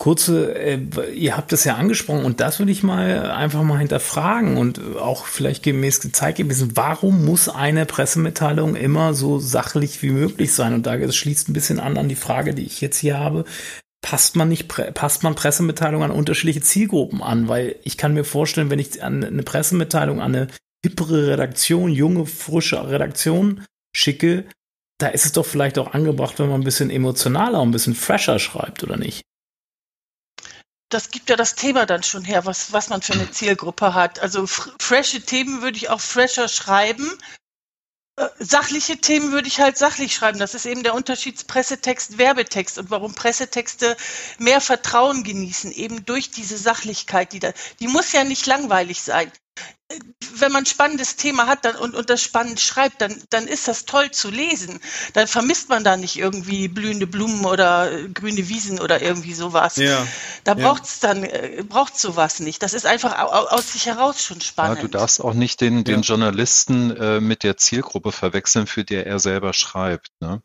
Kurze, 0.00 0.54
äh, 0.54 1.12
ihr 1.12 1.36
habt 1.36 1.52
es 1.52 1.64
ja 1.64 1.74
angesprochen 1.74 2.24
und 2.24 2.40
das 2.40 2.58
würde 2.58 2.72
ich 2.72 2.82
mal 2.82 3.30
einfach 3.30 3.62
mal 3.62 3.78
hinterfragen 3.78 4.56
und 4.56 4.96
auch 4.96 5.26
vielleicht 5.26 5.62
gemäß 5.62 6.00
gezeigt 6.00 6.38
gewesen, 6.38 6.72
warum 6.74 7.26
muss 7.26 7.50
eine 7.50 7.84
Pressemitteilung 7.84 8.76
immer 8.76 9.12
so 9.12 9.38
sachlich 9.38 10.02
wie 10.02 10.08
möglich 10.08 10.54
sein? 10.54 10.72
Und 10.72 10.86
da 10.86 10.94
es 10.94 11.16
schließt 11.16 11.50
ein 11.50 11.52
bisschen 11.52 11.80
an 11.80 11.98
an 11.98 12.08
die 12.08 12.16
Frage, 12.16 12.54
die 12.54 12.64
ich 12.64 12.80
jetzt 12.80 12.96
hier 12.96 13.18
habe. 13.18 13.44
Passt 14.02 14.34
man 14.34 14.48
nicht, 14.48 14.68
passt 14.94 15.22
man 15.22 15.34
Pressemitteilungen 15.34 16.10
an 16.10 16.16
unterschiedliche 16.16 16.62
Zielgruppen 16.62 17.22
an? 17.22 17.48
Weil 17.48 17.76
ich 17.84 17.98
kann 17.98 18.14
mir 18.14 18.24
vorstellen, 18.24 18.70
wenn 18.70 18.78
ich 18.78 19.02
eine 19.02 19.42
Pressemitteilung 19.42 20.20
an 20.20 20.34
eine 20.34 20.48
hippere 20.82 21.28
Redaktion, 21.28 21.90
junge, 21.90 22.26
frische 22.26 22.88
Redaktion 22.88 23.64
schicke, 23.94 24.46
da 24.98 25.08
ist 25.08 25.26
es 25.26 25.32
doch 25.32 25.44
vielleicht 25.44 25.78
auch 25.78 25.92
angebracht, 25.92 26.38
wenn 26.38 26.48
man 26.48 26.60
ein 26.60 26.64
bisschen 26.64 26.90
emotionaler, 26.90 27.60
ein 27.60 27.70
bisschen 27.70 27.94
fresher 27.94 28.38
schreibt, 28.38 28.82
oder 28.82 28.96
nicht? 28.96 29.22
das 30.90 31.10
gibt 31.10 31.30
ja 31.30 31.36
das 31.36 31.54
Thema 31.54 31.86
dann 31.86 32.02
schon 32.02 32.24
her, 32.24 32.44
was, 32.44 32.72
was 32.72 32.90
man 32.90 33.00
für 33.00 33.14
eine 33.14 33.30
Zielgruppe 33.30 33.94
hat. 33.94 34.20
Also 34.20 34.46
frische 34.46 35.22
Themen 35.22 35.62
würde 35.62 35.78
ich 35.78 35.88
auch 35.88 36.00
fresher 36.00 36.48
schreiben. 36.48 37.10
Sachliche 38.38 38.98
Themen 38.98 39.32
würde 39.32 39.48
ich 39.48 39.60
halt 39.60 39.78
sachlich 39.78 40.14
schreiben. 40.14 40.38
Das 40.38 40.54
ist 40.54 40.66
eben 40.66 40.82
der 40.82 40.94
Unterschied 40.94 41.46
Pressetext, 41.46 42.18
Werbetext 42.18 42.78
und 42.78 42.90
warum 42.90 43.14
Pressetexte 43.14 43.96
mehr 44.38 44.60
Vertrauen 44.60 45.24
genießen, 45.24 45.72
eben 45.72 46.04
durch 46.04 46.30
diese 46.30 46.58
Sachlichkeit, 46.58 47.32
die 47.32 47.40
da, 47.40 47.52
die 47.80 47.88
muss 47.88 48.12
ja 48.12 48.24
nicht 48.24 48.46
langweilig 48.46 49.02
sein 49.02 49.30
wenn 50.34 50.52
man 50.52 50.62
ein 50.62 50.66
spannendes 50.66 51.16
Thema 51.16 51.46
hat 51.46 51.64
dann, 51.64 51.76
und, 51.76 51.94
und 51.94 52.10
das 52.10 52.22
spannend 52.22 52.60
schreibt, 52.60 53.00
dann, 53.00 53.14
dann 53.30 53.46
ist 53.46 53.66
das 53.66 53.84
toll 53.84 54.10
zu 54.10 54.30
lesen. 54.30 54.78
Dann 55.14 55.26
vermisst 55.26 55.68
man 55.68 55.82
da 55.82 55.96
nicht 55.96 56.16
irgendwie 56.16 56.68
blühende 56.68 57.06
Blumen 57.06 57.44
oder 57.44 57.90
äh, 57.90 58.08
grüne 58.08 58.48
Wiesen 58.48 58.80
oder 58.80 59.02
irgendwie 59.02 59.34
sowas. 59.34 59.76
Ja, 59.76 60.06
da 60.44 60.54
braucht 60.54 60.84
es 60.84 61.00
ja. 61.02 61.08
dann, 61.08 61.24
äh, 61.24 61.64
braucht 61.68 61.98
sowas 61.98 62.40
nicht. 62.40 62.62
Das 62.62 62.72
ist 62.72 62.86
einfach 62.86 63.18
aus 63.18 63.72
sich 63.72 63.86
heraus 63.86 64.22
schon 64.22 64.40
spannend. 64.40 64.78
Ja, 64.78 64.82
du 64.82 64.88
darfst 64.88 65.20
auch 65.20 65.34
nicht 65.34 65.60
den, 65.60 65.84
den 65.84 66.02
Journalisten 66.02 66.96
äh, 66.96 67.20
mit 67.20 67.42
der 67.42 67.56
Zielgruppe 67.56 68.12
verwechseln, 68.12 68.66
für 68.66 68.84
die 68.84 68.94
er 68.94 69.18
selber 69.18 69.52
schreibt. 69.52 70.10
Ne? 70.20 70.42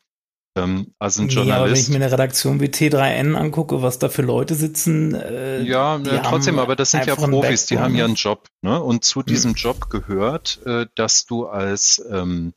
Ähm, 0.57 0.93
also 0.99 1.21
ein 1.21 1.29
Journalist. 1.29 1.49
Ja, 1.49 1.57
aber 1.57 1.69
wenn 1.69 1.79
ich 1.79 1.89
mir 1.89 1.95
eine 1.95 2.11
Redaktion 2.11 2.61
wie 2.61 2.67
T3N 2.67 3.35
angucke, 3.35 3.81
was 3.81 3.99
da 3.99 4.09
für 4.09 4.21
Leute 4.21 4.55
sitzen. 4.55 5.13
Äh, 5.13 5.61
ja, 5.63 5.97
ne, 5.97 6.21
trotzdem, 6.23 6.59
aber 6.59 6.75
das 6.75 6.91
sind 6.91 7.05
ja 7.05 7.15
Profis, 7.15 7.65
die 7.65 7.77
haben 7.77 7.95
ja 7.95 8.05
einen 8.05 8.15
Job. 8.15 8.47
Ne? 8.61 8.81
Und 8.81 9.03
zu 9.03 9.19
hm. 9.19 9.25
diesem 9.25 9.53
Job 9.53 9.89
gehört, 9.89 10.61
äh, 10.65 10.87
dass 10.95 11.25
du 11.25 11.47
als 11.47 12.03
ähm, 12.09 12.53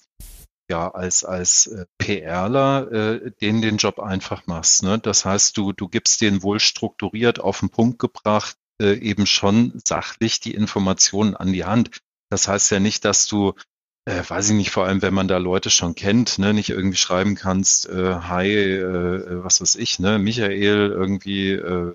ja, 0.70 0.90
als, 0.90 1.24
als 1.24 1.66
äh, 1.66 1.86
PRler 1.96 2.92
äh, 2.92 3.30
den 3.40 3.62
den 3.62 3.78
Job 3.78 3.98
einfach 3.98 4.46
machst. 4.46 4.82
Ne? 4.82 4.98
Das 4.98 5.24
heißt, 5.24 5.56
du, 5.56 5.72
du 5.72 5.88
gibst 5.88 6.20
den 6.20 6.42
wohl 6.42 6.60
strukturiert 6.60 7.40
auf 7.40 7.60
den 7.60 7.70
Punkt 7.70 7.98
gebracht, 7.98 8.56
äh, 8.80 8.92
eben 8.98 9.26
schon 9.26 9.72
sachlich 9.84 10.40
die 10.40 10.54
Informationen 10.54 11.34
an 11.34 11.52
die 11.52 11.64
Hand. 11.64 12.00
Das 12.30 12.48
heißt 12.48 12.70
ja 12.70 12.80
nicht, 12.80 13.04
dass 13.04 13.26
du 13.26 13.54
äh, 14.08 14.22
weiß 14.26 14.48
ich 14.48 14.54
nicht, 14.54 14.70
vor 14.70 14.86
allem 14.86 15.02
wenn 15.02 15.12
man 15.12 15.28
da 15.28 15.36
Leute 15.36 15.70
schon 15.70 15.94
kennt, 15.94 16.38
ne, 16.38 16.54
nicht 16.54 16.70
irgendwie 16.70 16.96
schreiben 16.96 17.34
kannst, 17.34 17.88
äh, 17.88 18.14
hi, 18.14 18.48
äh, 18.48 18.80
äh 18.80 19.44
was 19.44 19.60
weiß 19.60 19.74
ich, 19.74 19.98
ne, 19.98 20.18
Michael 20.18 20.90
irgendwie 20.90 21.52
äh, 21.52 21.92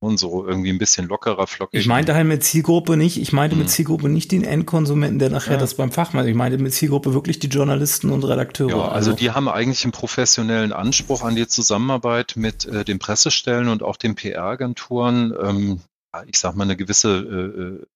und 0.00 0.16
so 0.16 0.46
irgendwie 0.46 0.70
ein 0.70 0.78
bisschen 0.78 1.08
lockerer, 1.08 1.46
flockig. 1.46 1.80
Ich 1.80 1.86
meinte 1.86 2.14
halt 2.14 2.26
mit 2.26 2.44
Zielgruppe 2.44 2.96
nicht, 2.96 3.20
ich 3.20 3.32
meinte 3.32 3.56
hm. 3.56 3.62
mit 3.62 3.70
Zielgruppe 3.70 4.08
nicht 4.08 4.30
den 4.32 4.44
Endkonsumenten, 4.44 5.18
der 5.18 5.28
nachher 5.28 5.54
ja. 5.54 5.58
das 5.58 5.74
beim 5.74 5.90
Fachmann, 5.90 6.26
ich 6.26 6.36
meinte 6.36 6.56
mit 6.56 6.72
Zielgruppe 6.72 7.14
wirklich 7.14 7.40
die 7.40 7.48
Journalisten 7.48 8.10
und 8.10 8.24
Redakteure. 8.24 8.70
Ja, 8.70 8.76
also, 8.76 9.10
also 9.10 9.12
die 9.12 9.32
haben 9.32 9.48
eigentlich 9.48 9.84
einen 9.84 9.92
professionellen 9.92 10.72
Anspruch 10.72 11.22
an 11.22 11.34
die 11.34 11.46
Zusammenarbeit 11.46 12.34
mit 12.36 12.64
äh, 12.64 12.84
den 12.84 12.98
Pressestellen 12.98 13.68
und 13.68 13.82
auch 13.82 13.96
den 13.96 14.14
PR-Agenturen. 14.14 15.34
Ähm, 15.42 15.80
ich 16.26 16.38
sag 16.38 16.56
mal, 16.56 16.64
eine 16.64 16.76
gewisse 16.76 17.18
äh, 17.18 17.60
äh 17.60 17.86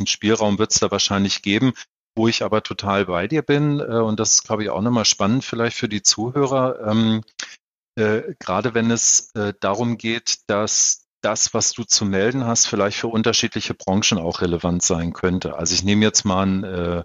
ein 0.00 0.06
Spielraum 0.06 0.58
wird 0.58 0.72
es 0.72 0.80
da 0.80 0.90
wahrscheinlich 0.90 1.40
geben. 1.40 1.72
Wo 2.18 2.26
ich 2.26 2.42
aber 2.42 2.64
total 2.64 3.06
bei 3.06 3.28
dir 3.28 3.42
bin, 3.42 3.78
äh, 3.78 3.84
und 3.84 4.18
das 4.18 4.34
ist, 4.34 4.44
glaube 4.44 4.64
ich, 4.64 4.70
auch 4.70 4.82
nochmal 4.82 5.04
spannend 5.04 5.44
vielleicht 5.44 5.76
für 5.76 5.88
die 5.88 6.02
Zuhörer, 6.02 6.80
ähm, 6.84 7.22
äh, 7.94 8.34
gerade 8.40 8.74
wenn 8.74 8.90
es 8.90 9.30
äh, 9.36 9.54
darum 9.60 9.98
geht, 9.98 10.38
dass 10.48 11.06
das, 11.20 11.54
was 11.54 11.72
du 11.72 11.84
zu 11.84 12.04
melden 12.04 12.44
hast, 12.44 12.66
vielleicht 12.66 12.98
für 12.98 13.06
unterschiedliche 13.06 13.74
Branchen 13.74 14.18
auch 14.18 14.40
relevant 14.40 14.82
sein 14.82 15.12
könnte. 15.12 15.56
Also 15.56 15.74
ich 15.74 15.84
nehme 15.84 16.04
jetzt 16.04 16.24
mal 16.24 16.44
ein, 16.44 16.64
äh, 16.64 17.04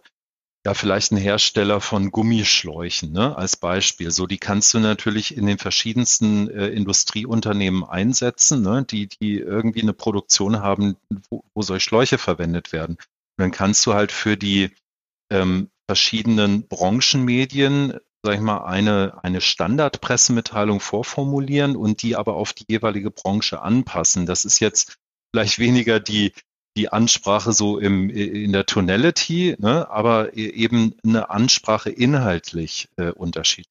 ja, 0.65 0.73
vielleicht 0.73 1.12
einen 1.12 1.21
Hersteller 1.21 1.80
von 1.80 2.10
Gummischläuchen 2.10 3.12
ne, 3.12 3.38
als 3.38 3.56
Beispiel. 3.56 4.10
So, 4.10 4.26
die 4.26 4.39
kannst 4.39 4.73
du 4.73 4.80
natürlich 4.80 5.38
in 5.38 5.45
den 5.45 5.60
verschiedensten 5.60 6.49
äh, 6.49 6.69
Industrieunternehmen 6.69 7.84
einsetzen, 7.84 8.63
ne, 8.63 8.84
die, 8.84 9.10
die 9.10 9.38
irgendwie 9.38 9.84
eine 9.84 9.93
Produktion 9.93 10.62
haben, 10.62 10.95
wo, 11.30 11.43
wo 11.54 11.62
solche 11.62 11.88
Schläuche 11.88 12.17
verwendet 12.17 12.71
werden. 12.71 12.95
Und 12.95 13.38
dann 13.38 13.52
kannst 13.52 13.86
du 13.86 13.93
halt 13.93 14.12
für 14.12 14.38
die 14.38 14.71
ähm, 15.29 15.69
verschiedenen 15.88 16.67
Branchenmedien, 16.67 17.99
sag 18.23 18.36
ich 18.36 18.41
mal, 18.41 18.65
eine, 18.65 19.19
eine 19.23 19.41
Standardpressemitteilung 19.41 20.79
vorformulieren 20.79 21.75
und 21.75 22.01
die 22.01 22.15
aber 22.15 22.36
auf 22.36 22.53
die 22.53 22.65
jeweilige 22.67 23.12
Branche 23.12 23.62
anpassen. 23.62 24.25
Das 24.25 24.45
ist 24.45 24.59
jetzt 24.59 24.97
vielleicht 25.33 25.59
weniger 25.59 25.99
die, 25.99 26.33
die 26.77 26.89
Ansprache 26.89 27.51
so 27.51 27.77
im, 27.77 28.09
in 28.09 28.51
der 28.53 28.65
Tonality, 28.65 29.55
ne, 29.59 29.89
aber 29.89 30.36
e, 30.36 30.47
eben 30.47 30.95
eine 31.03 31.29
Ansprache 31.29 31.89
inhaltlich 31.89 32.89
äh, 32.97 33.12
unterschiedlich. 33.12 33.67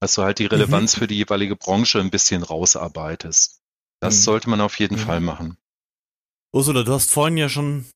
Dass 0.00 0.14
du 0.14 0.22
halt 0.22 0.38
die 0.38 0.46
Relevanz 0.46 0.96
mhm. 0.96 1.00
für 1.00 1.06
die 1.06 1.16
jeweilige 1.16 1.56
Branche 1.56 2.00
ein 2.00 2.10
bisschen 2.10 2.42
rausarbeitest. 2.42 3.60
Das 4.00 4.16
mhm. 4.16 4.20
sollte 4.20 4.50
man 4.50 4.60
auf 4.60 4.78
jeden 4.78 4.96
mhm. 4.96 5.00
Fall 5.00 5.20
machen. 5.20 5.56
Ursula, 6.54 6.84
du 6.84 6.92
hast 6.92 7.10
vorhin 7.10 7.36
ja 7.36 7.48
schon 7.48 7.86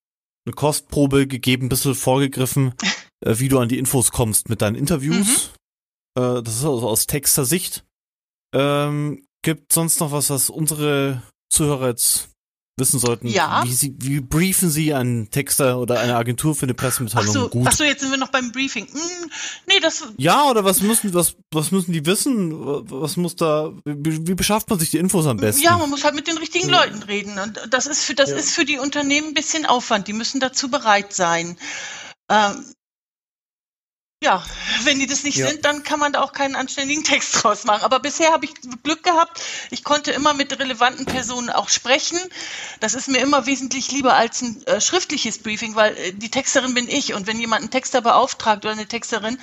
eine 0.47 0.55
Kostprobe 0.55 1.27
gegeben, 1.27 1.67
ein 1.67 1.69
bisschen 1.69 1.95
vorgegriffen, 1.95 2.75
äh, 3.25 3.39
wie 3.39 3.49
du 3.49 3.59
an 3.59 3.69
die 3.69 3.79
Infos 3.79 4.13
kommst 4.13 4.49
mit 4.49 4.63
deinen 4.63 4.77
Interviews. 4.77 5.51
Mhm. 6.17 6.23
Äh, 6.23 6.43
das 6.43 6.57
ist 6.57 6.65
also 6.65 6.89
aus 6.89 7.07
Texter-Sicht. 7.07 7.85
Ähm, 8.55 9.25
gibt 9.43 9.73
sonst 9.73 10.01
noch 10.01 10.13
was, 10.13 10.31
was 10.31 10.51
unsere 10.51 11.23
Zuhörer 11.51 11.89
jetzt 11.89 12.30
wissen 12.77 12.99
sollten, 12.99 13.29
ja. 13.29 13.63
wie, 13.65 13.73
sie, 13.73 13.95
wie 13.99 14.21
briefen 14.21 14.71
sie 14.71 14.95
einen 14.95 15.31
Texter 15.31 15.79
oder 15.79 16.01
eine 16.01 16.17
Agentur 16.17 16.55
für 16.55 16.65
eine 16.65 16.75
Pressemitteilung 16.75 17.29
ach 17.29 17.33
so, 17.33 17.49
gut? 17.49 17.67
Ach 17.69 17.73
so, 17.73 17.85
jetzt 17.85 18.01
sind 18.01 18.11
wir 18.11 18.19
noch 18.19 18.31
beim 18.31 18.53
Briefing. 18.53 18.87
Hm, 18.87 19.31
nee, 19.67 19.81
das 19.81 20.05
Ja, 20.17 20.49
oder 20.51 20.65
was 20.65 20.81
müssen 20.81 21.13
was 21.15 21.37
was 21.53 21.71
müssen 21.71 21.93
die 21.93 22.05
wissen? 22.07 22.53
Was 22.91 23.17
muss 23.17 23.37
da 23.37 23.73
wie, 23.85 24.27
wie 24.27 24.35
beschafft 24.35 24.71
man 24.71 24.79
sich 24.79 24.91
die 24.91 24.99
Infos 24.99 25.27
am 25.27 25.37
besten? 25.37 25.63
Ja, 25.63 25.77
man 25.79 25.91
muss 25.91 26.05
halt 26.05 26.15
mit 26.15 26.27
den 26.27 26.39
richtigen 26.39 26.71
ja. 26.71 26.83
Leuten 26.83 27.03
reden 27.03 27.39
und 27.39 27.61
das 27.71 27.87
ist 27.87 28.03
für 28.03 28.15
das 28.15 28.31
ja. 28.31 28.37
ist 28.37 28.53
für 28.53 28.65
die 28.65 28.79
Unternehmen 28.79 29.29
ein 29.29 29.35
bisschen 29.35 29.67
Aufwand. 29.67 30.09
Die 30.09 30.13
müssen 30.13 30.41
dazu 30.41 30.71
bereit 30.71 31.13
sein. 31.13 31.57
Ähm, 32.31 32.65
ja, 34.23 34.45
wenn 34.85 34.99
die 34.99 35.07
das 35.07 35.25
nicht 35.25 35.39
ja. 35.39 35.49
sind, 35.49 35.65
dann 35.65 35.83
kann 35.83 35.99
man 35.99 36.13
da 36.13 36.21
auch 36.21 36.33
keinen 36.33 36.55
anständigen 36.55 37.05
Text 37.05 37.43
draus 37.43 37.65
machen. 37.65 37.83
Aber 37.83 38.01
bisher 38.01 38.33
habe 38.33 38.45
ich 38.45 38.53
Glück 38.83 39.03
gehabt. 39.03 39.43
Ich 39.71 39.83
konnte 39.83 40.13
immer 40.13 40.35
mit 40.35 40.59
relevanten 40.59 41.07
Personen 41.07 41.49
auch 41.49 41.71
sprechen. 41.71 42.19
Das 42.81 42.93
ist 42.93 43.09
mir 43.09 43.19
immer 43.19 43.47
wesentlich 43.47 43.91
lieber 43.93 44.15
als 44.15 44.43
ein 44.43 44.63
äh, 44.67 44.81
schriftliches 44.83 45.39
Briefing, 45.39 45.75
weil 45.75 45.97
äh, 45.97 46.13
die 46.13 46.31
Texterin 46.31 46.75
bin 46.75 46.87
ich. 46.87 47.15
Und 47.15 47.27
wenn 47.27 47.41
jemand 47.41 47.63
einen 47.63 47.71
Texter 47.71 48.03
beauftragt 48.03 48.67
oder 48.67 48.73
eine 48.73 48.87
Texterin, 48.87 49.41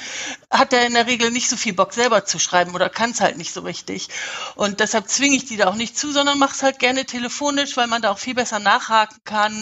hat 0.51 0.73
er 0.73 0.85
in 0.85 0.93
der 0.93 1.07
Regel 1.07 1.31
nicht 1.31 1.49
so 1.49 1.57
viel 1.57 1.73
Bock 1.73 1.93
selber 1.93 2.25
zu 2.25 2.37
schreiben 2.37 2.75
oder 2.75 2.89
kann 2.89 3.09
es 3.09 3.19
halt 3.19 3.37
nicht 3.37 3.53
so 3.53 3.61
richtig. 3.61 4.09
Und 4.53 4.79
deshalb 4.79 5.09
zwinge 5.09 5.37
ich 5.37 5.45
die 5.45 5.57
da 5.57 5.69
auch 5.69 5.75
nicht 5.75 5.97
zu, 5.97 6.11
sondern 6.11 6.37
mache 6.37 6.53
es 6.53 6.61
halt 6.61 6.77
gerne 6.77 7.05
telefonisch, 7.05 7.75
weil 7.77 7.87
man 7.87 8.03
da 8.03 8.11
auch 8.11 8.19
viel 8.19 8.35
besser 8.35 8.59
nachhaken 8.59 9.17
kann. 9.23 9.61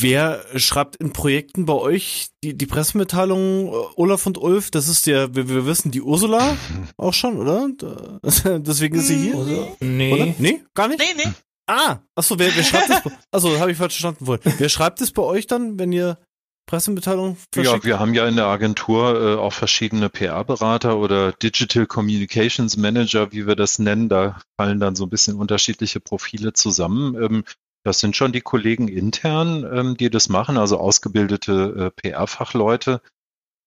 Wer 0.00 0.44
schreibt 0.56 0.96
in 0.96 1.12
Projekten 1.12 1.66
bei 1.66 1.74
euch 1.74 2.28
die, 2.44 2.56
die 2.56 2.66
Pressemitteilung 2.66 3.68
äh, 3.68 3.70
Olaf 3.96 4.26
und 4.26 4.38
Ulf? 4.38 4.70
Das 4.70 4.88
ist 4.88 5.06
ja, 5.06 5.34
wir, 5.34 5.48
wir 5.48 5.66
wissen, 5.66 5.90
die 5.90 6.02
Ursula 6.02 6.56
auch 6.96 7.14
schon, 7.14 7.36
oder? 7.36 7.68
Deswegen 8.22 8.96
ist 8.96 9.08
sie 9.08 9.16
hier. 9.16 9.34
Ursula? 9.34 9.66
Nee. 9.80 10.12
Oder? 10.12 10.34
Nee, 10.38 10.60
gar 10.74 10.88
nicht? 10.88 11.00
Nee, 11.00 11.24
nee. 11.24 11.32
Ah, 11.68 11.98
achso, 12.14 12.38
wer, 12.38 12.54
wer 12.56 12.64
schreibt 12.64 12.88
das? 12.88 13.02
Achso, 13.30 13.58
habe 13.60 13.70
ich 13.70 13.76
falsch 13.76 13.94
verstanden 13.94 14.26
wohl. 14.26 14.40
Wer 14.42 14.68
schreibt 14.68 15.00
es 15.02 15.12
bei 15.12 15.22
euch 15.22 15.46
dann, 15.46 15.78
wenn 15.78 15.92
ihr 15.92 16.18
Pressemitteilung 16.66 17.36
verschickt? 17.52 17.76
Ja, 17.76 17.84
wir 17.84 17.98
haben 17.98 18.14
ja 18.14 18.26
in 18.26 18.36
der 18.36 18.46
Agentur 18.46 19.20
äh, 19.20 19.34
auch 19.36 19.52
verschiedene 19.52 20.08
PR-Berater 20.08 20.96
oder 20.96 21.32
Digital 21.32 21.86
Communications 21.86 22.76
Manager, 22.76 23.32
wie 23.32 23.46
wir 23.46 23.54
das 23.54 23.78
nennen. 23.78 24.08
Da 24.08 24.40
fallen 24.58 24.80
dann 24.80 24.96
so 24.96 25.04
ein 25.04 25.10
bisschen 25.10 25.36
unterschiedliche 25.36 26.00
Profile 26.00 26.54
zusammen. 26.54 27.14
Ähm, 27.22 27.44
das 27.88 28.00
sind 28.00 28.14
schon 28.14 28.32
die 28.32 28.42
Kollegen 28.42 28.86
intern, 28.86 29.64
ähm, 29.64 29.96
die 29.96 30.10
das 30.10 30.28
machen, 30.28 30.58
also 30.58 30.78
ausgebildete 30.78 31.86
äh, 31.86 31.90
PR-Fachleute, 31.90 33.00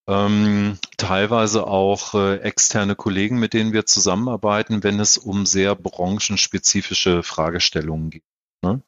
ähm, 0.07 0.77
teilweise 0.95 1.65
auch 1.65 2.13
äh, 2.13 2.36
externe 2.38 2.95
Kollegen, 2.95 3.39
mit 3.39 3.53
denen 3.53 3.73
wir 3.73 3.88
zusammenarbeiten, 3.88 4.84
wenn 4.84 4.99
es 4.99 5.17
um 5.17 5.47
sehr 5.47 5.73
branchenspezifische 5.75 7.23
Fragestellungen 7.23 8.12
geht. 8.12 8.23
Ne? 8.63 8.84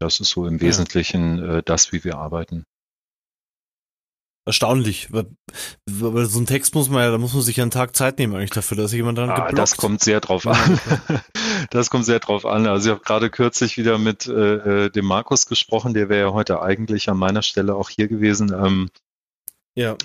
Das 0.00 0.18
ist 0.18 0.30
so 0.30 0.44
im 0.44 0.60
Wesentlichen 0.60 1.38
äh, 1.38 1.62
das, 1.62 1.92
wie 1.92 2.02
wir 2.02 2.16
arbeiten 2.16 2.64
erstaunlich. 4.46 5.12
Weil, 5.12 5.26
so 5.86 6.38
ein 6.38 6.46
Text 6.46 6.74
muss 6.74 6.88
man 6.88 7.02
ja, 7.02 7.10
da 7.10 7.18
muss 7.18 7.34
man 7.34 7.42
sich 7.42 7.56
ja 7.56 7.64
einen 7.64 7.70
Tag 7.70 7.96
Zeit 7.96 8.18
nehmen 8.18 8.34
eigentlich 8.34 8.50
dafür, 8.50 8.76
dass 8.76 8.92
jemand 8.92 9.18
dann 9.18 9.30
ah, 9.30 9.36
geblockt. 9.36 9.58
Das 9.58 9.76
kommt 9.76 10.02
sehr 10.02 10.20
drauf 10.20 10.46
an. 10.46 10.80
das 11.70 11.90
kommt 11.90 12.04
sehr 12.04 12.20
drauf 12.20 12.46
an. 12.46 12.66
Also 12.66 12.88
ich 12.88 12.94
habe 12.94 13.04
gerade 13.04 13.30
kürzlich 13.30 13.76
wieder 13.76 13.98
mit 13.98 14.26
äh, 14.26 14.86
äh, 14.86 14.90
dem 14.90 15.04
Markus 15.06 15.46
gesprochen, 15.46 15.94
der 15.94 16.08
wäre 16.08 16.28
ja 16.28 16.32
heute 16.32 16.62
eigentlich 16.62 17.08
an 17.08 17.18
meiner 17.18 17.42
Stelle 17.42 17.74
auch 17.74 17.90
hier 17.90 18.08
gewesen. 18.08 18.52
Ähm, 18.52 18.90
ja. 19.74 19.96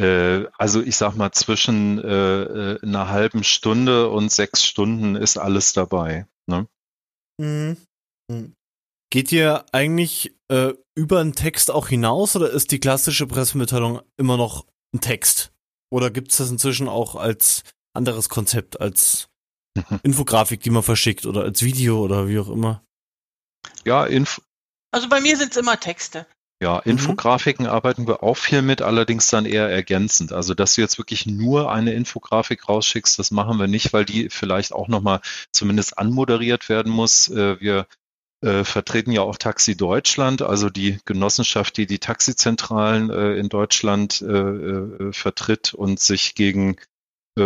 Äh, 0.00 0.46
also 0.58 0.82
ich 0.82 0.96
sag 0.96 1.16
mal, 1.16 1.32
zwischen 1.32 1.98
äh, 2.02 2.42
äh, 2.42 2.82
einer 2.82 3.08
halben 3.08 3.44
Stunde 3.44 4.08
und 4.08 4.30
sechs 4.32 4.64
Stunden 4.64 5.16
ist 5.16 5.36
alles 5.36 5.72
dabei. 5.72 6.26
Ne? 6.46 6.66
Mhm. 7.38 7.76
mhm. 8.30 8.54
Geht 9.12 9.32
ihr 9.32 9.64
eigentlich 9.72 10.36
äh, 10.46 10.72
über 10.94 11.18
einen 11.18 11.34
Text 11.34 11.72
auch 11.72 11.88
hinaus 11.88 12.36
oder 12.36 12.48
ist 12.48 12.70
die 12.70 12.78
klassische 12.78 13.26
Pressemitteilung 13.26 14.02
immer 14.16 14.36
noch 14.36 14.66
ein 14.94 15.00
Text? 15.00 15.52
Oder 15.90 16.12
gibt 16.12 16.30
es 16.30 16.36
das 16.36 16.50
inzwischen 16.50 16.88
auch 16.88 17.16
als 17.16 17.64
anderes 17.92 18.28
Konzept, 18.28 18.80
als 18.80 19.29
Infografik, 20.02 20.60
die 20.62 20.70
man 20.70 20.82
verschickt 20.82 21.26
oder 21.26 21.42
als 21.42 21.62
Video 21.62 22.02
oder 22.02 22.28
wie 22.28 22.38
auch 22.38 22.48
immer? 22.48 22.82
Ja, 23.84 24.04
Inf 24.06 24.40
also 24.92 25.08
bei 25.08 25.20
mir 25.20 25.36
sind 25.36 25.52
es 25.52 25.56
immer 25.56 25.78
Texte. 25.78 26.26
Ja, 26.62 26.82
mhm. 26.84 26.92
Infografiken 26.92 27.66
mhm. 27.66 27.72
arbeiten 27.72 28.06
wir 28.06 28.22
auch 28.22 28.36
viel 28.36 28.62
mit, 28.62 28.82
allerdings 28.82 29.28
dann 29.28 29.46
eher 29.46 29.68
ergänzend. 29.68 30.32
Also, 30.32 30.54
dass 30.54 30.74
du 30.74 30.82
jetzt 30.82 30.98
wirklich 30.98 31.26
nur 31.26 31.72
eine 31.72 31.94
Infografik 31.94 32.68
rausschickst, 32.68 33.18
das 33.18 33.30
machen 33.30 33.58
wir 33.58 33.66
nicht, 33.66 33.92
weil 33.92 34.04
die 34.04 34.28
vielleicht 34.28 34.72
auch 34.72 34.88
nochmal 34.88 35.20
zumindest 35.52 35.96
anmoderiert 35.98 36.68
werden 36.68 36.92
muss. 36.92 37.28
Äh, 37.28 37.58
wir 37.60 37.86
äh, 38.42 38.64
vertreten 38.64 39.12
ja 39.12 39.22
auch 39.22 39.36
Taxi 39.36 39.76
Deutschland, 39.76 40.42
also 40.42 40.68
die 40.68 40.98
Genossenschaft, 41.04 41.76
die 41.76 41.86
die 41.86 41.98
Taxizentralen 41.98 43.10
äh, 43.10 43.34
in 43.34 43.48
Deutschland 43.48 44.14
vertritt 45.12 45.74
und 45.74 46.00
sich 46.00 46.34
gegen 46.34 46.76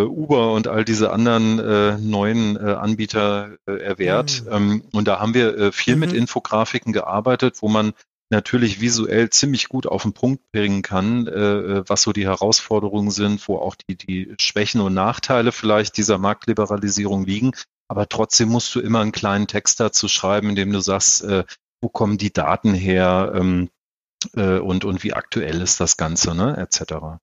Uber 0.03 0.53
und 0.53 0.69
all 0.69 0.85
diese 0.85 1.13
anderen 1.13 1.59
äh, 1.59 1.99
neuen 1.99 2.57
äh, 2.57 2.73
Anbieter 2.73 3.57
äh, 3.67 3.73
erwehrt. 3.73 4.43
Mhm. 4.45 4.53
Ähm, 4.53 4.85
und 4.93 5.09
da 5.09 5.21
haben 5.21 5.35
wir 5.35 5.57
äh, 5.57 5.73
viel 5.73 5.95
mhm. 5.95 6.01
mit 6.01 6.13
Infografiken 6.13 6.93
gearbeitet, 6.93 7.57
wo 7.61 7.69
man 7.69 7.93
natürlich 8.31 8.81
visuell 8.81 9.31
ziemlich 9.31 9.69
gut 9.69 9.87
auf 9.87 10.03
den 10.03 10.13
Punkt 10.13 10.43
bringen 10.53 10.83
kann, 10.83 11.27
äh, 11.27 11.89
was 11.89 12.03
so 12.03 12.13
die 12.13 12.27
Herausforderungen 12.27 13.11
sind, 13.11 13.47
wo 13.49 13.59
auch 13.59 13.77
die, 13.77 13.97
die 13.97 14.35
Schwächen 14.39 14.81
und 14.81 14.95
Nachteile 14.95 15.53
vielleicht 15.53 15.97
dieser 15.97 16.19
Marktliberalisierung 16.19 17.25
liegen. 17.25 17.53
Aber 17.89 18.09
trotzdem 18.09 18.49
musst 18.49 18.75
du 18.75 18.81
immer 18.81 19.01
einen 19.01 19.13
kleinen 19.13 19.47
Text 19.47 19.79
dazu 19.79 20.09
schreiben, 20.09 20.51
in 20.51 20.57
dem 20.57 20.73
du 20.73 20.81
sagst, 20.81 21.23
äh, 21.25 21.45
wo 21.81 21.89
kommen 21.89 22.19
die 22.19 22.33
Daten 22.33 22.73
her 22.75 23.33
ähm, 23.35 23.69
äh, 24.35 24.59
und, 24.59 24.85
und 24.85 25.05
wie 25.05 25.13
aktuell 25.13 25.61
ist 25.61 25.81
das 25.81 25.97
Ganze, 25.97 26.35
ne, 26.35 26.57
etc. 26.57 27.21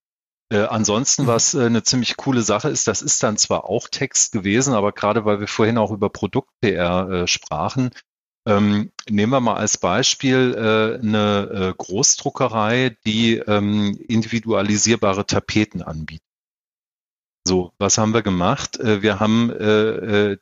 Äh, 0.52 0.66
ansonsten, 0.66 1.24
mhm. 1.24 1.28
was 1.28 1.54
äh, 1.54 1.64
eine 1.64 1.82
ziemlich 1.82 2.18
coole 2.18 2.42
Sache 2.42 2.70
ist, 2.70 2.88
das 2.88 3.02
ist 3.02 3.24
dann 3.24 3.38
zwar 3.38 3.64
auch 3.64 3.88
Text 3.88 4.34
gewesen, 4.34 4.74
aber 4.74 4.92
gerade 4.92 5.24
weil 5.24 5.40
wir 5.40 5.48
vorhin 5.48 5.78
auch 5.78 5.92
über 5.92 6.10
Produkt-PR 6.10 7.10
äh, 7.10 7.28
sprachen, 7.28 7.92
ähm, 8.46 8.92
nehmen 9.10 9.32
wir 9.32 9.40
mal 9.40 9.56
als 9.56 9.78
Beispiel 9.78 10.54
äh, 10.56 11.02
eine 11.02 11.70
äh, 11.70 11.74
Großdruckerei, 11.78 12.98
die 13.06 13.38
ähm, 13.38 13.98
individualisierbare 14.08 15.26
Tapeten 15.26 15.84
anbietet. 15.84 16.26
So, 17.48 17.72
was 17.78 17.98
haben 17.98 18.14
wir 18.14 18.22
gemacht? 18.22 18.78
Äh, 18.80 19.02
wir 19.02 19.20
haben 19.20 19.50
den 19.50 20.38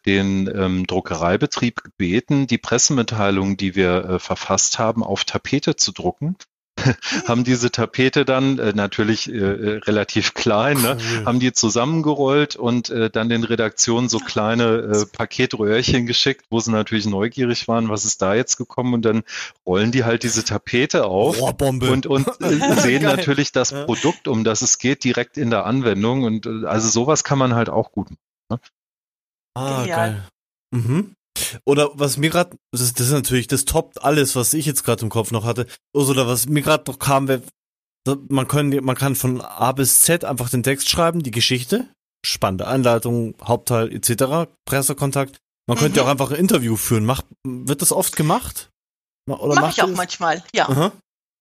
ähm, 0.54 0.88
Druckereibetrieb 0.88 1.84
gebeten, 1.84 2.48
die 2.48 2.58
Pressemitteilung, 2.58 3.58
die 3.58 3.76
wir 3.76 4.20
verfasst 4.20 4.80
haben, 4.80 5.04
auf 5.04 5.24
Tapete 5.24 5.76
zu 5.76 5.92
drucken 5.92 6.36
haben 7.28 7.44
diese 7.44 7.72
Tapete 7.72 8.26
dann 8.26 8.60
äh, 8.60 8.74
natürlich 8.74 9.32
äh, 9.32 9.38
äh, 9.38 9.78
relativ 9.80 10.34
klein, 10.36 10.82
ne, 10.82 10.98
cool. 11.00 11.26
haben 11.26 11.40
die 11.40 11.54
zusammengerollt 11.54 12.56
und 12.56 12.90
äh, 12.90 13.10
dann 13.10 13.30
den 13.30 13.44
Redaktionen 13.44 14.10
so 14.10 14.20
kleine 14.20 14.64
äh, 14.64 15.06
Paketröhrchen 15.06 16.06
geschickt, 16.06 16.46
wo 16.50 16.60
sie 16.60 16.72
natürlich 16.72 17.06
neugierig 17.06 17.68
waren, 17.68 17.90
was 17.90 18.06
ist 18.06 18.22
da 18.22 18.34
jetzt 18.34 18.58
gekommen 18.58 18.94
und 18.94 19.04
dann 19.04 19.24
rollen 19.66 19.92
die 19.92 20.04
halt 20.04 20.24
diese 20.24 20.44
Tapete 20.44 21.06
auf 21.06 21.40
Rohrbombe. 21.40 21.92
und, 21.92 22.06
und 22.06 22.28
äh, 22.42 22.76
sehen 22.76 23.04
natürlich 23.04 23.52
das 23.52 23.72
Produkt, 23.72 24.28
um 24.28 24.44
das 24.44 24.62
es 24.62 24.78
geht, 24.78 25.04
direkt 25.04 25.38
in 25.38 25.50
der 25.50 25.66
Anwendung 25.66 26.24
und 26.24 26.46
äh, 26.46 26.66
also 26.66 26.90
sowas 26.90 27.24
kann 27.24 27.38
man 27.38 27.56
halt 27.56 27.70
auch 27.70 27.92
gut 27.92 28.10
machen. 28.10 28.20
Ne? 28.50 28.60
Ah, 29.56 29.86
ja. 29.86 29.96
geil. 29.96 30.28
Mhm. 30.72 31.16
Oder 31.66 31.90
was 31.94 32.18
mir 32.18 32.30
gerade, 32.30 32.58
das, 32.72 32.94
das, 32.94 33.08
ist 33.08 33.14
natürlich, 33.14 33.48
das 33.48 33.66
toppt 33.66 34.04
alles, 34.04 34.36
was 34.36 34.54
ich 34.54 34.66
jetzt 34.66 34.84
gerade 34.84 35.04
im 35.04 35.10
Kopf 35.10 35.32
noch 35.32 35.46
hatte. 35.46 35.68
Oder 35.94 36.28
was 36.28 36.48
mir 36.48 36.62
gerade 36.62 36.90
noch 36.90 37.00
kam, 37.00 37.28
wär, 37.28 37.42
man, 38.30 38.48
können, 38.48 38.84
man 38.84 38.96
kann 38.96 39.16
von 39.16 39.42
A 39.42 39.72
bis 39.72 40.02
Z 40.02 40.26
einfach 40.26 40.50
den 40.50 40.64
Text 40.64 40.90
schreiben, 40.90 41.24
die 41.24 41.32
Geschichte, 41.32 41.88
spannende 42.26 42.68
Anleitung, 42.68 43.36
Hauptteil 43.44 43.92
etc., 43.94 44.50
Pressekontakt. 44.66 45.38
Man 45.68 45.78
mhm. 45.78 45.82
könnte 45.82 46.04
auch 46.04 46.08
einfach 46.08 46.32
ein 46.32 46.38
Interview 46.38 46.76
führen. 46.76 47.06
Macht, 47.06 47.26
wird 47.46 47.82
das 47.82 47.92
oft 47.92 48.16
gemacht? 48.16 48.70
Oder 49.28 49.62
Mach 49.62 49.70
ich 49.70 49.84
auch 49.84 49.88
manchmal, 49.90 50.44
ja. 50.54 50.68
Aha. 50.68 50.92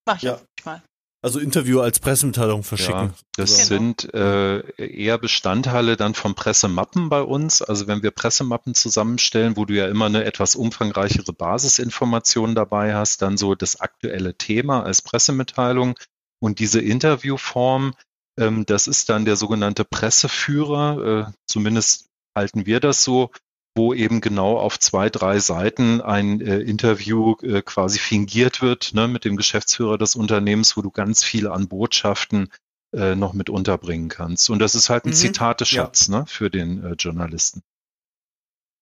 Mach 0.05 0.17
ich 0.17 0.23
ja. 0.23 0.35
auch 0.35 0.41
manchmal. 0.57 0.83
Also 1.21 1.39
Interview 1.39 1.81
als 1.81 1.99
Pressemitteilung 1.99 2.63
verschicken. 2.63 3.07
Ja, 3.07 3.13
das 3.35 3.55
genau. 3.55 3.67
sind 3.67 4.13
äh, 4.13 4.59
eher 4.77 5.17
Bestandteile 5.17 5.97
dann 5.97 6.13
von 6.13 6.33
Pressemappen 6.33 7.09
bei 7.09 7.21
uns. 7.21 7.61
Also 7.61 7.87
wenn 7.87 8.01
wir 8.03 8.11
Pressemappen 8.11 8.73
zusammenstellen, 8.73 9.57
wo 9.57 9.65
du 9.65 9.73
ja 9.73 9.89
immer 9.89 10.05
eine 10.05 10.23
etwas 10.23 10.55
umfangreichere 10.55 11.33
Basisinformation 11.33 12.55
dabei 12.55 12.95
hast, 12.95 13.21
dann 13.21 13.35
so 13.35 13.53
das 13.53 13.81
aktuelle 13.81 14.35
Thema 14.35 14.83
als 14.83 15.01
Pressemitteilung 15.01 15.95
und 16.39 16.59
diese 16.59 16.79
Interviewform, 16.79 17.95
ähm, 18.39 18.65
das 18.65 18.87
ist 18.87 19.09
dann 19.09 19.25
der 19.25 19.35
sogenannte 19.35 19.83
Presseführer. 19.83 21.27
Äh, 21.27 21.31
zumindest 21.47 22.07
halten 22.33 22.65
wir 22.65 22.79
das 22.79 23.03
so 23.03 23.29
wo 23.75 23.93
eben 23.93 24.21
genau 24.21 24.57
auf 24.57 24.79
zwei, 24.79 25.09
drei 25.09 25.39
Seiten 25.39 26.01
ein 26.01 26.41
äh, 26.41 26.59
Interview 26.59 27.35
äh, 27.41 27.61
quasi 27.61 27.99
fingiert 27.99 28.61
wird 28.61 28.93
ne, 28.93 29.07
mit 29.07 29.25
dem 29.25 29.37
Geschäftsführer 29.37 29.97
des 29.97 30.15
Unternehmens, 30.15 30.75
wo 30.75 30.81
du 30.81 30.91
ganz 30.91 31.23
viel 31.23 31.47
an 31.47 31.67
Botschaften 31.67 32.49
äh, 32.93 33.15
noch 33.15 33.33
mit 33.33 33.49
unterbringen 33.49 34.09
kannst. 34.09 34.49
Und 34.49 34.59
das 34.59 34.75
ist 34.75 34.89
halt 34.89 35.05
ein 35.05 35.09
mhm. 35.09 35.15
Zitateschatz 35.15 36.07
ja. 36.07 36.19
ne, 36.19 36.25
für 36.27 36.49
den 36.49 36.83
äh, 36.83 36.93
Journalisten. 36.93 37.61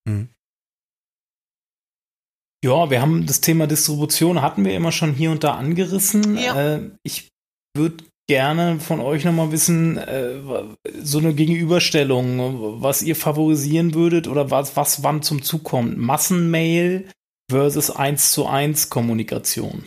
Mhm. 0.05 0.29
Ja, 2.63 2.89
wir 2.89 3.01
haben 3.01 3.25
das 3.27 3.41
Thema 3.41 3.67
Distribution 3.67 4.41
hatten 4.41 4.65
wir 4.65 4.75
immer 4.75 4.91
schon 4.91 5.13
hier 5.13 5.31
und 5.31 5.43
da 5.43 5.55
angerissen. 5.55 6.37
Ja. 6.37 6.75
Äh, 6.75 6.91
ich 7.03 7.29
würde 7.75 8.03
gerne 8.27 8.79
von 8.79 8.99
euch 8.99 9.23
nochmal 9.23 9.51
wissen, 9.51 9.97
äh, 9.97 10.35
so 11.01 11.17
eine 11.17 11.33
Gegenüberstellung, 11.33 12.81
was 12.81 13.01
ihr 13.01 13.15
favorisieren 13.15 13.93
würdet 13.93 14.27
oder 14.27 14.51
was, 14.51 14.75
was 14.75 15.03
wann 15.03 15.23
zum 15.23 15.41
Zug 15.41 15.63
kommt. 15.63 15.97
Massenmail 15.97 17.09
versus 17.49 17.89
1 17.89 18.31
zu 18.31 18.45
1 18.47 18.89
Kommunikation. 18.89 19.85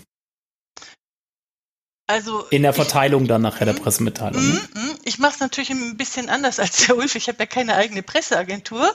Also 2.06 2.44
in 2.50 2.62
der 2.62 2.72
Verteilung 2.72 3.22
ich, 3.22 3.28
dann 3.28 3.42
nachher 3.42 3.66
der 3.66 3.74
mhm. 3.74 3.82
Pressemitteilung. 3.82 4.42
Mm, 4.42 4.56
mm, 4.74 4.98
ich 5.04 5.20
mache 5.20 5.34
es 5.34 5.40
natürlich 5.40 5.70
ein 5.70 5.96
bisschen 5.96 6.28
anders 6.28 6.58
als 6.58 6.86
der 6.86 6.96
Ulf. 6.96 7.14
Ich 7.14 7.28
habe 7.28 7.38
ja 7.38 7.46
keine 7.46 7.76
eigene 7.76 8.02
Presseagentur, 8.02 8.92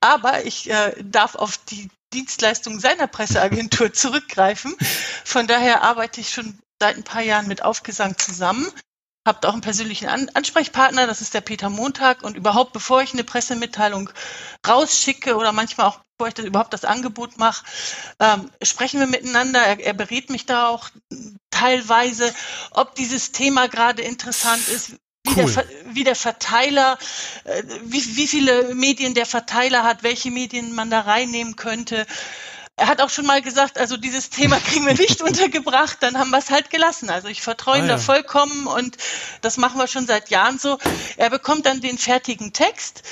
aber 0.00 0.46
ich 0.46 0.70
äh, 0.70 0.94
darf 1.02 1.34
auf 1.34 1.58
die 1.58 1.90
Dienstleistung 2.14 2.80
seiner 2.80 3.06
Presseagentur 3.06 3.92
zurückgreifen. 3.92 4.74
Von 5.24 5.46
daher 5.46 5.82
arbeite 5.82 6.22
ich 6.22 6.30
schon 6.30 6.58
seit 6.80 6.96
ein 6.96 7.04
paar 7.04 7.22
Jahren 7.22 7.48
mit 7.48 7.62
Aufgesang 7.62 8.16
zusammen. 8.18 8.66
Habt 9.26 9.44
auch 9.44 9.52
einen 9.52 9.60
persönlichen 9.60 10.08
An 10.08 10.30
Ansprechpartner, 10.32 11.06
das 11.06 11.20
ist 11.20 11.34
der 11.34 11.42
Peter 11.42 11.68
Montag. 11.68 12.22
Und 12.22 12.36
überhaupt, 12.36 12.72
bevor 12.72 13.02
ich 13.02 13.12
eine 13.12 13.24
Pressemitteilung 13.24 14.10
rausschicke 14.66 15.36
oder 15.36 15.52
manchmal 15.52 15.88
auch 15.88 16.00
bevor 16.18 16.28
ich 16.28 16.34
das, 16.34 16.46
überhaupt 16.46 16.72
das 16.72 16.84
Angebot 16.84 17.38
mache, 17.38 17.64
ähm, 18.18 18.50
sprechen 18.60 18.98
wir 18.98 19.06
miteinander. 19.06 19.60
Er, 19.60 19.78
er 19.78 19.94
berät 19.94 20.30
mich 20.30 20.46
da 20.46 20.68
auch 20.68 20.88
teilweise, 21.50 22.34
ob 22.72 22.96
dieses 22.96 23.30
Thema 23.30 23.68
gerade 23.68 24.02
interessant 24.02 24.66
ist, 24.68 24.96
wie, 25.24 25.40
cool. 25.40 25.52
der, 25.52 25.66
wie 25.94 26.04
der 26.04 26.16
Verteiler, 26.16 26.98
äh, 27.44 27.62
wie, 27.84 28.16
wie 28.16 28.26
viele 28.26 28.74
Medien 28.74 29.14
der 29.14 29.26
Verteiler 29.26 29.84
hat, 29.84 30.02
welche 30.02 30.30
Medien 30.30 30.74
man 30.74 30.90
da 30.90 31.02
reinnehmen 31.02 31.54
könnte. 31.54 32.06
Er 32.78 32.86
hat 32.86 33.00
auch 33.00 33.10
schon 33.10 33.26
mal 33.26 33.42
gesagt, 33.42 33.76
also 33.76 33.96
dieses 33.96 34.30
Thema 34.30 34.56
kriegen 34.66 34.86
wir 34.86 34.94
nicht 34.94 35.20
untergebracht, 35.20 35.98
dann 36.00 36.16
haben 36.16 36.30
wir 36.30 36.38
es 36.38 36.50
halt 36.50 36.70
gelassen. 36.70 37.10
Also 37.10 37.26
ich 37.26 37.42
vertraue 37.42 37.78
ihm 37.78 37.84
ah, 37.84 37.86
ja. 37.86 37.92
da 37.94 37.98
vollkommen 37.98 38.68
und 38.68 38.96
das 39.40 39.56
machen 39.56 39.78
wir 39.78 39.88
schon 39.88 40.06
seit 40.06 40.30
Jahren 40.30 40.60
so. 40.60 40.78
Er 41.16 41.28
bekommt 41.28 41.66
dann 41.66 41.80
den 41.80 41.98
fertigen 41.98 42.52
Text, 42.52 43.02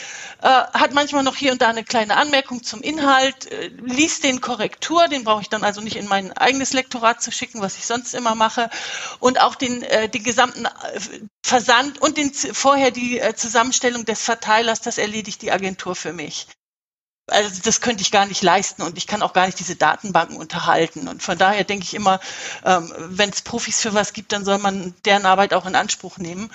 äh, 0.41 0.47
hat 0.49 0.93
manchmal 0.93 1.25
noch 1.25 1.35
hier 1.35 1.51
und 1.51 1.63
da 1.63 1.69
eine 1.69 1.83
kleine 1.83 2.17
Anmerkung 2.17 2.63
zum 2.63 2.81
Inhalt, 2.81 3.51
äh, 3.51 3.73
liest 3.83 4.23
den 4.23 4.41
Korrektur, 4.41 5.09
den 5.09 5.25
brauche 5.25 5.43
ich 5.43 5.49
dann 5.49 5.65
also 5.65 5.81
nicht 5.81 5.97
in 5.97 6.07
mein 6.07 6.33
eigenes 6.33 6.73
Lektorat 6.73 7.21
zu 7.21 7.33
schicken, 7.33 7.61
was 7.61 7.77
ich 7.77 7.87
sonst 7.87 8.15
immer 8.15 8.37
mache, 8.37 8.71
und 9.19 9.41
auch 9.41 9.57
den, 9.57 9.83
äh, 9.83 10.09
den 10.09 10.23
gesamten 10.23 10.67
äh, 10.67 11.01
Versand 11.45 12.01
und 12.01 12.17
den, 12.19 12.33
vorher 12.33 12.93
die 12.93 13.19
äh, 13.19 13.35
Zusammenstellung 13.35 14.05
des 14.05 14.23
Verteilers, 14.23 14.81
das 14.81 14.99
erledigt 14.99 15.43
die 15.43 15.51
Agentur 15.51 15.97
für 15.97 16.13
mich 16.13 16.47
also 17.29 17.63
das 17.65 17.81
könnte 17.81 18.03
ich 18.03 18.11
gar 18.11 18.27
nicht 18.27 18.43
leisten 18.43 18.83
und 18.83 18.97
ich 18.97 19.07
kann 19.07 19.23
auch 19.23 19.33
gar 19.33 19.47
nicht 19.47 19.59
diese 19.59 19.77
Datenbanken 19.77 20.37
unterhalten. 20.37 21.09
Und 21.09 21.23
von 21.23 21.37
daher 21.37 21.65
denke 21.65 21.85
ich 21.85 21.95
immer, 21.95 22.21
ähm, 22.65 22.93
wenn 22.97 23.31
es 23.31 23.43
Profis 23.43 23.81
für 23.81 23.95
was 23.95 24.13
gibt, 24.13 24.33
dann 24.33 24.45
soll 24.45 24.59
man 24.59 24.95
deren 25.05 25.27
Arbeit 25.27 25.53
auch 25.55 25.67
in 25.67 25.75
Anspruch 25.75 26.19
nehmen. 26.19 26.51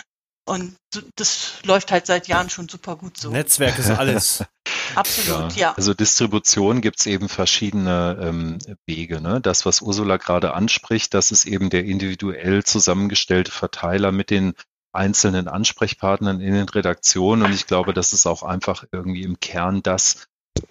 Und 0.46 0.76
das 1.16 1.54
läuft 1.64 1.92
halt 1.92 2.08
seit 2.08 2.28
Jahren 2.28 2.50
schon 2.50 2.68
super 2.68 2.96
gut 2.96 3.16
so. 3.16 3.30
Netzwerk 3.30 3.78
ist 3.78 3.92
alles. 3.92 4.44
Absolut, 4.96 5.54
ja. 5.54 5.70
ja. 5.70 5.74
Also 5.74 5.94
Distribution 5.94 6.82
gibt 6.82 7.00
es 7.00 7.06
eben 7.06 7.30
verschiedene 7.30 8.18
ähm, 8.20 8.58
Wege. 8.86 9.22
Ne? 9.22 9.40
Das, 9.40 9.66
was 9.66 9.82
Ursula 9.82 10.18
gerade 10.18 10.54
anspricht, 10.54 11.14
das 11.14 11.32
ist 11.32 11.46
eben 11.46 11.70
der 11.70 11.86
individuell 11.86 12.64
zusammengestellte 12.64 13.52
Verteiler 13.52 14.12
mit 14.12 14.30
den 14.30 14.54
einzelnen 14.94 15.48
Ansprechpartnern 15.48 16.42
in 16.42 16.54
den 16.54 16.68
Redaktionen. 16.68 17.46
Und 17.46 17.54
ich 17.54 17.68
glaube, 17.68 17.94
das 17.94 18.12
ist 18.12 18.26
auch 18.26 18.44
einfach 18.44 18.84
irgendwie 18.92 19.24
im 19.24 19.40
Kern 19.40 19.84
das, 19.84 20.26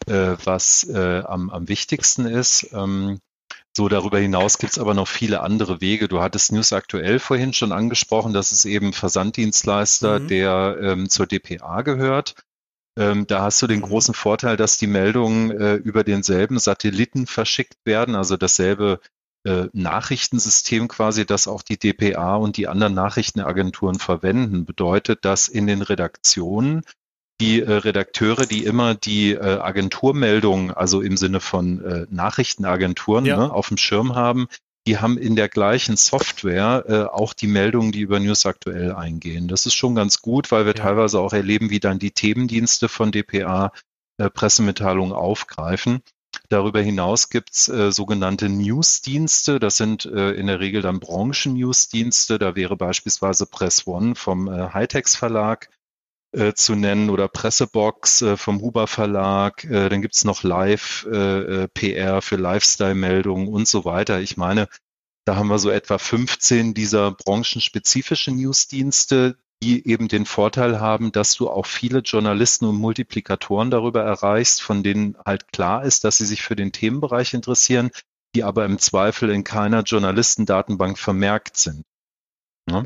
äh, 0.07 0.37
was 0.45 0.89
äh, 0.89 1.23
am, 1.25 1.51
am 1.51 1.69
wichtigsten 1.69 2.27
ist. 2.27 2.71
Ähm, 2.73 3.21
so, 3.77 3.89
darüber 3.89 4.19
hinaus 4.19 4.59
gibt 4.59 4.73
es 4.73 4.79
aber 4.79 4.95
noch 4.95 5.07
viele 5.07 5.41
andere 5.41 5.81
Wege. 5.81 6.09
Du 6.09 6.21
hattest 6.21 6.53
News 6.53 6.73
aktuell 6.73 7.19
vorhin 7.21 7.53
schon 7.53 7.73
angesprochen, 7.73 8.33
das 8.33 8.51
ist 8.53 8.65
eben 8.65 8.93
Versanddienstleister, 8.93 10.21
mhm. 10.21 10.29
der 10.29 10.79
ähm, 10.83 11.09
zur 11.09 11.27
DPA 11.27 11.83
gehört. 11.83 12.35
Ähm, 12.99 13.27
da 13.29 13.43
hast 13.43 13.63
du 13.63 13.69
den 13.69 13.79
mhm. 13.81 13.85
großen 13.85 14.15
Vorteil, 14.15 14.57
dass 14.57 14.77
die 14.77 14.89
Meldungen 14.89 15.53
äh, 15.53 15.75
über 15.75 16.03
denselben 16.03 16.59
Satelliten 16.59 17.27
verschickt 17.27 17.79
werden, 17.85 18.17
also 18.17 18.37
dasselbe 18.37 19.01
äh, 19.45 19.69
Nachrichtensystem 19.73 20.89
quasi, 20.89 21.25
das 21.25 21.47
auch 21.47 21.63
die 21.63 21.79
DPA 21.79 22.37
und 22.37 22.57
die 22.57 22.67
anderen 22.67 22.95
Nachrichtenagenturen 22.95 23.99
verwenden. 23.99 24.67
Bedeutet, 24.67 25.25
dass 25.25 25.49
in 25.49 25.69
den 25.69 25.83
Redaktionen 25.83 26.83
die 27.41 27.61
äh, 27.61 27.73
Redakteure, 27.73 28.47
die 28.47 28.65
immer 28.65 28.95
die 28.95 29.33
äh, 29.33 29.39
Agenturmeldungen, 29.39 30.71
also 30.71 31.01
im 31.01 31.17
Sinne 31.17 31.41
von 31.41 31.85
äh, 31.85 32.07
Nachrichtenagenturen, 32.11 33.25
ja. 33.25 33.37
ne, 33.37 33.53
auf 33.53 33.69
dem 33.69 33.79
Schirm 33.79 34.15
haben, 34.15 34.47
die 34.87 34.99
haben 34.99 35.19
in 35.19 35.37
der 35.37 35.49
gleichen 35.49 35.97
Software 35.97 36.85
äh, 36.89 37.03
auch 37.05 37.35
die 37.35 37.47
Meldungen, 37.47 37.93
die 37.93 38.01
über 38.01 38.19
News 38.21 38.47
aktuell 38.47 38.93
eingehen. 38.93 39.49
Das 39.49 39.67
ist 39.67 39.75
schon 39.75 39.95
ganz 39.95 40.23
gut, 40.23 40.51
weil 40.53 40.65
wir 40.65 40.75
ja. 40.75 40.83
teilweise 40.83 41.19
auch 41.19 41.33
erleben, 41.33 41.71
wie 41.71 41.81
dann 41.81 41.99
die 41.99 42.13
Themendienste 42.13 42.89
von 42.89 43.13
DPA 43.13 43.73
äh, 44.19 44.31
Pressemitteilungen 44.31 45.13
aufgreifen. 45.13 46.03
Darüber 46.49 46.81
hinaus 46.81 47.29
gibt's 47.29 47.69
äh, 47.69 47.93
sogenannte 47.93 48.49
Newsdienste. 48.49 49.61
Das 49.61 49.77
sind 49.77 50.05
äh, 50.07 50.33
in 50.33 50.47
der 50.47 50.61
Regel 50.61 50.83
dann 50.83 51.01
Branchen-Newsdienste. 51.01 52.39
Da 52.39 52.57
wäre 52.57 52.77
beispielsweise 52.77 53.47
Press 53.47 53.87
One 53.87 54.15
vom 54.15 54.49
äh, 54.49 54.71
Hightex 54.73 55.17
Verlag 55.17 55.69
äh, 56.33 56.53
zu 56.55 56.75
nennen 56.75 57.11
oder 57.11 57.29
Pressebox 57.29 58.23
äh, 58.23 58.37
vom 58.37 58.61
Huber 58.61 58.87
Verlag. 58.87 59.65
Äh, 59.65 59.89
dann 59.89 60.03
gibt's 60.03 60.25
noch 60.25 60.43
Live 60.43 61.07
äh, 61.11 61.65
äh 61.65 62.21
für 62.21 62.37
Lifestyle-Meldungen 62.37 63.49
und 63.49 63.67
so 63.67 63.85
weiter. 63.85 64.21
Ich 64.21 64.37
meine, 64.37 64.69
da 65.25 65.37
haben 65.37 65.49
wir 65.49 65.59
so 65.59 65.71
etwa 65.71 65.99
15 65.99 66.75
dieser 66.75 67.13
branchenspezifischen 67.13 68.37
Newsdienste, 68.37 69.37
die 69.63 69.87
eben 69.87 70.09
den 70.09 70.25
Vorteil 70.25 70.81
haben, 70.81 71.13
dass 71.13 71.35
du 71.35 71.51
auch 71.51 71.67
viele 71.67 71.99
Journalisten 71.99 72.65
und 72.65 72.77
Multiplikatoren 72.77 73.71
darüber 73.71 74.03
erreichst, 74.03 74.63
von 74.63 74.83
denen 74.83 75.17
halt 75.27 75.53
klar 75.53 75.85
ist, 75.85 76.05
dass 76.05 76.19
sie 76.19 76.25
sich 76.25 76.43
für 76.43 76.57
den 76.57 76.73
Themenbereich 76.73 77.35
interessieren, 77.35 77.91
die 78.35 78.45
aber 78.45 78.65
im 78.65 78.79
Zweifel 78.79 79.31
in 79.31 79.45
keiner 79.45 79.83
Journalistendatenbank 79.83 80.99
vermerkt 80.99 81.57
sind. 81.57 81.85
Ja? 82.69 82.85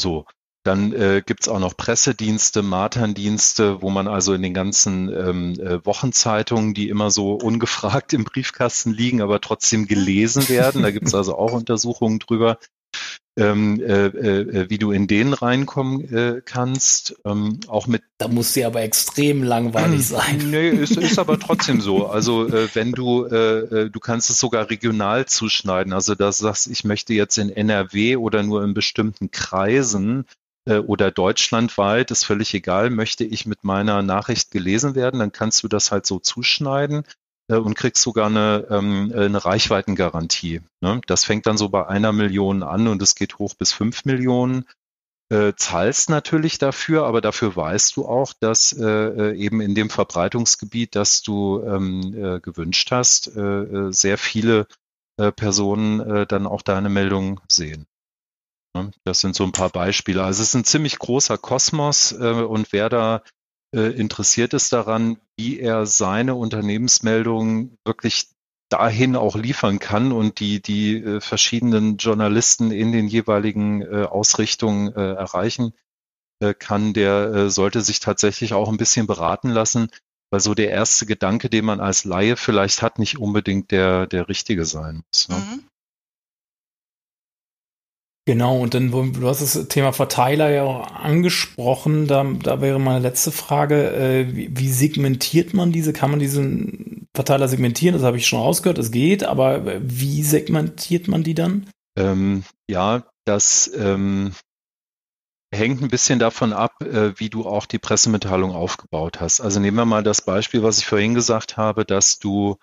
So. 0.00 0.26
Dann 0.64 0.92
äh, 0.92 1.22
gibt 1.24 1.42
es 1.42 1.48
auch 1.48 1.58
noch 1.58 1.76
Pressedienste, 1.76 2.62
Materndienste, 2.62 3.82
wo 3.82 3.90
man 3.90 4.06
also 4.06 4.32
in 4.32 4.42
den 4.42 4.54
ganzen 4.54 5.08
ähm, 5.08 5.60
äh, 5.60 5.84
Wochenzeitungen, 5.84 6.72
die 6.72 6.88
immer 6.88 7.10
so 7.10 7.32
ungefragt 7.32 8.12
im 8.12 8.24
Briefkasten 8.24 8.92
liegen, 8.92 9.22
aber 9.22 9.40
trotzdem 9.40 9.86
gelesen 9.86 10.48
werden, 10.48 10.82
da 10.82 10.92
gibt 10.92 11.08
es 11.08 11.14
also 11.14 11.36
auch 11.36 11.52
Untersuchungen 11.52 12.20
drüber, 12.20 12.58
ähm, 13.36 13.80
äh, 13.80 14.06
äh, 14.06 14.70
wie 14.70 14.78
du 14.78 14.92
in 14.92 15.06
denen 15.06 15.32
reinkommen 15.32 16.12
äh, 16.14 16.42
kannst. 16.44 17.16
Ähm, 17.24 17.60
auch 17.66 17.86
mit. 17.86 18.02
Da 18.18 18.28
muss 18.28 18.52
sie 18.52 18.64
aber 18.64 18.82
extrem 18.82 19.42
langweilig 19.42 20.06
sein. 20.06 20.38
Nee, 20.52 20.68
ist, 20.68 20.96
ist 20.96 21.18
aber 21.18 21.40
trotzdem 21.40 21.80
so. 21.80 22.06
Also 22.06 22.46
äh, 22.46 22.68
wenn 22.74 22.92
du, 22.92 23.24
äh, 23.24 23.58
äh, 23.60 23.90
du 23.90 24.00
kannst 24.00 24.28
es 24.28 24.38
sogar 24.38 24.68
regional 24.68 25.24
zuschneiden. 25.26 25.92
Also 25.92 26.14
da 26.14 26.30
sagst, 26.30 26.66
ich 26.66 26.84
möchte 26.84 27.14
jetzt 27.14 27.38
in 27.38 27.48
NRW 27.48 28.16
oder 28.16 28.42
nur 28.42 28.62
in 28.62 28.74
bestimmten 28.74 29.30
Kreisen 29.30 30.20
äh, 30.20 30.41
oder 30.64 31.10
deutschlandweit, 31.10 32.12
ist 32.12 32.24
völlig 32.24 32.54
egal, 32.54 32.90
möchte 32.90 33.24
ich 33.24 33.46
mit 33.46 33.64
meiner 33.64 34.02
Nachricht 34.02 34.52
gelesen 34.52 34.94
werden, 34.94 35.18
dann 35.18 35.32
kannst 35.32 35.64
du 35.64 35.68
das 35.68 35.90
halt 35.90 36.06
so 36.06 36.20
zuschneiden 36.20 37.04
äh, 37.48 37.56
und 37.56 37.74
kriegst 37.74 38.02
sogar 38.02 38.26
eine, 38.26 38.66
ähm, 38.70 39.12
eine 39.14 39.44
Reichweitengarantie. 39.44 40.62
Ne? 40.80 41.00
Das 41.06 41.24
fängt 41.24 41.46
dann 41.46 41.56
so 41.56 41.68
bei 41.68 41.86
einer 41.86 42.12
Million 42.12 42.62
an 42.62 42.88
und 42.88 43.02
es 43.02 43.14
geht 43.14 43.38
hoch 43.38 43.54
bis 43.54 43.72
fünf 43.72 44.04
Millionen. 44.04 44.66
Äh, 45.30 45.54
zahlst 45.56 46.10
natürlich 46.10 46.58
dafür, 46.58 47.06
aber 47.06 47.20
dafür 47.20 47.56
weißt 47.56 47.96
du 47.96 48.06
auch, 48.06 48.34
dass 48.38 48.72
äh, 48.72 48.84
äh 48.84 49.36
eben 49.36 49.60
in 49.60 49.74
dem 49.74 49.88
Verbreitungsgebiet, 49.88 50.94
das 50.94 51.22
du 51.22 51.62
ähm, 51.64 52.14
äh, 52.14 52.40
gewünscht 52.40 52.90
hast, 52.90 53.34
äh, 53.36 53.92
sehr 53.92 54.18
viele 54.18 54.66
Personen 55.36 56.26
dann 56.26 56.46
auch 56.46 56.62
deine 56.62 56.88
Meldung 56.88 57.38
sehen. 57.46 57.86
Ne? 58.74 58.90
Das 59.04 59.20
sind 59.20 59.34
so 59.34 59.44
ein 59.44 59.52
paar 59.52 59.70
Beispiele. 59.70 60.22
Also 60.22 60.42
es 60.42 60.48
ist 60.48 60.54
ein 60.54 60.64
ziemlich 60.64 60.98
großer 60.98 61.38
Kosmos 61.38 62.12
äh, 62.12 62.32
und 62.32 62.72
wer 62.72 62.88
da 62.88 63.22
äh, 63.74 63.92
interessiert 63.92 64.54
ist 64.54 64.72
daran, 64.72 65.18
wie 65.36 65.58
er 65.58 65.86
seine 65.86 66.34
Unternehmensmeldungen 66.34 67.78
wirklich 67.84 68.28
dahin 68.68 69.16
auch 69.16 69.36
liefern 69.36 69.78
kann 69.78 70.12
und 70.12 70.40
die, 70.40 70.62
die 70.62 70.96
äh, 70.96 71.20
verschiedenen 71.20 71.98
Journalisten 71.98 72.70
in 72.70 72.92
den 72.92 73.06
jeweiligen 73.06 73.82
äh, 73.82 74.04
Ausrichtungen 74.04 74.94
äh, 74.94 75.12
erreichen 75.14 75.74
äh, 76.40 76.54
kann, 76.54 76.94
der 76.94 77.50
sollte 77.50 77.82
sich 77.82 78.00
tatsächlich 78.00 78.54
auch 78.54 78.68
ein 78.68 78.78
bisschen 78.78 79.06
beraten 79.06 79.50
lassen, 79.50 79.90
weil 80.30 80.40
so 80.40 80.54
der 80.54 80.70
erste 80.70 81.04
Gedanke, 81.04 81.50
den 81.50 81.66
man 81.66 81.80
als 81.80 82.04
Laie 82.04 82.36
vielleicht 82.36 82.80
hat, 82.80 82.98
nicht 82.98 83.18
unbedingt 83.18 83.70
der, 83.70 84.06
der 84.06 84.28
richtige 84.28 84.64
sein 84.64 85.02
muss. 85.06 85.28
Ne? 85.28 85.36
Mhm. 85.36 85.64
Genau, 88.24 88.58
und 88.58 88.74
dann, 88.74 88.92
du 88.92 89.28
hast 89.28 89.42
das 89.42 89.66
Thema 89.66 89.92
Verteiler 89.92 90.48
ja 90.50 90.62
auch 90.62 90.86
angesprochen, 90.92 92.06
da, 92.06 92.22
da 92.22 92.60
wäre 92.60 92.78
meine 92.78 93.00
letzte 93.00 93.32
Frage, 93.32 93.90
äh, 93.90 94.36
wie, 94.36 94.56
wie, 94.56 94.68
segmentiert 94.68 95.54
man 95.54 95.72
diese, 95.72 95.92
kann 95.92 96.12
man 96.12 96.20
diesen 96.20 97.08
Verteiler 97.14 97.48
segmentieren, 97.48 97.96
das 97.96 98.04
habe 98.04 98.18
ich 98.18 98.28
schon 98.28 98.38
rausgehört, 98.38 98.78
es 98.78 98.92
geht, 98.92 99.24
aber 99.24 99.80
wie 99.82 100.22
segmentiert 100.22 101.08
man 101.08 101.24
die 101.24 101.34
dann? 101.34 101.66
Ähm, 101.98 102.44
ja, 102.70 103.02
das 103.24 103.68
ähm, 103.76 104.32
hängt 105.52 105.82
ein 105.82 105.88
bisschen 105.88 106.20
davon 106.20 106.52
ab, 106.52 106.80
äh, 106.80 107.12
wie 107.16 107.28
du 107.28 107.44
auch 107.44 107.66
die 107.66 107.80
Pressemitteilung 107.80 108.52
aufgebaut 108.52 109.20
hast. 109.20 109.40
Also 109.40 109.58
nehmen 109.58 109.76
wir 109.76 109.84
mal 109.84 110.04
das 110.04 110.22
Beispiel, 110.22 110.62
was 110.62 110.78
ich 110.78 110.86
vorhin 110.86 111.14
gesagt 111.14 111.56
habe, 111.56 111.84
dass 111.84 112.20
du 112.20 112.56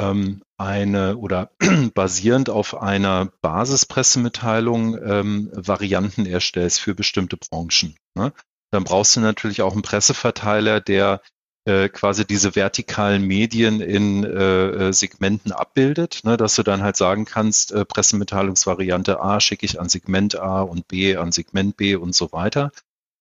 ähm, 0.00 0.42
eine 0.56 1.16
oder 1.16 1.50
basierend 1.94 2.50
auf 2.50 2.80
einer 2.80 3.30
Basispressemitteilung 3.42 4.98
ähm, 5.02 5.50
Varianten 5.52 6.26
erstellst 6.26 6.80
für 6.80 6.94
bestimmte 6.94 7.36
Branchen. 7.36 7.96
Ne? 8.14 8.32
Dann 8.70 8.84
brauchst 8.84 9.16
du 9.16 9.20
natürlich 9.20 9.62
auch 9.62 9.72
einen 9.72 9.82
Presseverteiler, 9.82 10.80
der 10.80 11.20
äh, 11.66 11.88
quasi 11.88 12.26
diese 12.26 12.56
vertikalen 12.56 13.22
Medien 13.22 13.80
in 13.80 14.24
äh, 14.24 14.88
äh, 14.88 14.92
Segmenten 14.92 15.52
abbildet, 15.52 16.20
ne, 16.24 16.36
dass 16.36 16.54
du 16.54 16.62
dann 16.62 16.82
halt 16.82 16.96
sagen 16.96 17.26
kannst, 17.26 17.72
äh, 17.72 17.84
Pressemitteilungsvariante 17.84 19.20
A 19.20 19.40
schicke 19.40 19.66
ich 19.66 19.78
an 19.78 19.88
Segment 19.88 20.36
A 20.36 20.62
und 20.62 20.88
B 20.88 21.16
an 21.16 21.32
Segment 21.32 21.76
B 21.76 21.96
und 21.96 22.14
so 22.14 22.32
weiter. 22.32 22.72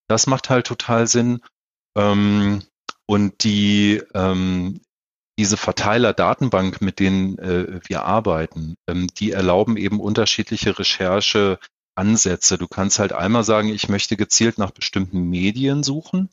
Das 0.07 0.25
macht 0.25 0.49
halt 0.49 0.67
total 0.67 1.07
Sinn. 1.07 1.41
Ähm, 1.97 2.63
und 3.05 3.43
die 3.43 4.01
ähm, 4.13 4.81
diese 5.39 5.55
Verteiler-Datenbank, 5.55 6.81
mit 6.81 6.99
denen 6.99 7.39
äh, 7.39 7.79
wir 7.87 8.03
arbeiten, 8.03 8.75
ähm, 8.89 9.07
die 9.07 9.31
erlauben 9.31 9.77
eben 9.77 10.01
unterschiedliche 10.01 10.77
Rechercheansätze. 10.77 12.57
Du 12.57 12.67
kannst 12.67 12.99
halt 12.99 13.13
einmal 13.13 13.45
sagen, 13.45 13.69
ich 13.69 13.87
möchte 13.87 14.17
gezielt 14.17 14.57
nach 14.57 14.71
bestimmten 14.71 15.29
Medien 15.29 15.81
suchen 15.81 16.29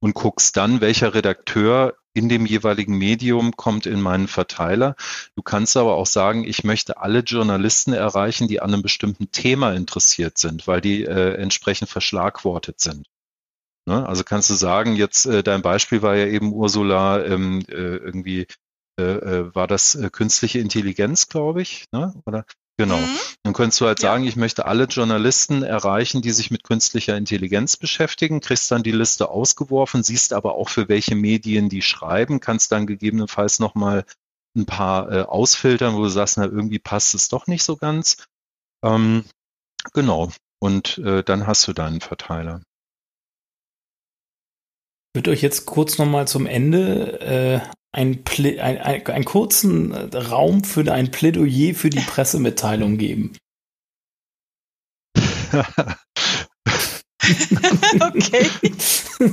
und 0.00 0.14
guckst 0.14 0.56
dann, 0.56 0.80
welcher 0.80 1.14
Redakteur 1.14 1.96
in 2.12 2.28
dem 2.28 2.46
jeweiligen 2.46 2.96
Medium 2.96 3.56
kommt 3.56 3.86
in 3.86 4.00
meinen 4.00 4.28
Verteiler. 4.28 4.94
Du 5.34 5.42
kannst 5.42 5.76
aber 5.76 5.96
auch 5.96 6.06
sagen, 6.06 6.44
ich 6.44 6.62
möchte 6.62 6.98
alle 6.98 7.20
Journalisten 7.20 7.92
erreichen, 7.92 8.46
die 8.46 8.60
an 8.60 8.72
einem 8.72 8.82
bestimmten 8.82 9.32
Thema 9.32 9.72
interessiert 9.72 10.38
sind, 10.38 10.68
weil 10.68 10.80
die 10.80 11.02
äh, 11.02 11.34
entsprechend 11.34 11.88
verschlagwortet 11.88 12.78
sind. 12.80 13.08
Ne? 13.86 14.06
Also 14.06 14.24
kannst 14.24 14.48
du 14.50 14.54
sagen, 14.54 14.96
jetzt 14.96 15.26
äh, 15.26 15.42
dein 15.42 15.62
Beispiel 15.62 16.02
war 16.02 16.16
ja 16.16 16.26
eben 16.26 16.52
Ursula, 16.52 17.22
ähm, 17.24 17.62
äh, 17.68 17.96
irgendwie 17.96 18.46
äh, 18.98 19.02
äh 19.02 19.54
war 19.54 19.66
das 19.66 19.94
äh, 19.94 20.08
künstliche 20.10 20.58
Intelligenz, 20.58 21.28
glaube 21.28 21.60
ich, 21.60 21.86
ne? 21.92 22.14
Oder 22.24 22.46
genau. 22.78 22.96
Mhm. 22.96 23.18
Dann 23.42 23.52
könntest 23.52 23.80
du 23.80 23.86
halt 23.86 24.00
ja. 24.02 24.10
sagen, 24.10 24.24
ich 24.24 24.36
möchte 24.36 24.64
alle 24.64 24.84
Journalisten 24.84 25.62
erreichen, 25.62 26.22
die 26.22 26.30
sich 26.30 26.50
mit 26.50 26.64
künstlicher 26.64 27.16
Intelligenz 27.16 27.76
beschäftigen, 27.76 28.40
kriegst 28.40 28.70
dann 28.70 28.82
die 28.82 28.92
Liste 28.92 29.28
ausgeworfen, 29.28 30.02
siehst 30.02 30.32
aber 30.32 30.54
auch 30.54 30.70
für 30.70 30.88
welche 30.88 31.14
Medien 31.14 31.68
die 31.68 31.82
schreiben, 31.82 32.40
kannst 32.40 32.72
dann 32.72 32.86
gegebenenfalls 32.86 33.58
nochmal 33.58 34.06
ein 34.56 34.66
paar 34.66 35.12
äh, 35.12 35.22
ausfiltern, 35.22 35.94
wo 35.94 36.04
du 36.04 36.08
sagst, 36.08 36.38
na 36.38 36.44
irgendwie 36.44 36.78
passt 36.78 37.14
es 37.14 37.28
doch 37.28 37.48
nicht 37.48 37.64
so 37.64 37.76
ganz. 37.76 38.16
Ähm, 38.82 39.24
genau. 39.92 40.30
Und 40.58 40.96
äh, 40.98 41.22
dann 41.22 41.46
hast 41.46 41.68
du 41.68 41.74
deinen 41.74 42.00
Verteiler 42.00 42.62
würde 45.14 45.30
euch 45.30 45.42
jetzt 45.42 45.64
kurz 45.66 45.98
nochmal 45.98 46.28
zum 46.28 46.46
Ende 46.46 47.20
äh, 47.20 47.60
ein, 47.92 48.24
ein, 48.38 48.78
ein, 48.78 49.06
einen 49.06 49.24
kurzen 49.24 49.92
Raum 49.92 50.64
für 50.64 50.92
ein 50.92 51.10
Plädoyer 51.12 51.74
für 51.74 51.90
die 51.90 52.00
Pressemitteilung 52.00 52.98
geben. 52.98 53.36
okay. 58.00 58.50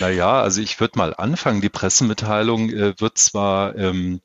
naja, 0.00 0.42
also 0.42 0.60
ich 0.60 0.78
würde 0.78 0.98
mal 0.98 1.14
anfangen. 1.14 1.62
Die 1.62 1.70
Pressemitteilung 1.70 2.68
äh, 2.70 2.94
wird 3.00 3.16
zwar 3.16 3.74
ähm, 3.76 4.20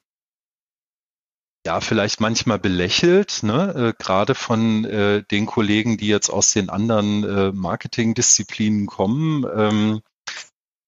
ja, 1.65 1.79
vielleicht 1.79 2.19
manchmal 2.19 2.59
belächelt, 2.59 3.41
ne? 3.43 3.93
äh, 3.97 4.03
gerade 4.03 4.35
von 4.35 4.83
äh, 4.85 5.23
den 5.23 5.45
Kollegen, 5.45 5.97
die 5.97 6.07
jetzt 6.07 6.29
aus 6.29 6.51
den 6.51 6.69
anderen 6.69 7.23
äh, 7.23 7.51
Marketingdisziplinen 7.53 8.85
kommen. 8.85 9.45
Ähm, 9.55 10.01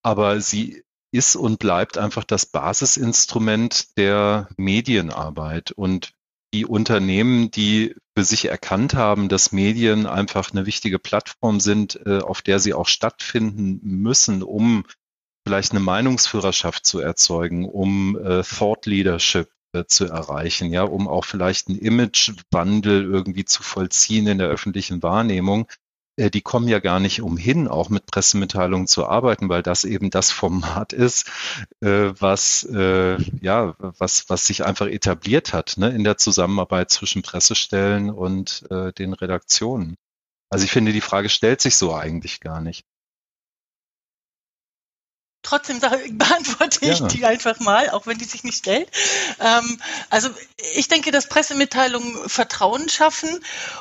aber 0.04 0.42
sie 0.42 0.84
ist 1.12 1.38
und 1.38 1.60
bleibt 1.60 1.98
einfach 1.98 2.26
das 2.26 2.46
Basisinstrument 2.46 3.98
der 3.98 4.50
Medienarbeit. 4.58 5.72
Und 5.72 6.12
die 6.54 6.66
Unternehmen, 6.66 7.52
die 7.52 7.96
für 8.18 8.24
sich 8.24 8.46
erkannt 8.46 8.94
haben, 8.96 9.30
dass 9.30 9.52
Medien 9.52 10.06
einfach 10.06 10.52
eine 10.52 10.66
wichtige 10.66 11.00
Plattform 11.00 11.60
sind, 11.60 12.00
äh, 12.06 12.20
auf 12.20 12.42
der 12.42 12.60
sie 12.60 12.74
auch 12.74 12.88
stattfinden 12.88 13.80
müssen, 13.82 14.44
um 14.44 14.86
vielleicht 15.46 15.72
eine 15.72 15.80
Meinungsführerschaft 15.80 16.86
zu 16.86 17.00
erzeugen, 17.00 17.66
um 17.66 18.18
äh, 18.18 18.44
Thought 18.44 18.86
Leadership 18.86 19.50
zu 19.88 20.06
erreichen, 20.06 20.72
ja, 20.72 20.84
um 20.84 21.08
auch 21.08 21.26
vielleicht 21.26 21.68
einen 21.68 21.80
Imagewandel 21.80 23.04
irgendwie 23.04 23.46
zu 23.46 23.64
vollziehen 23.64 24.28
in 24.28 24.38
der 24.38 24.48
öffentlichen 24.48 25.04
Wahrnehmung. 25.04 25.68
Äh, 26.18 26.30
die 26.32 26.42
kommen 26.42 26.68
ja 26.68 26.80
gar 26.80 27.00
nicht 27.00 27.22
umhin, 27.22 27.68
auch 27.68 27.90
mit 27.90 28.06
Pressemitteilungen 28.06 28.88
zu 28.88 29.06
arbeiten, 29.06 29.50
weil 29.50 29.64
das 29.64 29.84
eben 29.84 30.10
das 30.10 30.32
Format 30.32 30.94
ist, 30.94 31.30
äh, 31.82 32.12
was 32.20 32.64
äh, 32.64 33.18
ja, 33.42 33.76
was 33.80 34.30
was 34.30 34.48
sich 34.48 34.66
einfach 34.66 34.88
etabliert 34.88 35.54
hat 35.54 35.76
ne, 35.78 35.90
in 35.90 36.04
der 36.04 36.18
Zusammenarbeit 36.18 36.92
zwischen 36.92 37.22
Pressestellen 37.22 38.10
und 38.10 38.66
äh, 38.70 38.94
den 38.94 39.14
Redaktionen. 39.14 39.96
Also 40.50 40.66
ich 40.66 40.72
finde, 40.72 40.94
die 40.94 41.02
Frage 41.02 41.30
stellt 41.30 41.62
sich 41.62 41.76
so 41.76 41.94
eigentlich 41.94 42.40
gar 42.40 42.62
nicht 42.62 42.86
trotzdem 45.46 45.80
beantworte 46.12 46.80
ich 46.82 47.00
ja. 47.00 47.08
die 47.08 47.26
einfach 47.26 47.60
mal, 47.60 47.90
auch 47.92 48.08
wenn 48.08 48.18
die 48.18 48.26
sich 48.26 48.44
nicht 48.44 48.58
stellt. 48.58 48.90
Ähm, 49.40 49.80
also 50.10 50.30
ich 50.74 50.88
denke, 50.88 51.12
dass 51.12 51.28
Pressemitteilungen 51.28 52.28
Vertrauen 52.28 52.90
schaffen 52.90 53.30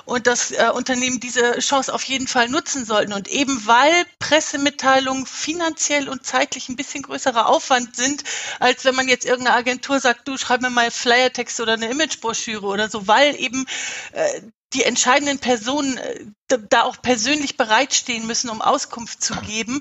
und 0.05 0.27
dass 0.27 0.51
äh, 0.53 0.71
Unternehmen 0.73 1.21
diese 1.21 1.59
Chance 1.59 1.93
auf 1.93 2.03
jeden 2.05 2.29
Fall 2.29 2.49
nutzen 2.49 2.85
sollten. 2.85 3.13
Und 3.13 3.29
eben 3.29 3.67
weil 3.67 4.05
Pressemitteilungen 4.19 5.27
finanziell 5.27 6.09
und 6.09 6.25
zeitlich 6.25 6.69
ein 6.69 6.77
bisschen 6.77 7.03
größerer 7.03 7.47
Aufwand 7.47 7.97
sind, 7.97 8.25
als 8.61 8.85
wenn 8.85 8.95
man 8.95 9.09
jetzt 9.09 9.25
irgendeine 9.25 9.57
Agentur 9.57 9.99
sagt, 10.01 10.29
du 10.29 10.37
schreib 10.37 10.61
mir 10.61 10.71
mal 10.71 10.91
Flyertext 10.91 11.61
oder 11.61 11.75
eine 11.75 11.91
Imagebroschüre 11.91 12.67
oder 12.67 12.91
so, 12.91 13.07
weil 13.07 13.35
eben 13.41 13.67
äh, 14.13 14.43
die 14.75 14.83
entscheidenden 14.83 15.39
Personen 15.39 15.97
äh, 15.97 16.27
da 16.69 16.83
auch 16.83 17.01
persönlich 17.01 17.57
bereitstehen 17.57 18.27
müssen, 18.27 18.51
um 18.51 18.61
Auskunft 18.61 19.23
zu 19.23 19.35
geben, 19.37 19.81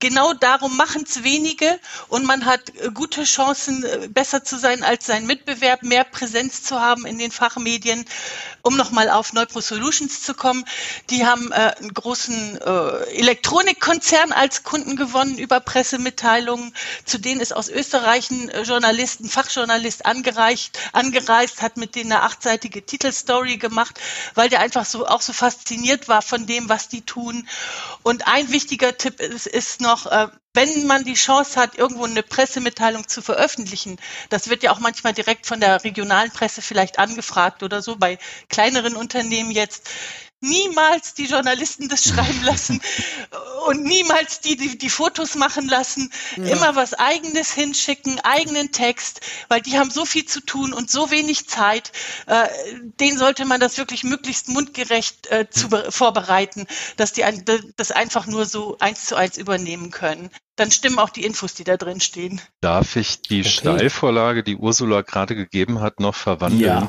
genau 0.00 0.32
darum 0.32 0.76
machen 0.76 1.04
es 1.06 1.22
wenige 1.22 1.78
und 2.08 2.24
man 2.24 2.46
hat 2.46 2.70
äh, 2.76 2.90
gute 2.92 3.24
Chancen, 3.24 3.84
äh, 3.84 4.08
besser 4.08 4.42
zu 4.42 4.58
sein 4.58 4.82
als 4.82 5.06
sein 5.06 5.26
Mitbewerb, 5.26 5.82
mehr 5.82 6.04
Präsenz 6.04 6.62
zu 6.62 6.80
haben 6.80 7.06
in 7.06 7.18
den 7.18 7.30
Fachmedien. 7.30 8.04
Um 8.62 8.76
nochmal 8.76 9.08
auf 9.08 9.32
Neupro 9.32 9.60
Solutions 9.60 10.22
zu 10.22 10.34
kommen, 10.34 10.64
die 11.08 11.24
haben 11.24 11.52
äh, 11.52 11.74
einen 11.78 11.94
großen 11.94 12.60
äh, 12.60 13.18
Elektronikkonzern 13.18 14.32
als 14.32 14.64
Kunden 14.64 14.96
gewonnen 14.96 15.38
über 15.38 15.60
Pressemitteilungen. 15.60 16.74
Zu 17.04 17.18
denen 17.18 17.40
ist 17.40 17.54
aus 17.54 17.68
Österreich 17.68 18.30
ein 18.30 18.48
äh, 18.48 18.62
Journalist, 18.62 19.20
ein 19.20 19.28
Fachjournalist 19.28 20.04
angereicht, 20.06 20.78
angereist, 20.92 21.62
hat 21.62 21.76
mit 21.76 21.94
denen 21.94 22.12
eine 22.12 22.22
achtseitige 22.22 22.84
Titelstory 22.84 23.56
gemacht, 23.56 24.00
weil 24.34 24.48
der 24.48 24.60
einfach 24.60 24.84
so 24.84 25.06
auch 25.06 25.20
so 25.20 25.32
fasziniert 25.32 26.08
war 26.08 26.22
von 26.22 26.46
dem, 26.46 26.68
was 26.68 26.88
die 26.88 27.02
tun. 27.02 27.48
Und 28.02 28.26
ein 28.26 28.50
wichtiger 28.50 28.96
Tipp 28.96 29.20
ist, 29.20 29.46
ist 29.46 29.80
noch, 29.80 29.89
noch, 29.90 30.06
äh, 30.06 30.28
wenn 30.54 30.86
man 30.86 31.04
die 31.04 31.14
Chance 31.14 31.58
hat, 31.60 31.76
irgendwo 31.76 32.04
eine 32.04 32.22
Pressemitteilung 32.22 33.06
zu 33.08 33.22
veröffentlichen, 33.22 33.98
das 34.28 34.48
wird 34.48 34.62
ja 34.62 34.72
auch 34.72 34.80
manchmal 34.80 35.12
direkt 35.12 35.46
von 35.46 35.60
der 35.60 35.84
regionalen 35.84 36.30
Presse 36.30 36.62
vielleicht 36.62 36.98
angefragt 36.98 37.62
oder 37.62 37.82
so, 37.82 37.96
bei 37.96 38.18
kleineren 38.48 38.96
Unternehmen 38.96 39.50
jetzt, 39.50 39.88
niemals 40.40 41.14
die 41.14 41.26
Journalisten 41.26 41.88
das 41.88 42.04
schreiben 42.04 42.42
lassen 42.44 42.80
und 43.66 43.82
niemals 43.82 44.40
die, 44.40 44.56
die, 44.56 44.78
die 44.78 44.90
Fotos 44.90 45.34
machen 45.34 45.68
lassen. 45.68 46.10
Ja. 46.36 46.44
Immer 46.56 46.76
was 46.76 46.94
eigenes 46.94 47.52
hinschicken, 47.52 48.20
eigenen 48.20 48.72
Text, 48.72 49.20
weil 49.48 49.60
die 49.60 49.78
haben 49.78 49.90
so 49.90 50.04
viel 50.04 50.24
zu 50.24 50.40
tun 50.40 50.72
und 50.72 50.90
so 50.90 51.10
wenig 51.10 51.48
Zeit. 51.48 51.92
Äh, 52.26 52.48
den 53.00 53.18
sollte 53.18 53.44
man 53.44 53.60
das 53.60 53.78
wirklich 53.78 54.04
möglichst 54.04 54.48
mundgerecht 54.48 55.26
äh, 55.28 55.48
zu, 55.50 55.68
vorbereiten, 55.90 56.66
dass 56.96 57.12
die 57.12 57.24
ein, 57.24 57.44
das 57.76 57.90
einfach 57.90 58.26
nur 58.26 58.46
so 58.46 58.76
eins 58.78 59.06
zu 59.06 59.16
eins 59.16 59.36
übernehmen 59.36 59.90
können 59.90 60.30
dann 60.60 60.70
stimmen 60.70 60.98
auch 60.98 61.08
die 61.08 61.24
Infos, 61.24 61.54
die 61.54 61.64
da 61.64 61.78
drin 61.78 62.00
stehen. 62.00 62.38
Darf 62.60 62.94
ich 62.96 63.22
die 63.22 63.40
okay. 63.40 63.48
Steilvorlage, 63.48 64.42
die 64.42 64.56
Ursula 64.56 65.00
gerade 65.00 65.34
gegeben 65.34 65.80
hat, 65.80 66.00
noch 66.00 66.14
verwandeln? 66.14 66.60
Ja. 66.60 66.88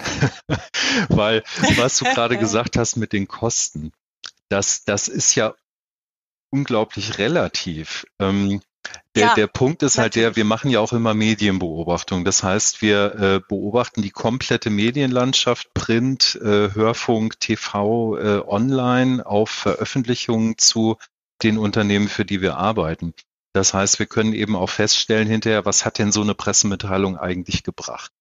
Weil 1.10 1.44
was 1.78 1.98
du 1.98 2.06
gerade 2.06 2.38
gesagt 2.40 2.78
hast 2.78 2.96
mit 2.96 3.14
den 3.14 3.28
Kosten, 3.28 3.92
das, 4.50 4.84
das 4.84 5.08
ist 5.08 5.36
ja 5.36 5.56
unglaublich 6.50 7.18
relativ. 7.18 8.06
Ähm, 8.20 8.62
der, 9.16 9.28
ja, 9.28 9.36
der 9.36 9.48
Punkt 9.48 9.84
ist 9.84 9.98
natürlich. 9.98 10.26
halt 10.26 10.36
der, 10.36 10.36
wir 10.38 10.46
machen 10.46 10.72
ja 10.72 10.80
auch 10.80 10.94
immer 10.94 11.14
Medienbeobachtung. 11.14 12.26
Das 12.26 12.44
heißt, 12.44 12.82
wir 12.82 13.16
äh, 13.16 13.42
beobachten 13.48 14.02
die 14.02 14.10
komplette 14.10 14.70
Medienlandschaft, 14.70 15.74
Print, 15.74 16.40
äh, 16.42 16.74
Hörfunk, 16.74 17.40
TV, 17.40 18.18
äh, 18.18 18.42
Online 18.48 19.26
auf 19.26 19.50
Veröffentlichungen 19.50 20.58
zu 20.58 20.98
den 21.44 21.58
Unternehmen, 21.58 22.08
für 22.08 22.26
die 22.26 22.42
wir 22.42 22.58
arbeiten. 22.58 23.14
Das 23.54 23.74
heißt, 23.74 24.00
wir 24.00 24.06
können 24.06 24.34
eben 24.34 24.56
auch 24.56 24.70
feststellen 24.70 25.28
hinterher, 25.28 25.66
was 25.66 25.86
hat 25.86 26.00
denn 26.00 26.12
so 26.12 26.22
eine 26.22 26.36
Pressemitteilung 26.36 27.18
eigentlich 27.18 27.64
gebracht? 27.64 28.12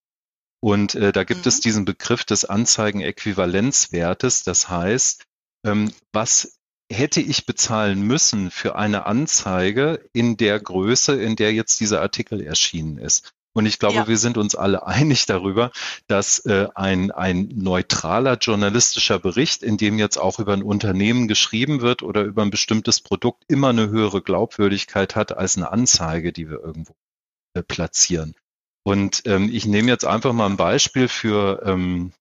Und 0.60 0.94
äh, 0.94 1.12
da 1.12 1.24
gibt 1.24 1.44
mhm. 1.44 1.48
es 1.48 1.60
diesen 1.60 1.84
Begriff 1.84 2.24
des 2.24 2.44
Anzeigenäquivalenzwertes. 2.44 4.44
Das 4.44 4.68
heißt, 4.68 5.24
ähm, 5.64 5.92
was 6.12 6.58
hätte 6.92 7.20
ich 7.20 7.46
bezahlen 7.46 8.02
müssen 8.02 8.50
für 8.50 8.76
eine 8.76 9.06
Anzeige 9.06 10.04
in 10.12 10.36
der 10.36 10.60
Größe, 10.60 11.20
in 11.20 11.36
der 11.36 11.54
jetzt 11.54 11.80
dieser 11.80 12.02
Artikel 12.02 12.42
erschienen 12.42 12.98
ist? 12.98 13.32
Und 13.52 13.66
ich 13.66 13.78
glaube, 13.78 13.96
ja. 13.96 14.08
wir 14.08 14.16
sind 14.16 14.38
uns 14.38 14.54
alle 14.54 14.86
einig 14.86 15.26
darüber, 15.26 15.72
dass 16.06 16.40
äh, 16.40 16.68
ein, 16.74 17.10
ein 17.10 17.48
neutraler 17.54 18.36
journalistischer 18.36 19.18
Bericht, 19.18 19.62
in 19.62 19.76
dem 19.76 19.98
jetzt 19.98 20.18
auch 20.18 20.38
über 20.38 20.52
ein 20.52 20.62
Unternehmen 20.62 21.26
geschrieben 21.26 21.80
wird 21.80 22.02
oder 22.02 22.22
über 22.22 22.42
ein 22.42 22.50
bestimmtes 22.50 23.00
Produkt, 23.00 23.44
immer 23.48 23.70
eine 23.70 23.88
höhere 23.88 24.22
Glaubwürdigkeit 24.22 25.16
hat 25.16 25.36
als 25.36 25.56
eine 25.56 25.72
Anzeige, 25.72 26.32
die 26.32 26.48
wir 26.48 26.60
irgendwo 26.60 26.94
äh, 27.54 27.62
platzieren. 27.62 28.34
Und 28.82 29.22
ähm, 29.26 29.50
ich 29.52 29.66
nehme 29.66 29.88
jetzt 29.88 30.04
einfach 30.04 30.32
mal 30.32 30.46
ein 30.46 30.56
Beispiel 30.56 31.08
für 31.08 31.62
ähm, 31.66 32.12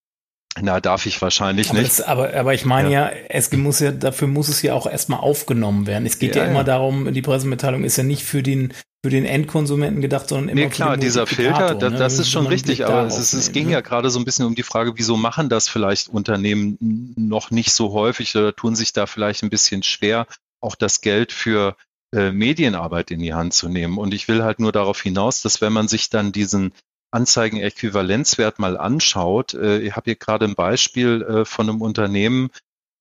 na, 0.61 0.79
darf 0.79 1.05
ich 1.05 1.21
wahrscheinlich 1.21 1.69
aber 1.69 1.79
nicht. 1.79 1.99
Das, 1.99 2.01
aber, 2.01 2.33
aber 2.33 2.53
ich 2.53 2.65
meine 2.65 2.91
ja. 2.91 3.11
ja. 3.11 3.15
es 3.29 3.51
muss 3.51 3.79
ja, 3.79 3.91
dafür 3.91 4.27
muss 4.27 4.49
es 4.49 4.61
ja 4.61 4.73
auch 4.73 4.87
erstmal 4.87 5.19
aufgenommen 5.19 5.87
werden. 5.87 6.05
Es 6.05 6.19
geht 6.19 6.35
ja, 6.35 6.43
ja 6.43 6.49
immer 6.49 6.59
ja. 6.59 6.65
darum, 6.65 7.13
die 7.13 7.21
Pressemitteilung 7.21 7.83
ist 7.83 7.97
ja 7.97 8.03
nicht 8.03 8.23
für 8.23 8.43
den, 8.43 8.73
für 9.03 9.09
den 9.09 9.25
Endkonsumenten 9.25 10.01
gedacht, 10.01 10.27
sondern 10.27 10.49
immer 10.49 10.61
nee, 10.61 10.69
klar, 10.69 10.91
für 10.91 10.97
den 10.97 11.01
dieser 11.01 11.27
Filter, 11.27 11.75
ne? 11.75 11.91
das, 11.91 12.19
ist 12.19 12.29
schon 12.29 12.47
richtig, 12.47 12.85
aber 12.85 13.05
es, 13.05 13.17
ist, 13.17 13.33
es 13.33 13.51
ging 13.51 13.67
ne? 13.67 13.73
ja 13.73 13.81
gerade 13.81 14.09
so 14.09 14.19
ein 14.19 14.25
bisschen 14.25 14.45
um 14.45 14.55
die 14.55 14.63
Frage, 14.63 14.93
wieso 14.95 15.15
machen 15.17 15.49
das 15.49 15.69
vielleicht 15.69 16.09
Unternehmen 16.09 16.77
noch 17.15 17.51
nicht 17.51 17.71
so 17.71 17.93
häufig 17.93 18.35
oder 18.35 18.55
tun 18.55 18.75
sich 18.75 18.91
da 18.91 19.05
vielleicht 19.05 19.43
ein 19.43 19.49
bisschen 19.49 19.83
schwer, 19.83 20.25
auch 20.59 20.75
das 20.75 21.01
Geld 21.01 21.31
für 21.31 21.75
äh, 22.13 22.31
Medienarbeit 22.31 23.11
in 23.11 23.19
die 23.19 23.33
Hand 23.33 23.53
zu 23.53 23.69
nehmen. 23.69 23.97
Und 23.97 24.13
ich 24.13 24.27
will 24.27 24.43
halt 24.43 24.59
nur 24.59 24.71
darauf 24.71 25.01
hinaus, 25.01 25.41
dass 25.41 25.61
wenn 25.61 25.73
man 25.73 25.87
sich 25.87 26.09
dann 26.09 26.31
diesen 26.31 26.73
Anzeigenäquivalenzwert 27.11 28.59
mal 28.59 28.77
anschaut, 28.77 29.53
äh, 29.53 29.79
ich 29.79 29.95
habe 29.95 30.05
hier 30.05 30.15
gerade 30.15 30.45
ein 30.45 30.55
Beispiel 30.55 31.21
äh, 31.21 31.45
von 31.45 31.69
einem 31.69 31.81
Unternehmen, 31.81 32.49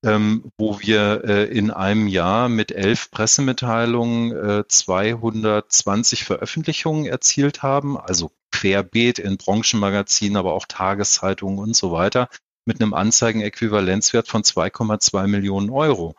ähm, 0.04 0.52
wo 0.58 0.78
wir 0.80 1.24
äh, 1.24 1.44
in 1.44 1.70
einem 1.70 2.06
Jahr 2.06 2.48
mit 2.48 2.70
elf 2.70 3.10
Pressemitteilungen 3.10 4.32
äh, 4.32 4.64
220 4.66 6.24
Veröffentlichungen 6.24 7.06
erzielt 7.06 7.62
haben, 7.62 7.98
also 7.98 8.30
querbeet 8.52 9.18
in 9.18 9.36
Branchenmagazinen, 9.36 10.36
aber 10.36 10.52
auch 10.52 10.66
Tageszeitungen 10.66 11.58
und 11.58 11.74
so 11.74 11.92
weiter, 11.92 12.28
mit 12.64 12.80
einem 12.80 12.94
Anzeigenäquivalenzwert 12.94 14.28
von 14.28 14.42
2,2 14.42 15.26
Millionen 15.26 15.70
Euro. 15.70 16.14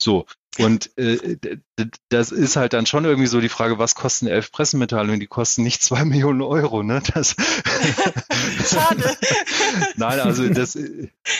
So, 0.00 0.26
und 0.58 0.96
äh, 0.98 1.38
das 2.10 2.30
ist 2.30 2.56
halt 2.56 2.74
dann 2.74 2.84
schon 2.84 3.06
irgendwie 3.06 3.26
so 3.26 3.40
die 3.40 3.48
Frage, 3.48 3.78
was 3.78 3.94
kosten 3.94 4.26
elf 4.26 4.52
Pressemitteilungen? 4.52 5.18
Die 5.18 5.26
kosten 5.26 5.62
nicht 5.62 5.82
zwei 5.82 6.04
Millionen 6.04 6.42
Euro, 6.42 6.82
ne? 6.82 7.02
Das 7.14 7.34
Schade. 8.70 9.16
Nein, 9.96 10.20
also 10.20 10.48
das. 10.48 10.78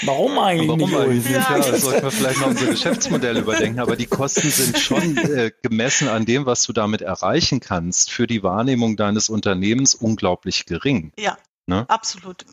Warum 0.02 0.38
eigentlich? 0.38 0.68
Warum 0.68 0.90
nicht 0.90 0.96
eigentlich? 0.98 1.30
Ja, 1.30 1.58
ja 1.58 1.70
das 1.70 1.82
sollten 1.82 2.02
wir 2.02 2.10
vielleicht 2.10 2.40
mal 2.40 2.48
unser 2.48 2.66
Geschäftsmodell 2.66 3.36
überdenken. 3.36 3.80
Aber 3.80 3.96
die 3.96 4.06
Kosten 4.06 4.48
sind 4.48 4.78
schon 4.78 5.18
äh, 5.18 5.52
gemessen 5.62 6.08
an 6.08 6.24
dem, 6.24 6.46
was 6.46 6.62
du 6.62 6.72
damit 6.72 7.02
erreichen 7.02 7.60
kannst, 7.60 8.10
für 8.10 8.26
die 8.26 8.42
Wahrnehmung 8.42 8.96
deines 8.96 9.28
Unternehmens 9.28 9.94
unglaublich 9.94 10.64
gering. 10.64 11.12
Ja, 11.18 11.36
ne? 11.66 11.84
absolut. 11.88 12.46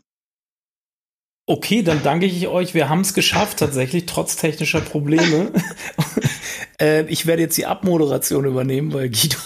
Okay, 1.50 1.82
dann 1.82 2.00
danke 2.04 2.26
ich 2.26 2.46
euch. 2.46 2.74
Wir 2.74 2.88
haben 2.88 3.00
es 3.00 3.12
geschafft, 3.12 3.58
tatsächlich, 3.58 4.06
trotz 4.06 4.36
technischer 4.36 4.80
Probleme. 4.80 5.50
äh, 6.80 7.02
ich 7.06 7.26
werde 7.26 7.42
jetzt 7.42 7.58
die 7.58 7.66
Abmoderation 7.66 8.44
übernehmen, 8.44 8.92
weil 8.92 9.10
Guido. 9.10 9.36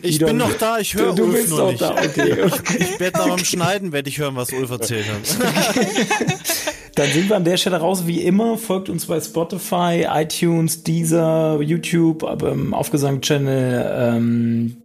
Ich 0.00 0.12
Guido, 0.12 0.26
bin 0.28 0.38
noch 0.38 0.54
da, 0.54 0.78
ich 0.78 0.94
höre 0.94 1.12
Ulf 1.20 1.32
bist 1.34 1.50
noch 1.50 1.70
nicht. 1.70 1.82
Da. 1.82 1.90
Okay, 1.90 2.44
okay. 2.44 2.78
Ich, 2.78 2.98
werde 2.98 3.18
noch 3.18 3.26
okay. 3.26 3.34
beim 3.36 3.44
Schneiden, 3.44 3.92
werde 3.92 4.08
ich 4.08 4.16
hören, 4.16 4.36
was 4.36 4.54
Ulf 4.54 4.70
erzählt 4.70 5.04
hat. 5.06 5.36
Dann 6.94 7.10
sind 7.10 7.28
wir 7.28 7.36
an 7.36 7.44
der 7.44 7.58
Stelle 7.58 7.76
raus. 7.76 8.06
Wie 8.06 8.22
immer, 8.22 8.56
folgt 8.56 8.88
uns 8.88 9.04
bei 9.04 9.20
Spotify, 9.20 10.06
iTunes, 10.08 10.82
Deezer, 10.82 11.60
YouTube, 11.60 12.22
im 12.42 12.72
Aufgesang-Channel. 12.72 14.16
Ähm, 14.16 14.76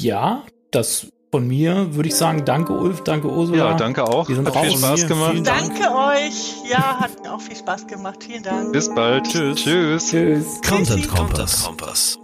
ja, 0.00 0.44
das 0.70 1.08
von 1.34 1.48
mir 1.48 1.96
würde 1.96 2.08
ich 2.08 2.14
sagen, 2.14 2.44
danke 2.44 2.74
Ulf, 2.74 3.02
danke 3.02 3.26
Ursula. 3.26 3.70
Ja, 3.70 3.74
danke 3.74 4.04
auch. 4.04 4.28
Wir 4.28 4.36
sind 4.36 4.46
hat 4.46 4.64
viel 4.64 4.78
Spaß 4.78 5.08
gemacht. 5.08 5.34
Danke 5.42 5.92
euch. 5.92 6.54
Ja, 6.70 7.00
hat 7.00 7.10
auch 7.28 7.40
viel 7.40 7.56
Spaß 7.56 7.88
gemacht. 7.88 8.22
Vielen 8.24 8.44
Dank. 8.44 8.72
Bis 8.72 8.94
bald. 8.94 9.24
Tschüss. 9.24 9.64
Tschüss. 9.64 10.10
Tschüss. 10.10 10.60
Content 10.62 11.08
Kompass. 11.08 12.20